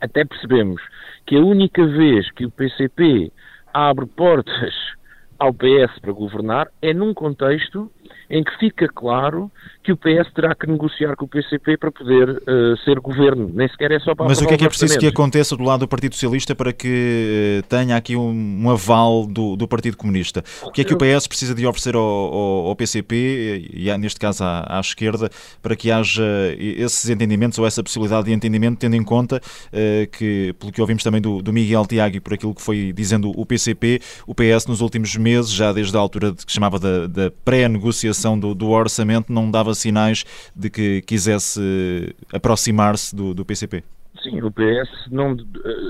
até 0.00 0.24
percebemos 0.24 0.82
que 1.24 1.36
a 1.36 1.40
única 1.40 1.86
vez 1.86 2.30
que 2.32 2.44
o 2.46 2.50
PCP 2.50 3.32
abre 3.72 4.06
portas 4.06 4.74
ao 5.38 5.52
PS 5.52 5.98
para 6.00 6.12
governar 6.12 6.68
é 6.80 6.92
num 6.94 7.12
contexto 7.12 7.90
em 8.28 8.42
que 8.42 8.50
fica 8.58 8.88
claro 8.88 9.50
que 9.82 9.92
o 9.92 9.96
PS 9.96 10.32
terá 10.34 10.52
que 10.52 10.66
negociar 10.66 11.14
com 11.14 11.26
o 11.26 11.28
PCP 11.28 11.76
para 11.76 11.92
poder 11.92 12.28
uh, 12.28 12.76
ser 12.84 12.98
governo. 12.98 13.48
Nem 13.54 13.68
sequer 13.68 13.92
é 13.92 14.00
só 14.00 14.16
para 14.16 14.26
Mas 14.26 14.40
o 14.40 14.46
que 14.46 14.54
é 14.54 14.56
que 14.56 14.64
é 14.64 14.68
preciso 14.68 14.98
que 14.98 15.06
aconteça 15.06 15.56
do 15.56 15.62
lado 15.62 15.80
do 15.80 15.88
Partido 15.88 16.14
Socialista 16.14 16.56
para 16.56 16.72
que 16.72 17.60
uh, 17.62 17.66
tenha 17.68 17.96
aqui 17.96 18.16
um, 18.16 18.64
um 18.64 18.68
aval 18.68 19.24
do, 19.26 19.54
do, 19.54 19.68
Partido 19.68 19.96
Comunista? 19.96 20.42
O 20.64 20.72
que 20.72 20.80
é 20.80 20.84
que 20.84 20.92
o 20.92 20.98
PS 20.98 21.28
precisa 21.28 21.54
de 21.54 21.64
oferecer 21.64 21.94
ao, 21.94 22.02
ao, 22.02 22.66
ao 22.66 22.76
PCP, 22.76 23.70
e 23.72 23.96
neste 23.96 24.18
caso 24.18 24.42
à, 24.42 24.76
à, 24.76 24.80
esquerda, 24.80 25.30
para 25.62 25.76
que 25.76 25.92
haja 25.92 26.24
esses 26.58 27.08
entendimentos 27.08 27.56
ou 27.58 27.66
essa 27.66 27.80
possibilidade 27.80 28.26
de 28.26 28.32
entendimento, 28.32 28.78
tendo 28.78 28.96
em 28.96 29.04
conta 29.04 29.36
uh, 29.36 30.10
que, 30.10 30.52
pelo 30.58 30.72
que 30.72 30.80
ouvimos 30.80 31.04
também 31.04 31.20
do, 31.20 31.40
do 31.40 31.52
Miguel 31.52 31.86
Tiago 31.86 32.16
e 32.16 32.20
por 32.20 32.34
aquilo 32.34 32.54
que 32.56 32.62
foi 32.62 32.92
dizendo 32.92 33.30
o 33.36 33.46
PCP, 33.46 34.00
o 34.26 34.34
PS 34.34 34.66
nos 34.66 34.80
últimos 34.80 35.16
meses, 35.16 35.52
já 35.52 35.72
desde 35.72 35.96
a 35.96 36.00
altura 36.00 36.32
de, 36.32 36.44
que 36.44 36.50
chamava 36.50 36.80
da, 36.80 37.06
da 37.06 37.30
pré-negociação 37.44 38.15
do, 38.38 38.54
do 38.54 38.70
orçamento, 38.70 39.32
não 39.32 39.50
dava 39.50 39.74
sinais 39.74 40.24
de 40.54 40.70
que 40.70 41.02
quisesse 41.02 42.14
aproximar-se 42.32 43.14
do, 43.14 43.34
do 43.34 43.44
PCP? 43.44 43.82
Sim, 44.22 44.42
o 44.42 44.50
PS 44.50 44.88
não, 45.10 45.36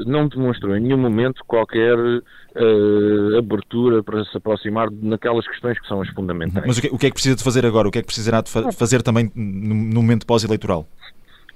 não 0.04 0.28
demonstrou 0.28 0.76
em 0.76 0.80
nenhum 0.80 0.98
momento 0.98 1.42
qualquer 1.46 1.96
uh, 1.96 3.38
abertura 3.38 4.02
para 4.02 4.24
se 4.24 4.36
aproximar 4.36 4.88
naquelas 4.90 5.46
questões 5.46 5.78
que 5.78 5.86
são 5.86 6.02
as 6.02 6.08
fundamentais. 6.10 6.66
Mas 6.66 6.78
o 6.78 6.82
que, 6.82 6.88
o 6.88 6.98
que, 6.98 7.06
é 7.06 7.10
que 7.10 7.14
precisa 7.14 7.36
de 7.36 7.42
fazer 7.42 7.64
agora? 7.64 7.88
O 7.88 7.90
que 7.90 7.98
é 7.98 8.02
que 8.02 8.06
precisará 8.06 8.40
de 8.40 8.50
fa 8.50 8.70
fazer 8.72 9.02
também 9.02 9.30
no, 9.34 9.74
no 9.74 10.02
momento 10.02 10.26
pós-eleitoral? 10.26 10.86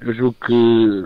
Eu 0.01 0.15
julgo 0.15 0.37
que 0.47 1.05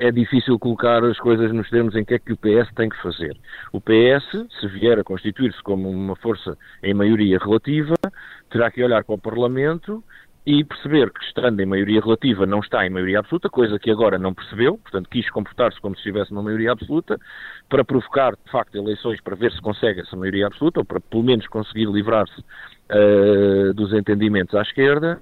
é 0.00 0.10
difícil 0.10 0.58
colocar 0.58 1.04
as 1.04 1.18
coisas 1.18 1.52
nos 1.52 1.68
termos 1.68 1.94
em 1.94 2.04
que 2.04 2.14
é 2.14 2.18
que 2.18 2.32
o 2.32 2.36
PS 2.36 2.72
tem 2.74 2.88
que 2.88 3.00
fazer. 3.02 3.36
O 3.70 3.80
PS, 3.80 4.48
se 4.58 4.66
vier 4.68 4.98
a 4.98 5.04
constituir-se 5.04 5.62
como 5.62 5.90
uma 5.90 6.16
força 6.16 6.56
em 6.82 6.94
maioria 6.94 7.38
relativa, 7.38 7.94
terá 8.50 8.70
que 8.70 8.82
olhar 8.82 9.04
para 9.04 9.14
o 9.14 9.18
Parlamento 9.18 10.02
e 10.46 10.64
perceber 10.64 11.12
que, 11.12 11.22
estando 11.22 11.60
em 11.60 11.66
maioria 11.66 12.00
relativa, 12.00 12.46
não 12.46 12.60
está 12.60 12.86
em 12.86 12.90
maioria 12.90 13.18
absoluta, 13.18 13.50
coisa 13.50 13.78
que 13.78 13.90
agora 13.90 14.18
não 14.18 14.32
percebeu, 14.32 14.78
portanto, 14.78 15.10
quis 15.10 15.28
comportar-se 15.28 15.78
como 15.82 15.94
se 15.94 16.00
estivesse 16.00 16.32
numa 16.32 16.44
maioria 16.44 16.72
absoluta, 16.72 17.18
para 17.68 17.84
provocar, 17.84 18.32
de 18.32 18.50
facto, 18.50 18.74
eleições 18.76 19.20
para 19.20 19.36
ver 19.36 19.52
se 19.52 19.60
consegue 19.60 20.00
essa 20.00 20.16
maioria 20.16 20.46
absoluta, 20.46 20.80
ou 20.80 20.84
para 20.84 20.98
pelo 20.98 21.22
menos 21.22 21.46
conseguir 21.46 21.86
livrar-se 21.86 22.40
uh, 22.40 23.74
dos 23.74 23.92
entendimentos 23.92 24.54
à 24.54 24.62
esquerda, 24.62 25.20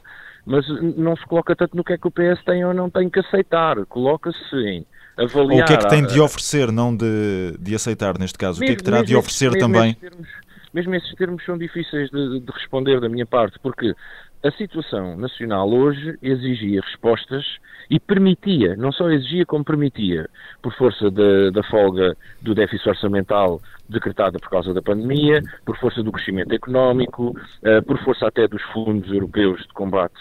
mas 0.49 0.67
não 0.97 1.15
se 1.15 1.25
coloca 1.27 1.55
tanto 1.55 1.77
no 1.77 1.85
que 1.85 1.93
é 1.93 1.99
que 1.99 2.09
o 2.09 2.11
PS 2.11 2.43
tem 2.45 2.65
ou 2.65 2.73
não 2.73 2.89
tem 2.89 3.11
que 3.11 3.21
aceitar, 3.21 3.85
coloca-se 3.85 4.57
em 4.57 4.87
avaliar... 5.15 5.59
Ou 5.59 5.63
o 5.63 5.67
que 5.67 5.73
é 5.75 5.77
que 5.77 5.89
tem 5.91 6.07
de 6.07 6.19
oferecer, 6.19 6.73
não 6.73 6.97
de, 6.97 7.55
de 7.61 7.75
aceitar, 7.75 8.19
neste 8.19 8.39
caso? 8.39 8.59
Mesmo, 8.59 8.65
o 8.65 8.67
que 8.69 8.73
é 8.73 8.77
que 8.77 8.91
terá 8.91 9.05
de 9.05 9.15
oferecer 9.15 9.53
também? 9.59 9.93
Termos, 9.95 10.27
mesmo 10.73 10.95
esses 10.95 11.15
termos 11.17 11.45
são 11.45 11.59
difíceis 11.59 12.11
de, 12.11 12.41
de 12.41 12.51
responder 12.51 12.99
da 12.99 13.11
minha 13.11 13.27
parte, 13.27 13.59
porque 13.63 13.95
a 14.43 14.51
situação 14.53 15.19
nacional 15.19 15.69
hoje 15.69 16.17
exigia 16.23 16.81
respostas 16.81 17.45
e 17.91 18.01
permitia, 18.01 18.75
não 18.77 18.91
só 18.91 19.11
exigia 19.11 19.45
como 19.45 19.65
permitia, 19.65 20.31
por 20.63 20.75
força 20.75 21.11
da, 21.11 21.51
da 21.51 21.63
folga 21.65 22.17
do 22.41 22.55
déficit 22.55 22.89
orçamental 22.89 23.61
decretada 23.87 24.39
por 24.39 24.49
causa 24.49 24.73
da 24.73 24.81
pandemia, 24.81 25.43
por 25.67 25.77
força 25.77 26.03
do 26.03 26.13
crescimento 26.13 26.55
económico, 26.55 27.31
uh, 27.31 27.83
por 27.85 27.99
força 28.03 28.29
até 28.29 28.49
dos 28.49 28.63
fundos 28.73 29.11
europeus 29.13 29.61
de 29.61 29.75
combate 29.75 30.19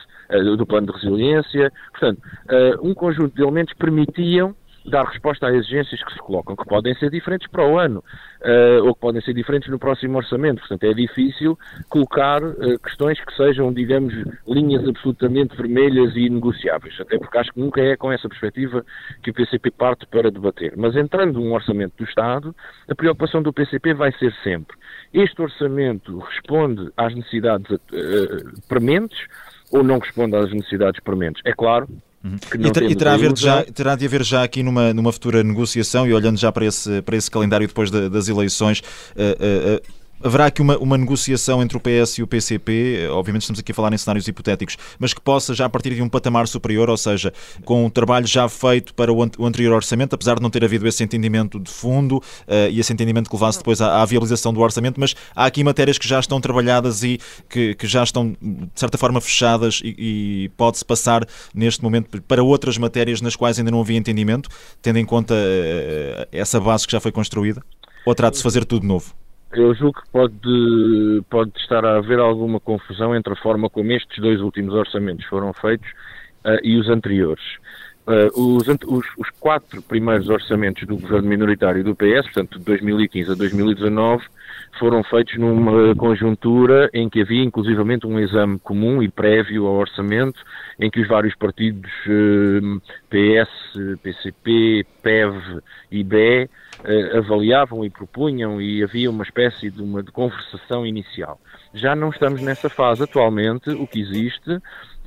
do 0.58 0.66
plano 0.66 0.88
de 0.88 0.94
resiliência. 0.94 1.72
Portanto, 1.92 2.22
uh, 2.50 2.88
um 2.88 2.94
conjunto 2.94 3.36
de 3.36 3.42
elementos 3.42 3.74
permitiam 3.74 4.56
dar 4.86 5.04
resposta 5.04 5.46
a 5.48 5.54
exigências 5.54 6.02
que 6.02 6.13
se 6.13 6.20
colocam, 6.20 6.56
que 6.56 6.63
podem 6.63 6.96
ser 6.96 7.10
diferentes 7.10 7.46
para 7.50 7.68
o 7.68 7.78
ano, 7.78 8.02
uh, 8.42 8.86
ou 8.86 8.96
que 8.96 9.02
podem 9.02 9.22
ser 9.22 9.34
diferentes 9.34 9.70
no 9.70 9.78
próximo 9.78 10.18
orçamento. 10.18 10.60
Portanto, 10.60 10.84
é 10.86 10.94
difícil 10.94 11.60
colocar 11.90 12.40
questões 12.82 13.20
que 13.20 13.36
sejam, 13.36 13.74
digamos, 13.74 14.13
linhas 14.48 14.88
absolutamente 14.88 15.58
vermelhas 15.58 16.16
e 16.16 16.30
negociáveis, 16.30 16.98
até 17.02 17.18
porque 17.18 17.38
acho 17.38 17.52
que 17.52 17.60
nunca 17.60 17.82
é 17.82 17.98
com 17.98 18.13
essa 18.13 18.30
perspectiva 18.30 18.86
que 19.22 19.32
o 19.32 19.34
PCP 19.34 19.72
parte 19.72 20.08
para 20.08 20.32
debater. 20.32 20.74
Mas 20.78 20.96
entrando 20.96 21.34
num 21.34 21.54
orçamento 21.54 21.98
do 21.98 22.06
Estado, 22.06 22.56
a 22.90 22.96
preocupação 22.96 23.42
do 23.42 23.52
PCP 23.52 23.94
vai 23.94 24.13
ser 24.13 24.34
sempre 24.42 24.78
este 25.13 25.42
orçamento 25.42 26.20
responde 26.20 26.92
às 26.98 27.13
necessidades 27.16 27.70
uh, 27.72 28.62
prementes 28.68 29.28
ou 29.71 29.84
não 29.84 29.99
responde 29.99 30.36
às 30.36 30.51
necessidades 30.51 31.01
prementes. 31.01 31.41
É 31.45 31.53
claro 31.53 31.88
Uhum. 32.23 32.36
E, 32.67 32.71
ter, 32.71 32.84
e 32.84 32.95
terá, 32.95 33.17
já, 33.36 33.63
terá, 33.63 33.95
de 33.95 34.06
haver 34.06 34.23
já 34.23 34.43
aqui 34.43 34.63
numa, 34.63 34.93
numa 34.93 35.13
futura 35.13 35.43
negociação 35.43 36.08
e 36.08 36.13
olhando 36.13 36.38
já 36.38 36.51
para 36.51 36.65
esse, 36.65 37.01
para 37.03 37.15
esse 37.15 37.30
calendário 37.30 37.67
depois 37.67 37.91
de, 37.91 38.10
das 38.10 38.27
eleições, 38.27 38.80
uh, 38.80 39.77
uh, 39.77 39.82
haverá 40.23 40.47
aqui 40.47 40.62
uma, 40.62 40.77
uma 40.77 40.97
negociação 40.97 41.62
entre 41.62 41.77
o 41.77 41.80
PS 41.80 42.17
e 42.17 42.23
o 42.23 42.27
PCP, 42.27 43.08
obviamente 43.12 43.43
estamos 43.43 43.60
aqui 43.60 43.71
a 43.71 43.75
falar 43.75 43.93
em 43.93 43.97
cenários 43.97 44.27
hipotéticos, 44.27 44.77
mas 44.99 45.13
que 45.13 45.21
possa 45.21 45.53
já 45.53 45.69
partir 45.69 45.93
de 45.93 46.01
um 46.01 46.10
patamar 46.10 46.47
superior, 46.47 46.89
ou 46.89 46.97
seja, 46.97 47.34
com 47.63 47.86
o 47.86 47.89
trabalho 47.89 48.25
já 48.25 48.47
feito 48.49 48.93
para 48.93 49.12
o, 49.12 49.21
anterior 49.45 49.73
orçamento, 49.73 50.13
apesar 50.13 50.36
de 50.36 50.41
não 50.41 50.49
ter 50.49 50.63
havido 50.63 50.88
esse 50.88 51.03
entendimento 51.03 51.60
de 51.60 51.69
fundo 51.69 52.17
uh, 52.17 52.69
e 52.71 52.80
esse 52.80 52.91
entendimento 52.91 53.30
que 53.30 53.36
levasse 53.36 53.60
depois 53.60 53.82
à, 53.82 54.01
à, 54.01 54.06
viabilização 54.06 54.53
do 54.53 54.60
orçamento, 54.60 54.99
mas 54.99 55.15
há 55.36 55.45
aqui 55.45 55.63
matérias 55.63 55.97
que 55.97 56.08
já 56.08 56.19
estão 56.19 56.41
trabalhadas 56.41 57.03
e 57.03 57.19
que, 57.49 57.75
que 57.75 57.88
já 57.88 58.03
estão, 58.03 58.36
de 58.41 58.69
certa 58.75 58.97
forma, 58.97 59.21
fechadas 59.21 59.82
e, 59.84 59.95
e 59.97 60.49
pode-se 60.58 60.84
passar 60.84 61.25
neste 61.53 61.84
momento 61.84 62.21
para 62.23 62.43
outras 62.43 62.77
matérias 62.77 63.21
nas 63.21 63.36
quais 63.36 63.60
ainda 63.60 63.71
não 63.71 63.82
havia 63.82 63.97
entendimento, 63.97 64.49
tendo 64.82 64.99
em 64.99 65.06
conta 65.06 65.34
uh, 65.34 66.27
essa 66.32 66.60
base 66.60 66.86
que 66.86 66.91
já 66.91 66.99
foi 66.99 67.12
construída? 67.12 67.62
Ou 68.06 68.15
trata-se 68.15 68.39
de 68.39 68.43
fazer 68.43 68.65
tudo 68.65 68.86
novo? 68.86 69.13
Eu 69.53 69.73
julgo 69.73 70.01
que 70.01 70.10
pode, 70.12 71.23
pode 71.29 71.51
estar 71.57 71.86
a 71.86 71.97
haver 71.97 72.19
alguma 72.19 72.60
confusão 72.60 73.15
entre 73.15 73.33
a 73.33 73.36
forma 73.36 73.69
como 73.69 73.91
estes 73.91 74.19
dois 74.19 74.41
últimos 74.41 74.73
orçamentos 74.73 75.25
foram 75.25 75.53
feitos 75.53 75.89
uh, 76.45 76.60
e 76.63 76.77
os 76.77 76.89
anteriores. 76.89 77.43
Uh, 78.05 78.55
os, 78.55 78.67
os, 78.67 79.05
os, 79.17 79.29
quatro 79.38 79.81
primeiros 79.81 80.29
orçamentos 80.29 80.88
do 80.88 80.97
governo 80.97 81.27
minoritário 81.27 81.83
do 81.83 81.93
PS, 81.93 82.23
portanto 82.23 82.57
de 82.57 82.65
2015 82.65 83.31
a 83.31 83.36
2019, 83.36 84.23
foram 84.79 85.03
feitos 85.03 85.38
numa 85.38 85.93
conjuntura 85.95 86.89
em 86.93 87.10
que 87.10 87.21
havia 87.21 87.43
inclusivamente 87.43 88.07
um 88.07 88.17
exame 88.17 88.60
comum 88.60 89.03
e 89.03 89.10
prévio 89.10 89.65
ao 89.65 89.75
orçamento, 89.75 90.39
em 90.79 90.89
que 90.89 91.01
os 91.01 91.07
vários 91.07 91.36
partidos 91.36 91.91
uh, 92.05 92.81
PS, 93.10 93.99
PCP, 94.01 94.86
PEV 95.01 95.62
e 95.91 96.03
BE 96.03 96.49
avaliavam 97.18 97.84
e 97.84 97.90
propunham 97.90 98.62
e 98.62 98.84
havia 98.84 99.10
uma 99.10 99.24
espécie 99.24 99.70
de 99.70 99.82
uma 99.82 100.04
de 100.04 100.12
conversação 100.12 100.86
inicial. 100.86 101.40
Já 101.74 101.96
não 101.96 102.10
estamos 102.10 102.42
nessa 102.42 102.70
fase 102.70 103.04
atualmente, 103.04 103.70
o 103.70 103.88
que 103.88 104.00
existe 104.00 104.60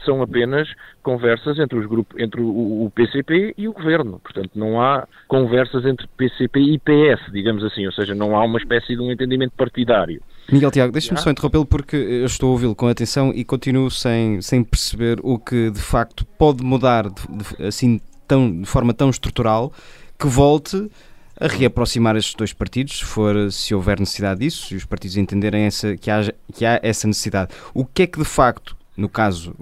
são 0.04 0.22
apenas 0.22 0.68
conversas 1.02 1.58
entre, 1.58 1.78
os 1.78 1.86
grupos, 1.86 2.18
entre 2.18 2.40
o, 2.40 2.84
o, 2.84 2.92
PCP 2.94 3.54
e 3.56 3.68
o 3.68 3.72
Governo. 3.72 4.18
Portanto, 4.18 4.50
não 4.54 4.80
há 4.80 5.06
conversas 5.28 5.84
entre 5.84 6.06
PCP 6.16 6.60
e 6.60 6.78
PS, 6.78 7.30
digamos 7.32 7.62
assim, 7.64 7.86
ou 7.86 7.92
seja, 7.92 8.14
não 8.14 8.36
há 8.36 8.44
uma 8.44 8.58
espécie 8.58 8.94
de 8.94 9.00
um 9.00 9.10
entendimento 9.10 9.52
partidário. 9.56 10.22
Miguel 10.50 10.70
Tiago, 10.70 10.92
deixe-me 10.92 11.20
só 11.20 11.30
interrompê-lo 11.30 11.66
porque 11.66 11.96
eu 11.96 12.26
estou 12.26 12.48
a 12.48 12.52
ouvi-lo 12.52 12.74
com 12.74 12.88
atenção 12.88 13.32
e 13.34 13.44
continuo 13.44 13.90
sem, 13.90 14.40
sem 14.40 14.64
perceber 14.64 15.18
o 15.22 15.38
que 15.38 15.70
de 15.70 15.80
facto 15.80 16.24
pode 16.38 16.64
mudar 16.64 17.08
de, 17.08 17.22
de, 17.28 17.66
assim, 17.66 18.00
tão, 18.26 18.60
de 18.60 18.66
forma 18.66 18.94
tão 18.94 19.10
estrutural 19.10 19.72
que 20.18 20.26
volte 20.26 20.90
a 21.40 21.48
reaproximar 21.48 22.16
estes 22.16 22.34
dois 22.34 22.52
partidos, 22.52 22.98
se, 22.98 23.04
for, 23.04 23.50
se 23.50 23.74
houver 23.74 23.98
necessidade 23.98 24.40
disso, 24.40 24.68
se 24.68 24.76
os 24.76 24.84
partidos 24.84 25.16
entenderem 25.16 25.64
essa, 25.64 25.96
que, 25.96 26.10
há, 26.10 26.32
que 26.52 26.66
há 26.66 26.78
essa 26.82 27.06
necessidade. 27.06 27.52
O 27.72 27.84
que 27.84 28.02
é 28.02 28.06
que 28.06 28.18
de 28.18 28.24
facto, 28.26 28.76
no 28.94 29.08
caso, 29.08 29.56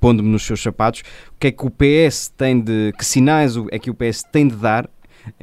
pondo-me 0.00 0.30
nos 0.30 0.42
seus 0.44 0.62
sapatos, 0.62 1.02
o 1.28 1.38
que 1.38 1.48
é 1.48 1.52
que 1.52 1.66
o 1.66 1.70
PS 1.70 2.32
tem 2.36 2.58
de. 2.58 2.92
que 2.96 3.04
sinais 3.04 3.54
é 3.70 3.78
que 3.78 3.90
o 3.90 3.94
PS 3.94 4.22
tem 4.22 4.48
de 4.48 4.56
dar 4.56 4.88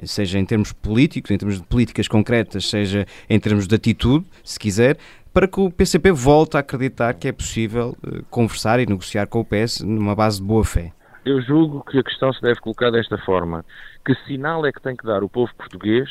seja 0.04 0.40
em 0.40 0.46
termos 0.46 0.74
políticos, 0.74 1.30
em 1.30 1.38
termos 1.38 1.58
de 1.58 1.64
políticas 1.64 2.08
concretas, 2.08 2.68
seja 2.68 3.06
em 3.30 3.40
termos 3.40 3.68
de 3.68 3.76
atitude, 3.76 4.26
se 4.44 4.60
quiser, 4.60 4.98
para 5.32 5.48
que 5.48 5.60
o 5.60 5.70
PCP 5.70 6.12
volte 6.12 6.58
a 6.58 6.62
acreditar 6.62 7.14
que 7.14 7.28
é 7.28 7.32
possível 7.32 7.96
uh, 8.04 8.24
conversar 8.30 8.80
e 8.80 8.88
negociar 8.88 9.28
com 9.28 9.40
o 9.40 9.46
PS 9.46 9.82
numa 9.82 10.16
base 10.16 10.40
de 10.40 10.44
boa 10.44 10.66
fé? 10.66 10.94
Eu 11.28 11.42
julgo 11.42 11.84
que 11.84 12.00
a 12.00 12.04
questão 12.04 12.32
se 12.32 12.42
deve 12.42 12.62
colocar 12.62 12.90
desta 12.90 13.18
forma 13.18 13.66
que 14.06 14.16
sinal 14.26 14.66
é 14.66 14.72
que 14.72 14.82
tem 14.82 14.96
que 14.96 15.06
dar 15.06 15.26
o 15.26 15.28
povo 15.30 15.54
português 15.58 16.10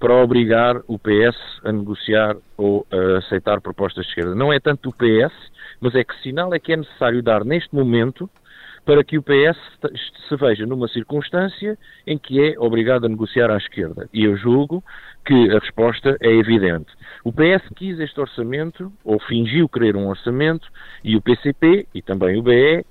para 0.00 0.12
obrigar 0.12 0.82
o 0.88 0.98
PS 0.98 1.38
a 1.62 1.70
negociar 1.70 2.36
ou 2.56 2.84
a 2.90 3.18
aceitar 3.18 3.60
propostas 3.60 4.04
de 4.04 4.10
esquerda. 4.10 4.34
Não 4.34 4.52
é 4.52 4.58
tanto 4.58 4.88
o 4.88 4.92
PS, 4.92 5.32
mas 5.80 5.94
é 5.94 6.02
que 6.02 6.20
sinal 6.20 6.52
é 6.52 6.58
que 6.58 6.72
é 6.72 6.76
necessário 6.76 7.22
dar 7.22 7.44
neste 7.44 7.72
momento 7.72 8.28
para 8.84 9.04
que 9.04 9.16
o 9.16 9.22
PS 9.22 9.56
se 10.28 10.36
veja 10.36 10.66
numa 10.66 10.88
circunstância 10.88 11.78
em 12.04 12.18
que 12.18 12.40
é 12.40 12.58
obrigado 12.58 13.06
a 13.06 13.08
negociar 13.08 13.52
à 13.52 13.56
esquerda. 13.56 14.08
E 14.12 14.24
eu 14.24 14.36
julgo 14.36 14.82
que 15.24 15.48
a 15.50 15.60
resposta 15.60 16.16
é 16.20 16.30
evidente. 16.30 16.92
O 17.22 17.32
PS 17.32 17.68
quis 17.76 18.00
este 18.00 18.20
orçamento, 18.20 18.92
ou 19.04 19.20
fingiu 19.20 19.68
querer 19.68 19.94
um 19.94 20.08
orçamento, 20.08 20.68
e 21.04 21.16
o 21.16 21.22
PCP 21.22 21.86
e 21.94 22.02
também 22.02 22.36
o 22.36 22.42
BE 22.42 22.84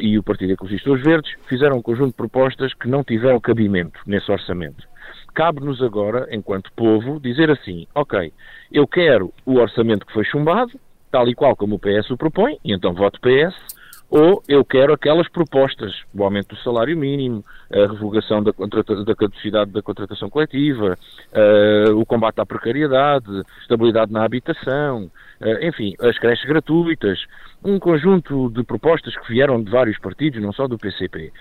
e 0.00 0.18
o 0.18 0.22
Partido 0.22 0.52
Ecologista 0.52 0.90
dos 0.90 1.02
Verdes 1.02 1.34
fizeram 1.46 1.78
um 1.78 1.82
conjunto 1.82 2.10
de 2.10 2.16
propostas 2.16 2.72
que 2.74 2.88
não 2.88 3.04
tiveram 3.04 3.40
cabimento 3.40 4.00
nesse 4.06 4.30
orçamento. 4.30 4.86
Cabe-nos 5.34 5.82
agora, 5.82 6.28
enquanto 6.30 6.72
povo, 6.72 7.20
dizer 7.20 7.50
assim: 7.50 7.86
ok, 7.94 8.32
eu 8.72 8.86
quero 8.86 9.32
o 9.44 9.54
orçamento 9.54 10.06
que 10.06 10.12
foi 10.12 10.24
chumbado, 10.24 10.78
tal 11.10 11.28
e 11.28 11.34
qual 11.34 11.56
como 11.56 11.76
o 11.76 11.78
PS 11.78 12.10
o 12.10 12.16
propõe, 12.16 12.58
e 12.64 12.72
então 12.72 12.94
voto 12.94 13.20
PS, 13.20 13.54
ou 14.16 14.40
eu 14.46 14.64
quero 14.64 14.92
aquelas 14.92 15.28
propostas, 15.28 15.92
o 16.14 16.22
aumento 16.22 16.54
do 16.54 16.62
salário 16.62 16.96
mínimo, 16.96 17.44
a 17.68 17.92
revogação 17.92 18.44
da, 18.44 18.52
da 18.52 19.14
caducidade 19.16 19.72
da 19.72 19.82
contratação 19.82 20.30
coletiva, 20.30 20.96
uh, 21.32 21.98
o 21.98 22.06
combate 22.06 22.40
à 22.40 22.46
precariedade, 22.46 23.26
estabilidade 23.60 24.12
na 24.12 24.24
habitação, 24.24 25.10
uh, 25.40 25.66
enfim, 25.66 25.94
as 25.98 26.16
creches 26.16 26.46
gratuitas, 26.46 27.18
um 27.64 27.76
conjunto 27.80 28.50
de 28.50 28.62
propostas 28.62 29.16
que 29.16 29.32
vieram 29.32 29.60
de 29.60 29.68
vários 29.68 29.98
partidos, 29.98 30.40
não 30.40 30.52
só 30.52 30.68
do 30.68 30.78
PCP 30.78 31.32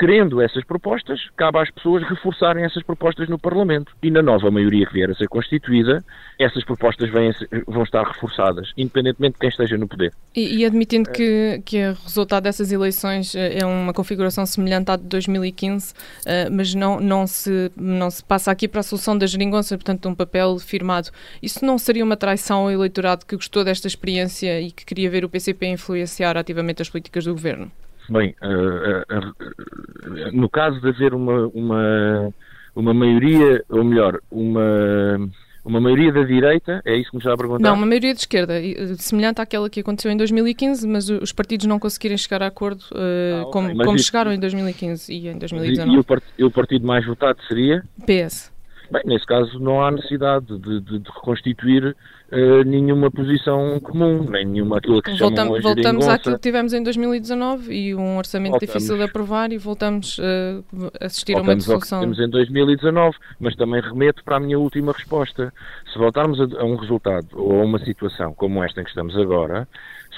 querendo 0.00 0.40
essas 0.40 0.64
propostas, 0.64 1.20
cabe 1.36 1.58
às 1.58 1.70
pessoas 1.70 2.02
reforçarem 2.08 2.64
essas 2.64 2.82
propostas 2.82 3.28
no 3.28 3.38
Parlamento. 3.38 3.94
E 4.02 4.10
na 4.10 4.22
nova 4.22 4.50
maioria 4.50 4.86
que 4.86 4.94
vier 4.94 5.10
a 5.10 5.14
ser 5.14 5.28
constituída, 5.28 6.02
essas 6.38 6.64
propostas 6.64 7.10
vêm, 7.10 7.30
vão 7.66 7.82
estar 7.82 8.02
reforçadas, 8.02 8.72
independentemente 8.78 9.34
de 9.34 9.40
quem 9.40 9.50
esteja 9.50 9.76
no 9.76 9.86
poder. 9.86 10.10
E, 10.34 10.56
e 10.56 10.64
admitindo 10.64 11.10
que, 11.10 11.60
que 11.66 11.86
o 11.86 11.92
resultado 12.02 12.44
dessas 12.44 12.72
eleições 12.72 13.34
eh, 13.34 13.58
é 13.58 13.66
uma 13.66 13.92
configuração 13.92 14.46
semelhante 14.46 14.90
à 14.90 14.96
de 14.96 15.02
2015, 15.02 15.92
uh, 15.92 15.94
eh, 16.24 16.48
mas 16.48 16.74
não, 16.74 16.98
não, 16.98 17.26
se, 17.26 17.70
não 17.76 18.10
se 18.10 18.24
passa 18.24 18.50
aqui 18.50 18.66
para 18.66 18.80
a 18.80 18.82
solução 18.82 19.18
da 19.18 19.26
geringonça, 19.26 19.76
portanto, 19.76 20.08
um 20.08 20.14
papel 20.14 20.58
firmado. 20.58 21.10
Isso 21.42 21.62
não 21.62 21.76
seria 21.76 22.02
uma 22.02 22.16
traição 22.16 22.60
ao 22.60 22.70
eleitorado 22.70 23.26
que 23.26 23.36
gostou 23.36 23.64
desta 23.64 23.86
experiência 23.86 24.62
e 24.62 24.72
que 24.72 24.86
queria 24.86 25.10
ver 25.10 25.26
o 25.26 25.28
PCP 25.28 25.66
influenciar 25.66 26.38
ativamente 26.38 26.80
as 26.80 26.88
políticas 26.88 27.26
do 27.26 27.32
governo? 27.34 27.70
Bem, 28.10 28.34
uh, 28.42 29.02
uh, 29.14 30.32
no 30.32 30.48
caso 30.48 30.80
de 30.80 30.88
haver 30.88 31.14
uma, 31.14 31.46
uma, 31.54 32.34
uma 32.74 32.92
maioria, 32.92 33.64
ou 33.68 33.84
melhor, 33.84 34.20
uma, 34.28 35.30
uma 35.64 35.80
maioria 35.80 36.12
da 36.12 36.24
direita, 36.24 36.82
é 36.84 36.96
isso 36.96 37.10
que 37.10 37.16
me 37.16 37.20
está 37.20 37.32
a 37.32 37.36
perguntar? 37.36 37.62
Não, 37.62 37.76
uma 37.76 37.86
maioria 37.86 38.12
de 38.12 38.18
esquerda, 38.18 38.54
semelhante 38.98 39.40
àquela 39.40 39.70
que 39.70 39.78
aconteceu 39.78 40.10
em 40.10 40.16
2015, 40.16 40.88
mas 40.88 41.08
os 41.08 41.32
partidos 41.32 41.66
não 41.66 41.78
conseguirem 41.78 42.18
chegar 42.18 42.42
a 42.42 42.48
acordo 42.48 42.80
uh, 42.90 42.96
ah, 42.96 43.42
okay. 43.42 43.52
como, 43.52 43.84
como 43.84 43.96
isso, 43.96 44.06
chegaram 44.06 44.32
em 44.32 44.40
2015 44.40 45.12
e 45.12 45.28
em 45.28 45.38
2019. 45.38 45.90
E, 45.90 45.94
e, 45.94 45.98
o 45.98 46.04
part, 46.04 46.24
e 46.36 46.44
o 46.44 46.50
partido 46.50 46.84
mais 46.84 47.06
votado 47.06 47.38
seria? 47.46 47.84
PS. 48.04 48.50
Bem, 48.90 49.02
nesse 49.04 49.24
caso 49.24 49.56
não 49.60 49.84
há 49.84 49.92
necessidade 49.92 50.46
de, 50.46 50.80
de, 50.80 50.98
de 50.98 51.10
reconstituir 51.14 51.94
uh, 52.32 52.64
nenhuma 52.64 53.10
posição 53.10 53.78
comum, 53.80 54.24
nem 54.28 54.44
nenhuma 54.46 54.78
aquilo 54.78 55.02
que 55.02 55.16
Voltam, 55.16 55.46
chama 55.46 55.60
Voltamos 55.60 56.08
àquilo 56.08 56.34
que 56.36 56.42
tivemos 56.42 56.72
em 56.72 56.82
2019 56.82 57.72
e 57.72 57.94
um 57.94 58.18
orçamento 58.18 58.52
voltamos, 58.52 58.72
difícil 58.72 58.96
de 58.96 59.02
aprovar 59.02 59.52
e 59.52 59.58
voltamos 59.58 60.18
uh, 60.18 60.64
a 61.00 61.06
assistir 61.06 61.36
a 61.36 61.42
uma 61.42 61.56
dissolução. 61.56 61.98
Ao 61.98 62.04
que 62.04 62.16
temos 62.16 62.28
em 62.28 62.30
2019, 62.30 63.16
mas 63.38 63.56
também 63.56 63.80
remeto 63.80 64.22
para 64.24 64.36
a 64.36 64.40
minha 64.40 64.58
última 64.58 64.92
resposta. 64.92 65.52
Se 65.92 65.98
voltarmos 65.98 66.40
a, 66.40 66.60
a 66.60 66.64
um 66.64 66.76
resultado 66.76 67.28
ou 67.32 67.60
a 67.60 67.64
uma 67.64 67.78
situação 67.84 68.34
como 68.34 68.62
esta 68.62 68.80
em 68.80 68.84
que 68.84 68.90
estamos 68.90 69.16
agora, 69.16 69.66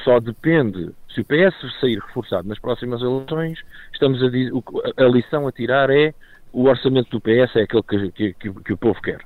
só 0.05 0.20
depende 0.20 0.90
se 1.14 1.20
o 1.20 1.25
PS 1.25 1.55
sair 1.81 1.98
reforçado 1.98 2.48
nas 2.48 2.59
próximas 2.59 3.03
eleições, 3.03 3.59
estamos 3.92 4.20
a, 4.22 5.05
a 5.05 5.09
lição 5.09 5.46
a 5.46 5.53
tirar 5.53 5.90
é 5.90 6.14
o 6.53 6.64
orçamento 6.64 7.11
do 7.11 7.20
PS 7.20 7.57
é 7.57 7.62
aquele 7.62 7.83
que, 7.83 8.12
que, 8.12 8.35
que, 8.35 8.62
que 8.62 8.72
o 8.72 8.77
povo 8.77 9.01
quer. 9.01 9.20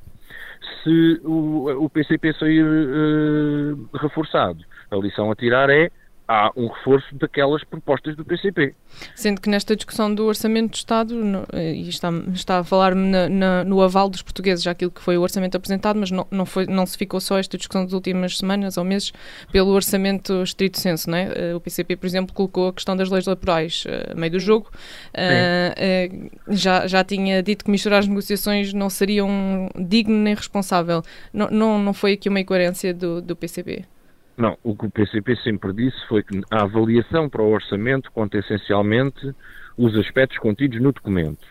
Se 0.83 1.21
o, 1.25 1.85
o 1.85 1.91
PCP 1.91 2.33
sair 2.35 2.65
uh, 2.65 3.89
reforçado, 3.95 4.65
a 4.91 4.97
lição 4.97 5.31
a 5.31 5.35
tirar 5.35 5.71
é 5.71 5.91
há 6.29 6.51
um 6.57 6.67
reforço 6.67 7.15
daquelas 7.15 7.63
propostas 7.65 8.17
do 8.17 8.25
PCP. 8.25 8.75
Sendo 9.15 9.41
que 9.41 9.49
nesta 9.49 9.77
discussão 9.77 10.13
do 10.13 10.25
Orçamento 10.27 10.71
do 10.71 10.75
Estado, 10.75 11.15
no, 11.15 11.47
eh, 11.53 11.75
e 11.75 11.89
está, 11.89 12.11
está 12.33 12.59
a 12.59 12.65
falar-me 12.65 13.29
no 13.65 13.81
aval 13.81 14.09
dos 14.09 14.23
portugueses, 14.23 14.65
já 14.65 14.73
aquilo 14.73 14.91
que 14.91 15.01
foi 15.01 15.17
o 15.17 15.23
orçamento 15.23 15.57
apresentado, 15.57 15.99
mas 15.99 16.11
não, 16.11 16.27
não, 16.31 16.45
foi, 16.45 16.67
não 16.67 16.85
se 16.85 16.97
ficou 16.97 17.21
só 17.21 17.39
esta 17.39 17.57
discussão 17.57 17.85
das 17.85 17.93
últimas 17.93 18.39
semanas 18.39 18.77
ou 18.77 18.85
meses 18.85 19.13
pelo 19.53 19.71
orçamento 19.71 20.43
estrito 20.43 20.81
senso, 20.81 21.11
não 21.11 21.19
é? 21.19 21.33
Eh, 21.35 21.55
o 21.55 21.61
PCP, 21.61 21.97
por 21.97 22.07
exemplo, 22.07 22.35
colocou 22.35 22.69
a 22.69 22.73
questão 22.73 22.97
das 22.97 23.09
leis 23.11 23.27
laborais 23.27 23.85
uh, 23.87 24.13
a 24.13 24.15
meio 24.15 24.33
do 24.33 24.41
jogo, 24.41 24.71
uh, 25.15 26.27
uh, 26.27 26.31
já, 26.49 26.87
já 26.87 27.05
tinha 27.05 27.43
dito 27.43 27.65
que 27.65 27.71
misturar 27.71 28.01
as 28.01 28.09
negociações 28.09 28.73
não 28.73 28.91
seria 28.91 29.25
um 29.25 29.69
digno 29.77 30.17
nem 30.17 30.35
responsável. 30.35 31.03
Não, 31.33 31.49
não, 31.51 31.79
não 31.79 31.93
foi 31.93 32.15
aqui 32.15 32.29
uma 32.29 32.41
incoerência 32.41 32.93
do, 32.93 33.21
do 33.23 33.37
PCP? 33.37 33.85
Não, 34.37 34.59
o 34.63 34.77
que 34.77 34.87
o 34.87 34.91
PCP 34.91 35.37
sempre 35.37 35.73
disse 35.73 35.97
foi 36.09 36.23
que 36.23 36.41
a 36.51 36.63
avaliação 36.63 37.29
para 37.29 37.43
o 37.43 37.51
orçamento 37.51 38.11
conta 38.13 38.39
essencialmente 38.39 39.35
os 39.79 39.97
aspectos 39.97 40.39
contidos 40.39 40.81
no 40.81 40.93
documento, 40.93 41.47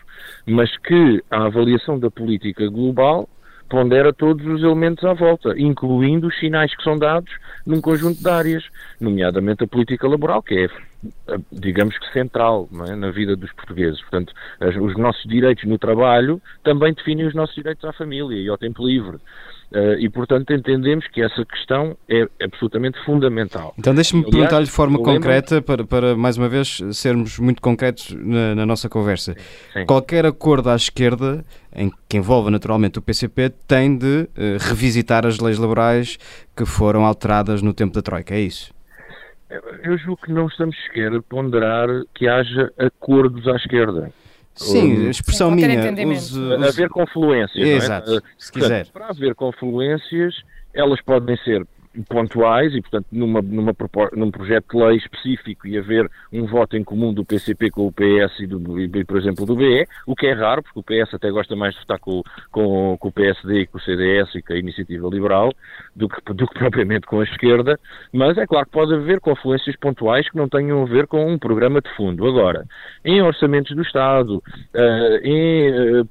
mas 0.46 0.76
que 0.78 1.22
a 1.30 1.46
avaliação 1.46 1.98
da 1.98 2.10
política 2.10 2.68
global 2.68 3.28
pondera 3.68 4.12
todos 4.12 4.46
os 4.46 4.62
elementos 4.62 5.04
à 5.04 5.12
volta, 5.12 5.54
incluindo 5.58 6.28
os 6.28 6.38
sinais 6.38 6.74
que 6.74 6.82
são 6.82 6.96
dados 6.96 7.32
num 7.66 7.80
conjunto 7.80 8.22
de 8.22 8.28
áreas, 8.28 8.64
nomeadamente 9.00 9.64
a 9.64 9.66
política 9.66 10.06
laboral, 10.06 10.42
que 10.42 10.54
é 10.54 10.68
digamos 11.52 11.96
que 11.98 12.12
central 12.12 12.68
é? 12.88 12.94
na 12.94 13.10
vida 13.10 13.36
dos 13.36 13.52
portugueses. 13.52 14.00
Portanto, 14.00 14.32
os 14.80 14.96
nossos 14.96 15.22
direitos 15.24 15.64
no 15.64 15.78
trabalho 15.78 16.40
também 16.64 16.92
definem 16.92 17.26
os 17.26 17.34
nossos 17.34 17.54
direitos 17.54 17.84
à 17.84 17.92
família 17.92 18.36
e 18.36 18.48
ao 18.48 18.58
tempo 18.58 18.86
livre. 18.86 19.18
Uh, 19.72 19.98
e, 19.98 20.08
portanto, 20.08 20.52
entendemos 20.52 21.06
que 21.08 21.20
essa 21.20 21.44
questão 21.44 21.96
é 22.08 22.28
absolutamente 22.42 22.98
fundamental. 23.04 23.74
Então, 23.76 23.94
deixe-me 23.94 24.22
perguntar-lhe 24.22 24.64
de 24.64 24.70
forma 24.70 24.98
concreta, 24.98 25.60
para, 25.60 25.84
para, 25.84 26.16
mais 26.16 26.36
uma 26.36 26.48
vez 26.48 26.80
sermos 26.92 27.38
muito 27.38 27.60
concretos 27.60 28.12
na, 28.12 28.54
na 28.54 28.64
nossa 28.64 28.88
conversa. 28.88 29.34
Sim. 29.72 29.84
Qualquer 29.84 30.24
acordo 30.24 30.70
à 30.70 30.76
esquerda, 30.76 31.44
em, 31.74 31.90
que 32.08 32.16
envolva 32.16 32.48
naturalmente 32.48 32.98
o 33.00 33.02
PCP, 33.02 33.50
tem 33.66 33.98
de 33.98 34.28
uh, 34.28 34.28
revisitar 34.60 35.26
as 35.26 35.40
leis 35.40 35.58
laborais 35.58 36.16
que 36.56 36.64
foram 36.64 37.04
alteradas 37.04 37.60
no 37.60 37.74
tempo 37.74 37.92
da 37.92 38.02
Troika, 38.02 38.34
é 38.34 38.40
isso? 38.40 38.72
Eu 39.82 39.96
julgo 39.98 40.22
que 40.22 40.32
não 40.32 40.46
estamos 40.46 40.76
sequer 40.84 41.12
a 41.12 41.22
ponderar 41.22 41.88
que 42.14 42.28
haja 42.28 42.72
acordos 42.78 43.46
à 43.46 43.56
esquerda. 43.56 44.12
Sim, 44.56 45.06
a 45.06 45.10
expressão 45.10 45.50
Sim, 45.50 45.56
minha. 45.56 46.08
Use, 46.08 46.40
use... 46.40 46.64
Haver 46.64 46.88
confluências. 46.88 47.68
Exato, 47.68 48.16
é? 48.16 48.20
se 48.38 48.50
quiser. 48.50 48.86
Para 48.88 49.08
haver 49.08 49.34
confluências, 49.34 50.34
elas 50.74 51.00
podem 51.02 51.36
ser 51.38 51.66
pontuais 52.02 52.74
e, 52.74 52.80
portanto, 52.80 53.06
numa, 53.12 53.40
numa, 53.42 53.74
num 54.14 54.30
projeto 54.30 54.76
de 54.76 54.84
lei 54.84 54.96
específico 54.96 55.66
e 55.66 55.78
haver 55.78 56.10
um 56.32 56.46
voto 56.46 56.76
em 56.76 56.84
comum 56.84 57.12
do 57.12 57.24
PCP 57.24 57.70
com 57.70 57.86
o 57.86 57.92
PS 57.92 58.40
e, 58.40 58.46
do, 58.46 58.80
e, 58.80 59.04
por 59.04 59.16
exemplo, 59.16 59.46
do 59.46 59.56
BE, 59.56 59.86
o 60.06 60.14
que 60.14 60.26
é 60.26 60.32
raro, 60.32 60.62
porque 60.62 60.80
o 60.80 60.82
PS 60.82 61.14
até 61.14 61.30
gosta 61.30 61.54
mais 61.56 61.74
de 61.74 61.80
votar 61.80 61.98
com, 61.98 62.22
com, 62.50 62.96
com 62.98 63.08
o 63.08 63.12
PSD 63.12 63.60
e 63.60 63.66
com 63.66 63.78
o 63.78 63.80
CDS 63.80 64.34
e 64.34 64.42
com 64.42 64.52
a 64.52 64.58
Iniciativa 64.58 65.08
Liberal 65.08 65.52
do 65.94 66.08
que, 66.08 66.32
do 66.32 66.46
que 66.46 66.58
propriamente 66.58 67.06
com 67.06 67.20
a 67.20 67.24
esquerda, 67.24 67.78
mas 68.12 68.36
é 68.38 68.46
claro 68.46 68.66
que 68.66 68.72
pode 68.72 68.94
haver 68.94 69.20
confluências 69.20 69.76
pontuais 69.76 70.28
que 70.28 70.36
não 70.36 70.48
tenham 70.48 70.82
a 70.82 70.86
ver 70.86 71.06
com 71.06 71.26
um 71.26 71.38
programa 71.38 71.80
de 71.80 71.88
fundo. 71.96 72.26
Agora, 72.26 72.64
em 73.04 73.22
orçamentos 73.22 73.74
do 73.74 73.82
Estado, 73.82 74.36
uh, 74.36 75.16
em 75.22 76.00
uh, 76.00 76.08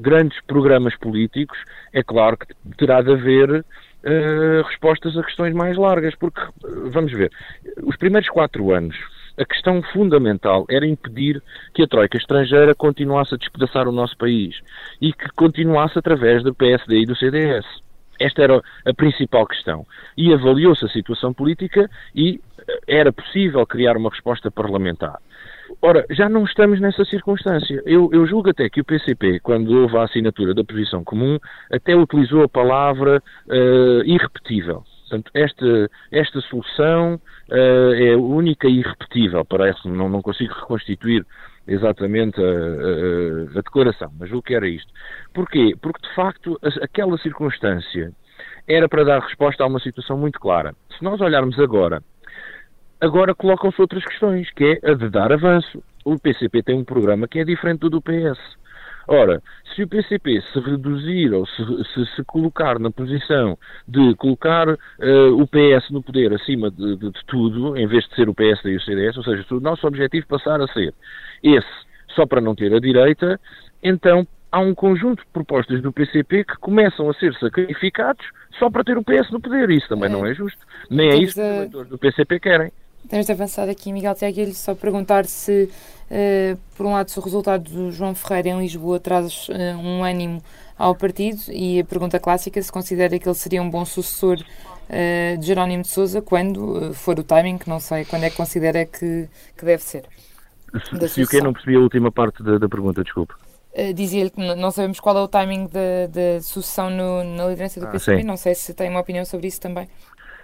grandes 0.00 0.40
programas 0.46 0.96
políticos, 0.96 1.58
é 1.92 2.02
claro 2.02 2.36
que 2.36 2.46
terá 2.76 3.02
de 3.02 3.12
haver 3.12 3.64
uh, 4.04 4.62
respostas 4.68 5.16
a 5.16 5.22
questões 5.22 5.54
mais 5.54 5.76
largas, 5.76 6.14
porque, 6.14 6.40
vamos 6.90 7.12
ver, 7.12 7.32
os 7.82 7.96
primeiros 7.96 8.28
quatro 8.28 8.72
anos, 8.72 8.96
a 9.38 9.44
questão 9.44 9.82
fundamental 9.82 10.64
era 10.70 10.86
impedir 10.86 11.42
que 11.74 11.82
a 11.82 11.88
Troika 11.88 12.16
estrangeira 12.16 12.74
continuasse 12.74 13.34
a 13.34 13.38
despedaçar 13.38 13.88
o 13.88 13.92
nosso 13.92 14.16
país 14.16 14.60
e 15.00 15.12
que 15.12 15.28
continuasse 15.34 15.98
através 15.98 16.42
do 16.42 16.54
PSD 16.54 17.00
e 17.00 17.06
do 17.06 17.16
CDS. 17.16 17.66
Esta 18.20 18.42
era 18.42 18.62
a 18.86 18.94
principal 18.94 19.44
questão. 19.44 19.84
E 20.16 20.32
avaliou-se 20.32 20.84
a 20.84 20.88
situação 20.88 21.32
política 21.32 21.90
e 22.14 22.40
era 22.86 23.12
possível 23.12 23.66
criar 23.66 23.96
uma 23.96 24.10
resposta 24.10 24.50
parlamentar. 24.52 25.18
Ora, 25.80 26.04
já 26.10 26.28
não 26.28 26.44
estamos 26.44 26.80
nessa 26.80 27.04
circunstância. 27.04 27.82
Eu, 27.84 28.10
eu, 28.12 28.26
julgo 28.26 28.50
até 28.50 28.68
que 28.68 28.80
o 28.80 28.84
PCP, 28.84 29.40
quando 29.40 29.70
houve 29.70 29.96
a 29.96 30.04
assinatura 30.04 30.54
da 30.54 30.64
posição 30.64 31.04
comum, 31.04 31.38
até 31.70 31.94
utilizou 31.94 32.42
a 32.42 32.48
palavra 32.48 33.22
uh, 33.46 34.02
irrepetível. 34.04 34.84
Portanto, 35.08 35.30
esta, 35.34 35.90
esta 36.10 36.40
solução 36.42 37.20
uh, 37.50 37.94
é 37.94 38.16
única 38.16 38.66
e 38.66 38.78
irrepetível, 38.78 39.44
parece-me. 39.44 39.96
Não, 39.96 40.08
não 40.08 40.22
consigo 40.22 40.54
reconstituir 40.54 41.24
exatamente 41.66 42.40
a, 42.40 42.44
a, 42.44 43.58
a, 43.58 43.62
declaração, 43.62 44.10
mas 44.18 44.32
o 44.32 44.42
que 44.42 44.54
era 44.54 44.68
isto. 44.68 44.92
Porquê? 45.32 45.74
Porque, 45.80 46.06
de 46.06 46.14
facto, 46.14 46.58
a, 46.62 46.84
aquela 46.84 47.16
circunstância 47.18 48.12
era 48.66 48.88
para 48.88 49.04
dar 49.04 49.20
resposta 49.20 49.62
a 49.62 49.66
uma 49.66 49.80
situação 49.80 50.16
muito 50.16 50.40
clara. 50.40 50.74
Se 50.98 51.04
nós 51.04 51.20
olharmos 51.20 51.58
agora 51.58 52.02
Agora 53.04 53.34
colocam-se 53.34 53.78
outras 53.78 54.02
questões, 54.02 54.50
que 54.52 54.80
é 54.82 54.90
a 54.90 54.94
de 54.94 55.10
dar 55.10 55.30
avanço. 55.30 55.82
O 56.06 56.18
PCP 56.18 56.62
tem 56.62 56.74
um 56.74 56.84
programa 56.84 57.28
que 57.28 57.38
é 57.38 57.44
diferente 57.44 57.80
do 57.80 57.90
do 57.90 58.00
PS. 58.00 58.38
Ora, 59.06 59.42
se 59.74 59.82
o 59.82 59.88
PCP 59.88 60.40
se 60.40 60.58
reduzir 60.58 61.30
ou 61.34 61.46
se, 61.46 61.62
se, 61.92 62.16
se 62.16 62.24
colocar 62.24 62.78
na 62.78 62.90
posição 62.90 63.58
de 63.86 64.14
colocar 64.14 64.66
uh, 64.70 65.38
o 65.38 65.46
PS 65.46 65.90
no 65.90 66.02
poder 66.02 66.32
acima 66.32 66.70
de, 66.70 66.96
de, 66.96 67.10
de, 67.10 67.24
tudo, 67.26 67.76
em 67.76 67.86
vez 67.86 68.08
de 68.08 68.14
ser 68.14 68.26
o 68.26 68.34
PSD 68.34 68.72
e 68.72 68.76
o 68.76 68.80
CDS, 68.80 69.18
ou 69.18 69.24
seja, 69.24 69.44
se 69.46 69.52
o 69.52 69.60
nosso 69.60 69.86
objetivo 69.86 70.26
passar 70.26 70.58
a 70.62 70.66
ser 70.68 70.94
esse, 71.42 71.68
só 72.14 72.24
para 72.24 72.40
não 72.40 72.54
ter 72.54 72.72
a 72.72 72.80
direita, 72.80 73.38
então 73.82 74.26
há 74.50 74.60
um 74.60 74.74
conjunto 74.74 75.22
de 75.22 75.30
propostas 75.30 75.82
do 75.82 75.92
PCP 75.92 76.44
que 76.44 76.56
começam 76.56 77.10
a 77.10 77.12
ser 77.12 77.34
sacrificados 77.34 78.24
só 78.58 78.70
para 78.70 78.82
ter 78.82 78.96
o 78.96 79.04
PS 79.04 79.30
no 79.30 79.40
poder. 79.40 79.68
Isso 79.68 79.88
também 79.90 80.08
é. 80.08 80.12
não 80.12 80.24
é 80.24 80.32
justo. 80.32 80.60
Nem 80.88 81.10
é 81.10 81.16
isso 81.16 81.34
que 81.34 81.40
os 81.40 81.46
eleitores 81.46 81.90
do 81.90 81.98
PCP 81.98 82.40
querem. 82.40 82.72
Temos 83.08 83.26
de 83.26 83.32
avançar 83.32 83.68
aqui, 83.68 83.92
Miguel 83.92 84.14
Tiago, 84.14 84.40
lhe 84.40 84.54
só 84.54 84.74
perguntar 84.74 85.26
se, 85.26 85.68
uh, 86.10 86.58
por 86.76 86.86
um 86.86 86.92
lado, 86.92 87.10
se 87.10 87.18
o 87.18 87.22
resultado 87.22 87.70
do 87.70 87.92
João 87.92 88.14
Ferreira 88.14 88.50
em 88.50 88.60
Lisboa 88.60 88.98
traz 88.98 89.48
uh, 89.48 89.52
um 89.78 90.02
ânimo 90.02 90.42
ao 90.78 90.94
partido 90.94 91.40
e 91.48 91.80
a 91.80 91.84
pergunta 91.84 92.18
clássica, 92.18 92.60
se 92.60 92.72
considera 92.72 93.18
que 93.18 93.28
ele 93.28 93.34
seria 93.34 93.62
um 93.62 93.68
bom 93.68 93.84
sucessor 93.84 94.38
uh, 94.38 95.38
de 95.38 95.46
Jerónimo 95.46 95.82
de 95.82 95.88
Sousa 95.88 96.22
quando 96.22 96.94
for 96.94 97.18
o 97.18 97.22
timing, 97.22 97.58
que 97.58 97.68
não 97.68 97.78
sei, 97.78 98.04
quando 98.06 98.24
é 98.24 98.30
que 98.30 98.36
considera 98.36 98.86
que, 98.86 99.28
que 99.56 99.64
deve 99.64 99.82
ser. 99.82 100.04
Se, 100.98 101.08
se 101.08 101.22
o 101.22 101.28
que 101.28 101.40
não 101.40 101.52
percebi 101.52 101.76
a 101.76 101.80
última 101.80 102.10
parte 102.10 102.42
da, 102.42 102.58
da 102.58 102.68
pergunta, 102.68 103.04
desculpe. 103.04 103.34
Uh, 103.74 103.92
Dizia-lhe 103.92 104.30
que 104.30 104.40
não 104.40 104.70
sabemos 104.70 104.98
qual 104.98 105.18
é 105.18 105.20
o 105.20 105.28
timing 105.28 105.68
da 105.68 106.40
sucessão 106.40 106.88
no, 106.88 107.22
na 107.22 107.48
liderança 107.48 107.80
do 107.80 107.86
ah, 107.86 107.90
PCP, 107.90 108.22
sim. 108.22 108.26
não 108.26 108.36
sei 108.36 108.54
se 108.54 108.72
tem 108.72 108.88
uma 108.88 109.00
opinião 109.00 109.26
sobre 109.26 109.46
isso 109.48 109.60
também. 109.60 109.88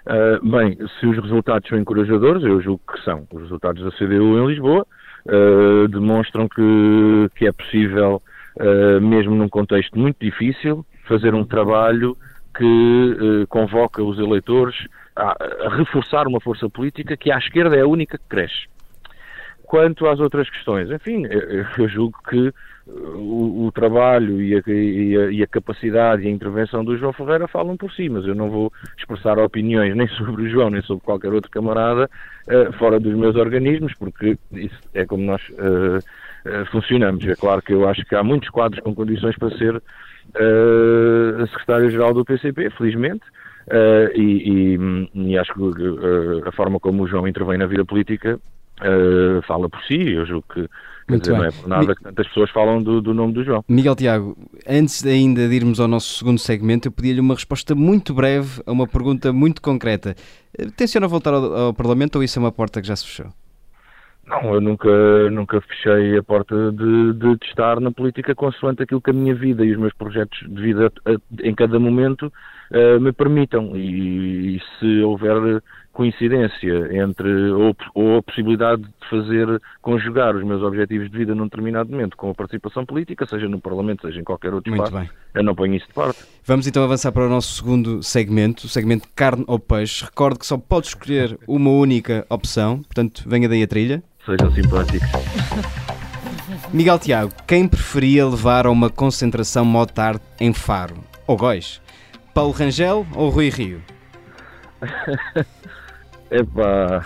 Uh, 0.06 0.50
bem, 0.50 0.76
se 0.98 1.06
os 1.06 1.16
resultados 1.18 1.68
são 1.68 1.78
encorajadores, 1.78 2.42
eu 2.42 2.60
julgo 2.60 2.82
que 2.92 3.02
são. 3.04 3.26
Os 3.30 3.42
resultados 3.42 3.82
da 3.82 3.90
CDU 3.92 4.38
em 4.38 4.46
Lisboa 4.46 4.86
uh, 5.26 5.88
demonstram 5.88 6.48
que, 6.48 7.30
que 7.36 7.46
é 7.46 7.52
possível, 7.52 8.22
uh, 8.56 9.00
mesmo 9.00 9.34
num 9.34 9.48
contexto 9.48 9.98
muito 9.98 10.16
difícil, 10.20 10.84
fazer 11.06 11.34
um 11.34 11.44
trabalho 11.44 12.16
que 12.56 13.46
convoca 13.48 14.02
os 14.02 14.18
eleitores 14.18 14.74
a, 15.14 15.36
a 15.66 15.76
reforçar 15.76 16.26
uma 16.26 16.40
força 16.40 16.68
política 16.68 17.16
que 17.16 17.30
à 17.30 17.38
esquerda 17.38 17.76
é 17.76 17.82
a 17.82 17.86
única 17.86 18.18
que 18.18 18.24
cresce. 18.28 18.66
Quanto 19.70 20.08
às 20.08 20.18
outras 20.18 20.50
questões, 20.50 20.90
enfim, 20.90 21.24
eu, 21.78 21.88
julgo 21.88 22.18
que 22.28 22.52
o, 22.88 23.66
o 23.66 23.72
trabalho 23.72 24.42
e 24.42 24.56
a, 24.56 24.62
e, 24.66 25.16
a, 25.16 25.30
e 25.30 25.42
a, 25.44 25.46
capacidade 25.46 26.24
e 26.24 26.26
a 26.26 26.30
intervenção 26.30 26.84
do 26.84 26.98
João 26.98 27.12
Ferreira 27.12 27.46
falam 27.46 27.76
por 27.76 27.92
si, 27.92 28.08
mas 28.08 28.26
eu 28.26 28.34
não 28.34 28.50
vou 28.50 28.72
expressar 28.98 29.38
opiniões 29.38 29.94
nem 29.94 30.08
sobre 30.18 30.42
o 30.42 30.50
João 30.50 30.70
nem 30.70 30.82
sobre 30.82 31.04
qualquer 31.04 31.32
outro 31.32 31.48
camarada 31.52 32.10
uh, 32.48 32.72
fora 32.78 32.98
dos 32.98 33.14
meus 33.14 33.36
organismos, 33.36 33.94
porque 33.94 34.36
isso 34.50 34.76
é 34.92 35.06
como 35.06 35.22
nós 35.22 35.40
uh, 35.50 35.98
uh, 35.98 36.66
funcionamos. 36.72 37.24
É 37.24 37.36
claro 37.36 37.62
que 37.62 37.72
eu 37.72 37.88
acho 37.88 38.04
que 38.06 38.16
há 38.16 38.24
muitos 38.24 38.48
quadros 38.48 38.82
com 38.82 38.92
condições 38.92 39.38
para 39.38 39.56
ser 39.56 39.80
secretário-geral 41.52 42.12
do 42.12 42.24
PCP, 42.24 42.70
felizmente. 42.70 43.22
E, 44.16 44.76
e, 44.76 45.30
e, 45.30 45.38
acho 45.38 45.54
que 45.54 46.48
a 46.48 46.50
forma 46.50 46.80
como 46.80 47.04
o 47.04 47.06
João 47.06 47.28
intervém 47.28 47.56
na 47.56 47.66
vida 47.66 47.84
política 47.84 48.40
fala 49.46 49.68
por 49.68 49.82
si. 49.84 50.12
Eu 50.12 50.26
julgo 50.26 50.44
que 50.52 50.68
dizer, 51.18 51.32
não 51.32 51.44
é 51.44 51.50
por 51.50 51.68
nada 51.68 51.94
que 51.94 52.02
tantas 52.02 52.26
pessoas 52.28 52.50
falam 52.50 52.82
do, 52.82 53.00
do, 53.00 53.12
nome 53.12 53.32
do 53.32 53.44
João. 53.44 53.64
Miguel 53.68 53.96
Tiago, 53.96 54.36
antes 54.68 55.04
ainda 55.04 55.48
de 55.48 55.54
irmos 55.54 55.80
ao 55.80 55.88
nosso 55.88 56.18
segundo 56.18 56.38
segmento, 56.38 56.88
eu 56.88 56.92
pedi-lhe 56.92 57.20
uma 57.20 57.34
resposta 57.34 57.74
muito 57.74 58.14
breve 58.14 58.62
a 58.66 58.72
uma 58.72 58.86
pergunta 58.86 59.32
muito 59.32 59.60
concreta. 59.60 60.14
Eh, 60.56 60.66
tenciona 60.76 61.08
voltar 61.08 61.34
ao, 61.34 61.54
ao, 61.54 61.74
Parlamento 61.74 62.16
ou 62.16 62.22
isso 62.22 62.38
é 62.38 62.42
uma 62.42 62.52
porta 62.52 62.80
que 62.80 62.86
já 62.86 62.96
se 62.96 63.06
fechou? 63.06 63.32
Não, 64.26 64.54
eu 64.54 64.60
nunca, 64.60 65.30
nunca 65.30 65.60
fechei 65.60 66.16
a 66.16 66.22
porta 66.22 66.70
de, 66.70 67.12
de, 67.14 67.36
de 67.36 67.46
estar 67.46 67.80
na 67.80 67.90
política 67.90 68.34
consoante 68.34 68.82
aquilo 68.82 69.00
que 69.00 69.10
a 69.10 69.14
minha 69.14 69.34
vida 69.34 69.64
e 69.64 69.72
os 69.72 69.78
meus 69.78 69.92
projetos 69.94 70.38
de 70.48 70.62
vida 70.62 70.92
a, 71.04 71.46
em 71.46 71.54
cada 71.54 71.78
momento 71.80 72.32
uh, 72.70 73.00
me 73.00 73.12
permitam. 73.12 73.76
E, 73.76 74.56
e 74.56 74.60
se 74.78 75.02
houver 75.02 75.62
coincidência 75.92 76.96
entre 76.96 77.50
ou, 77.50 77.76
ou, 77.94 78.18
a 78.18 78.22
possibilidade 78.22 78.82
de 78.82 79.08
fazer 79.10 79.60
conjugar 79.82 80.36
os 80.36 80.44
meus 80.44 80.62
objetivos 80.62 81.10
de 81.10 81.18
vida 81.18 81.34
num 81.34 81.44
determinado 81.44 81.90
momento 81.90 82.16
com 82.16 82.30
a 82.30 82.34
participação 82.34 82.86
política, 82.86 83.26
seja 83.26 83.48
no 83.48 83.60
Parlamento, 83.60 84.06
seja 84.06 84.20
em 84.20 84.24
qualquer 84.24 84.54
outro 84.54 84.70
Muito 84.70 84.84
espaço, 84.84 85.04
bem. 85.04 85.10
eu 85.34 85.42
não 85.42 85.54
ponho 85.54 85.74
isso 85.74 85.86
de 85.88 85.92
parte. 85.92 86.18
Vamos 86.44 86.66
então 86.66 86.84
avançar 86.84 87.12
para 87.12 87.26
o 87.26 87.28
nosso 87.28 87.54
segundo 87.54 88.02
segmento, 88.02 88.66
o 88.66 88.68
segmento 88.68 89.08
carne 89.14 89.44
ou 89.46 89.58
peixe. 89.58 90.04
Recordo 90.04 90.38
que 90.38 90.46
só 90.46 90.56
pode 90.56 90.86
escolher 90.86 91.38
uma 91.46 91.70
única 91.70 92.24
opção, 92.30 92.82
portanto, 92.82 93.24
venha 93.26 93.48
daí 93.48 93.62
a 93.62 93.66
trilha. 93.66 94.02
Sejam 94.24 94.50
simpáticos. 94.52 95.08
Miguel 96.72 96.98
Tiago, 96.98 97.32
quem 97.46 97.66
preferia 97.66 98.26
levar 98.26 98.64
a 98.64 98.70
uma 98.70 98.88
concentração 98.88 99.64
motard 99.64 100.20
em 100.38 100.52
Faro? 100.52 100.94
Ou 101.26 101.36
Góis? 101.36 101.80
Paulo 102.32 102.52
Rangel 102.52 103.06
ou 103.14 103.30
Rui 103.30 103.48
Rio? 103.48 103.82
Epá. 106.30 107.04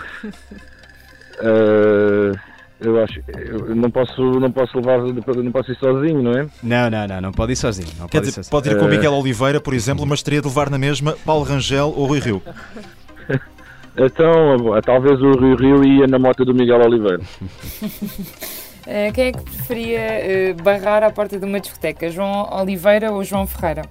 uh, 1.41 2.37
Eu 2.79 3.01
acho, 3.01 3.21
eu 3.27 3.73
não 3.73 3.89
posso, 3.89 4.21
não 4.21 4.51
posso 4.51 4.77
levar, 4.77 4.99
não 4.99 5.51
posso 5.51 5.71
ir 5.71 5.77
sozinho, 5.77 6.21
não 6.21 6.31
é? 6.33 6.47
Não, 6.61 6.89
não, 6.89 7.07
não, 7.07 7.21
não 7.21 7.31
pode 7.31 7.53
ir 7.53 7.55
sozinho. 7.55 7.87
Não 7.97 8.07
Quer 8.07 8.19
pode, 8.19 8.29
dizer, 8.31 8.49
pode 8.49 8.69
ir 8.69 8.77
com 8.77 8.85
o 8.85 8.89
Miguel 8.89 9.13
Oliveira, 9.13 9.61
por 9.61 9.73
exemplo, 9.73 10.05
mas 10.05 10.21
teria 10.21 10.41
de 10.41 10.47
levar 10.47 10.69
na 10.69 10.77
mesma 10.77 11.15
Paulo 11.25 11.45
Rangel 11.45 11.93
ou 11.95 12.05
Rui 12.05 12.19
Rio. 12.19 12.41
então, 13.97 14.81
talvez 14.83 15.21
o 15.21 15.31
Rui 15.31 15.55
Rio 15.55 15.85
ia 15.85 16.05
na 16.05 16.19
moto 16.19 16.43
do 16.43 16.53
Miguel 16.53 16.81
Oliveira. 16.81 17.21
Quem 19.13 19.25
é 19.25 19.31
que 19.31 19.41
preferia 19.41 20.55
barrar 20.61 21.01
à 21.01 21.09
porta 21.09 21.39
de 21.39 21.45
uma 21.45 21.61
discoteca? 21.61 22.09
João 22.11 22.49
Oliveira 22.59 23.11
ou 23.11 23.23
João 23.23 23.47
Ferreira? 23.47 23.83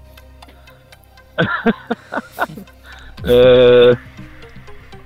Uh, 3.24 3.96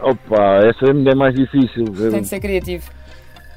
opa, 0.10 0.60
essa 0.66 0.86
é 0.86 1.14
mais 1.14 1.34
difícil. 1.34 1.84
Tem 1.84 2.22
de 2.22 2.28
ser 2.28 2.40
criativo. 2.40 2.98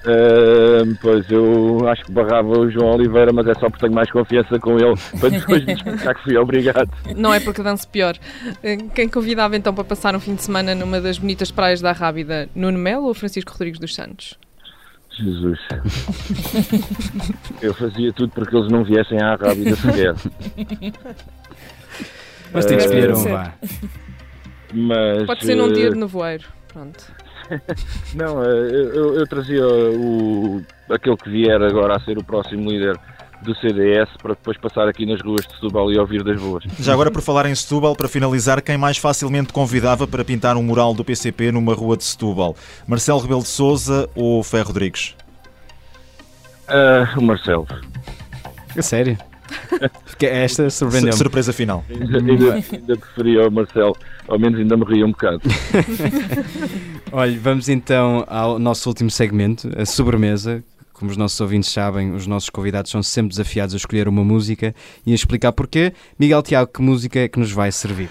Uh, 0.01 0.97
pois 0.99 1.29
eu 1.29 1.87
acho 1.87 2.03
que 2.05 2.11
barrava 2.11 2.47
o 2.47 2.71
João 2.71 2.95
Oliveira, 2.95 3.31
mas 3.31 3.45
é 3.45 3.53
só 3.53 3.69
porque 3.69 3.81
tenho 3.81 3.93
mais 3.93 4.09
confiança 4.09 4.57
com 4.57 4.79
ele 4.79 4.95
para 5.19 5.29
depois 5.29 5.67
explicar 5.67 6.15
que 6.15 6.23
fui 6.23 6.37
obrigado. 6.37 6.89
Não 7.15 7.31
é 7.31 7.39
porque 7.39 7.61
danço 7.61 7.87
pior. 7.87 8.17
Quem 8.95 9.07
convidava 9.07 9.55
então 9.55 9.73
para 9.73 9.83
passar 9.83 10.15
um 10.15 10.19
fim 10.19 10.33
de 10.33 10.41
semana 10.41 10.73
numa 10.73 10.99
das 10.99 11.19
bonitas 11.19 11.51
praias 11.51 11.81
da 11.81 11.91
Rábida, 11.91 12.49
Nuno 12.55 12.79
Melo 12.79 13.05
ou 13.05 13.13
Francisco 13.13 13.51
Rodrigues 13.51 13.79
dos 13.79 13.93
Santos? 13.93 14.39
Jesus. 15.11 15.59
eu 17.61 17.73
fazia 17.73 18.11
tudo 18.13 18.31
para 18.31 18.45
que 18.45 18.55
eles 18.55 18.71
não 18.71 18.83
viessem 18.83 19.21
à 19.21 19.35
Rábida 19.35 19.75
sequer. 19.75 20.15
Mas 22.53 22.65
tem 22.65 22.77
que 22.77 22.83
escolher 22.83 23.13
um, 23.13 23.23
vá. 23.23 23.53
Mas, 24.73 25.25
Pode 25.25 25.45
ser 25.45 25.55
num 25.55 25.71
dia 25.71 25.89
de 25.89 25.97
nevoeiro. 25.97 26.45
Pronto. 26.67 27.13
não, 28.15 28.43
eu, 28.43 28.93
eu, 28.93 29.15
eu, 29.15 29.27
trazia 29.27 29.65
o, 29.67 30.61
aquele 30.89 31.17
que 31.17 31.29
vier 31.29 31.61
agora 31.61 31.97
a 31.97 31.99
ser 31.99 32.17
o 32.17 32.23
próximo 32.23 32.69
líder 32.69 32.97
do 33.41 33.55
CDS 33.55 34.09
para 34.21 34.33
depois 34.33 34.57
passar 34.57 34.87
aqui 34.87 35.05
nas 35.05 35.19
ruas 35.21 35.45
de 35.45 35.53
Setúbal 35.55 35.91
e 35.91 35.97
ouvir 35.97 36.23
das 36.23 36.39
ruas. 36.39 36.63
Já 36.79 36.93
agora, 36.93 37.11
por 37.11 37.21
falar 37.21 37.45
em 37.47 37.55
Setúbal, 37.55 37.95
para 37.95 38.07
finalizar, 38.07 38.61
quem 38.61 38.77
mais 38.77 38.97
facilmente 38.97 39.51
convidava 39.51 40.07
para 40.07 40.23
pintar 40.23 40.55
um 40.55 40.63
mural 40.63 40.93
do 40.93 41.03
PCP 41.03 41.51
numa 41.51 41.73
rua 41.73 41.97
de 41.97 42.03
Setúbal? 42.03 42.55
Marcelo 42.87 43.19
Rebelo 43.19 43.41
de 43.41 43.47
Souza 43.47 44.09
ou 44.15 44.43
Ferro 44.43 44.67
Rodrigues? 44.67 45.15
Uh, 46.69 47.19
o 47.19 47.23
Marcelo. 47.23 47.67
É 48.75 48.81
sério? 48.81 49.17
Porque 50.05 50.25
esta 50.25 50.69
surpreendeu 50.69 51.11
-me. 51.11 51.17
Surpresa 51.17 51.53
final. 51.53 51.83
Ainda, 51.89 52.53
ainda, 52.53 53.47
o 53.47 53.51
Marcelo, 53.51 53.95
ao 54.27 54.39
menos 54.39 54.59
ainda 54.59 54.77
me 54.77 54.85
ria 54.85 55.05
um 55.05 55.11
bocado. 55.11 55.41
Olha, 57.11 57.39
vamos 57.39 57.69
então 57.69 58.25
ao 58.27 58.59
nosso 58.59 58.87
último 58.89 59.09
segmento, 59.09 59.69
a 59.77 59.85
sobremesa. 59.85 60.63
Como 60.93 61.09
os 61.09 61.17
nossos 61.17 61.41
ouvintes 61.41 61.71
sabem, 61.71 62.13
os 62.13 62.27
nossos 62.27 62.49
convidados 62.49 62.91
são 62.91 63.01
sempre 63.01 63.29
desafiados 63.29 63.73
a 63.73 63.77
escolher 63.77 64.07
uma 64.07 64.23
música 64.23 64.75
e 65.03 65.11
a 65.11 65.15
explicar 65.15 65.51
porquê. 65.51 65.93
Miguel 66.19 66.43
Tiago, 66.43 66.71
que 66.71 66.81
música 66.81 67.19
é 67.19 67.27
que 67.27 67.39
nos 67.39 67.51
vai 67.51 67.71
servir? 67.71 68.09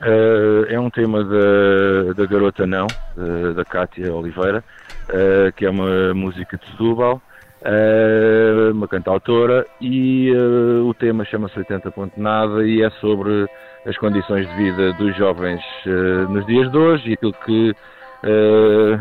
Uh, 0.00 0.66
é 0.68 0.78
um 0.78 0.90
tema 0.90 1.24
da, 1.24 2.12
da 2.14 2.26
Garota 2.26 2.66
Não, 2.66 2.86
uh, 3.16 3.54
da 3.54 3.64
Cátia 3.64 4.12
Oliveira, 4.12 4.62
uh, 5.08 5.52
que 5.54 5.64
é 5.64 5.70
uma 5.70 6.12
música 6.12 6.58
de 6.58 6.66
Setúbal, 6.66 7.22
uma 8.72 8.86
cantautora, 8.86 9.66
e 9.80 10.32
o 10.84 10.94
tema 10.94 11.24
chama-se 11.24 11.58
80 11.58 11.90
Ponto 11.90 12.20
Nada 12.20 12.66
e 12.66 12.82
é 12.82 12.90
sobre 12.90 13.48
as 13.84 13.96
condições 13.98 14.48
de 14.48 14.54
vida 14.54 14.92
dos 14.94 15.16
jovens 15.16 15.60
nos 16.28 16.46
dias 16.46 16.70
de 16.70 16.78
hoje 16.78 17.10
e 17.10 17.12
aquilo 17.14 17.32
que, 17.32 17.74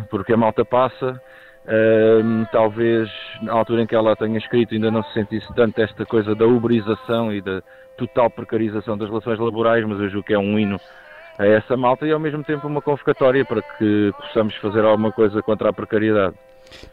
porque 0.09 0.33
a 0.33 0.37
malta 0.37 0.65
passa, 0.65 1.21
Uh, 1.65 2.45
talvez 2.51 3.09
na 3.41 3.53
altura 3.53 3.81
em 3.81 3.87
que 3.87 3.95
ela 3.95 4.15
tenha 4.15 4.37
escrito 4.37 4.75
ainda 4.75 4.91
não 4.91 5.01
se 5.01 5.13
sentisse 5.13 5.51
tanto 5.55 5.81
esta 5.81 6.05
coisa 6.05 6.35
da 6.35 6.45
uberização 6.45 7.33
e 7.33 7.41
da 7.41 7.59
total 7.97 8.29
precarização 8.29 8.95
das 8.95 9.09
relações 9.09 9.39
laborais, 9.39 9.83
mas 9.83 9.99
eu 9.99 10.09
julgo 10.09 10.27
que 10.27 10.33
é 10.35 10.37
um 10.37 10.59
hino 10.59 10.79
a 11.39 11.45
essa 11.47 11.75
malta 11.75 12.05
e 12.05 12.11
ao 12.11 12.19
mesmo 12.19 12.43
tempo 12.43 12.67
uma 12.67 12.83
convocatória 12.83 13.43
para 13.43 13.63
que 13.63 14.13
possamos 14.15 14.55
fazer 14.57 14.85
alguma 14.85 15.11
coisa 15.11 15.41
contra 15.41 15.69
a 15.69 15.73
precariedade. 15.73 16.35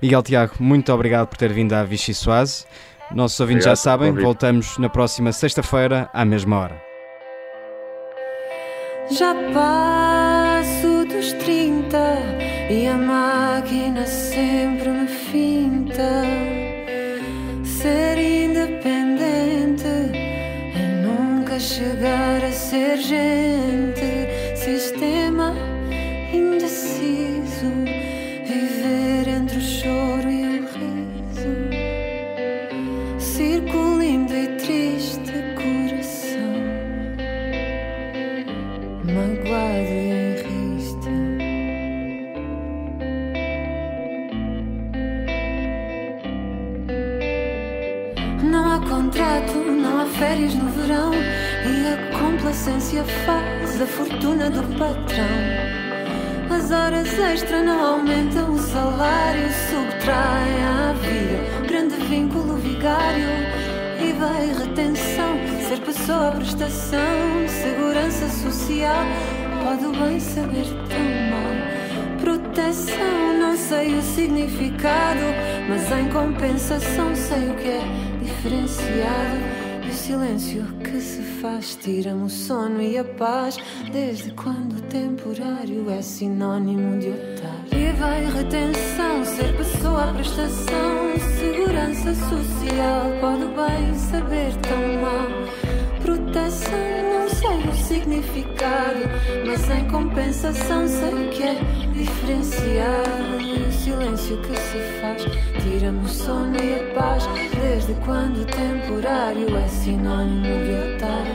Miguel 0.01 0.23
Tiago, 0.23 0.55
muito 0.59 0.93
obrigado 0.93 1.29
por 1.29 1.37
ter 1.37 1.53
vindo 1.53 1.73
à 1.73 1.85
Vichy 1.85 2.15
Soase. 2.15 2.65
Nossos 3.15 3.39
ouvintes 3.41 3.67
obrigado, 3.67 3.77
já 3.77 3.83
sabem, 3.83 4.13
voltamos 4.13 4.79
na 4.79 4.89
próxima 4.89 5.33
sexta-feira 5.33 6.09
à 6.13 6.25
mesma 6.25 6.59
hora. 6.59 6.93
Já 9.11 9.35
passo 9.53 11.05
dos 11.07 11.33
30 11.35 11.99
e 12.71 12.87
a 12.87 12.97
máquina 12.97 14.07
sempre 14.07 14.89
me 14.89 15.07
finta. 15.07 16.23
Ser 17.65 18.17
independente 18.19 19.87
é 19.87 21.05
nunca 21.05 21.61
chegar 21.61 22.43
a 22.45 22.53
ser 22.53 22.97
gente. 22.97 23.82
Compensação 76.43 77.15
sei 77.15 77.51
o 77.51 77.55
que 77.55 77.69
é 77.69 77.83
diferenciado. 78.21 79.63
E 79.87 79.91
o 79.91 79.95
silêncio 79.95 80.65
que 80.79 81.01
se 81.01 81.23
faz 81.41 81.77
tira-me 81.77 82.25
o 82.25 82.29
sono 82.29 82.83
e 82.83 82.99
a 82.99 83.05
paz. 83.05 83.57
Desde 83.93 84.33
quando 84.33 84.77
o 84.77 84.83
temporário 84.83 85.89
é 85.89 86.03
sinônimo 86.03 86.99
de 86.99 87.11
otário? 87.11 87.63
E 87.71 87.93
vai 87.93 88.25
retenção, 88.25 89.25
ser 89.25 89.57
pessoa, 89.57 90.13
prestação, 90.15 91.15
segurança 91.39 92.13
social. 92.13 93.07
Pode 93.21 93.45
bem 93.45 93.95
saber 93.95 94.53
tão 94.63 95.01
mal. 95.01 95.42
Significado, 98.23 99.01
mas 99.47 99.69
em 99.71 99.89
compensação 99.89 100.87
sei 100.87 101.29
que 101.31 101.43
é 101.43 101.55
diferenciado. 101.93 103.43
O 103.69 103.73
silêncio 103.73 104.39
que 104.43 104.57
se 104.57 104.79
faz 105.01 105.25
tira-me 105.63 106.05
o 106.05 106.09
sono 106.09 106.57
e 106.57 106.75
a 106.75 106.95
paz. 106.95 107.27
Desde 107.61 107.95
quando 108.05 108.43
o 108.43 108.45
temporário 108.45 109.57
é 109.57 109.69
sinônimo 109.69 110.43
de 110.65 110.95
otário? 110.97 111.33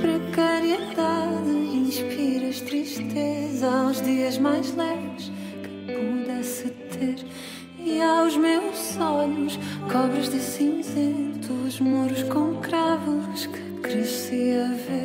Precariedade 0.00 1.50
inspiras 1.50 2.60
tristeza 2.60 3.68
aos 3.68 4.00
dias 4.00 4.38
mais 4.38 4.74
leves 4.76 5.32
que 5.62 5.92
pudesse 5.92 6.68
ter. 6.68 7.16
E 7.78 8.00
aos 8.00 8.36
meus 8.36 8.96
olhos 8.98 9.58
cobras 9.92 10.30
de 10.30 10.38
cinzento 10.38 11.52
os 11.66 11.80
muros 11.80 12.22
com 12.24 12.54
cravos 12.60 13.46
que 13.46 13.80
cresci 13.82 14.52
a 14.52 14.68
ver. 14.68 15.03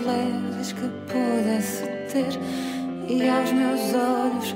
Leves 0.00 0.72
que 0.72 0.88
pudesse 1.06 1.82
ter. 2.12 2.38
E 3.08 3.28
aos 3.28 3.52
meus 3.52 3.94
olhos 3.94 4.54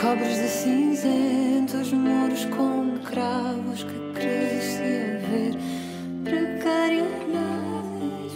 cobras 0.00 0.36
de 0.36 0.48
cinzento 0.48 1.76
os 1.78 1.92
muros 1.92 2.44
com 2.46 2.98
cravos 3.04 3.82
que 3.84 4.12
cresci 4.14 4.82
a 4.82 5.18
ver. 5.28 5.58
Precariedade 6.24 7.10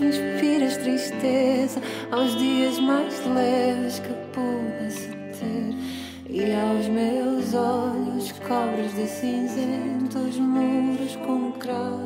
inspiras 0.01 0.77
tristeza 0.79 1.81
aos 2.11 2.37
dias 2.37 2.79
mais 2.81 3.15
leves 3.27 4.01
que 4.01 4.15
pudesse 4.33 5.09
ter. 5.09 5.75
E 6.29 6.53
aos 6.55 6.89
meus 6.89 7.55
olhos 7.55 8.33
cobras 8.47 8.95
de 8.95 9.07
cinzento 9.07 10.19
os 10.19 10.37
muros 10.39 11.17
com 11.17 11.53
cravos 11.53 12.06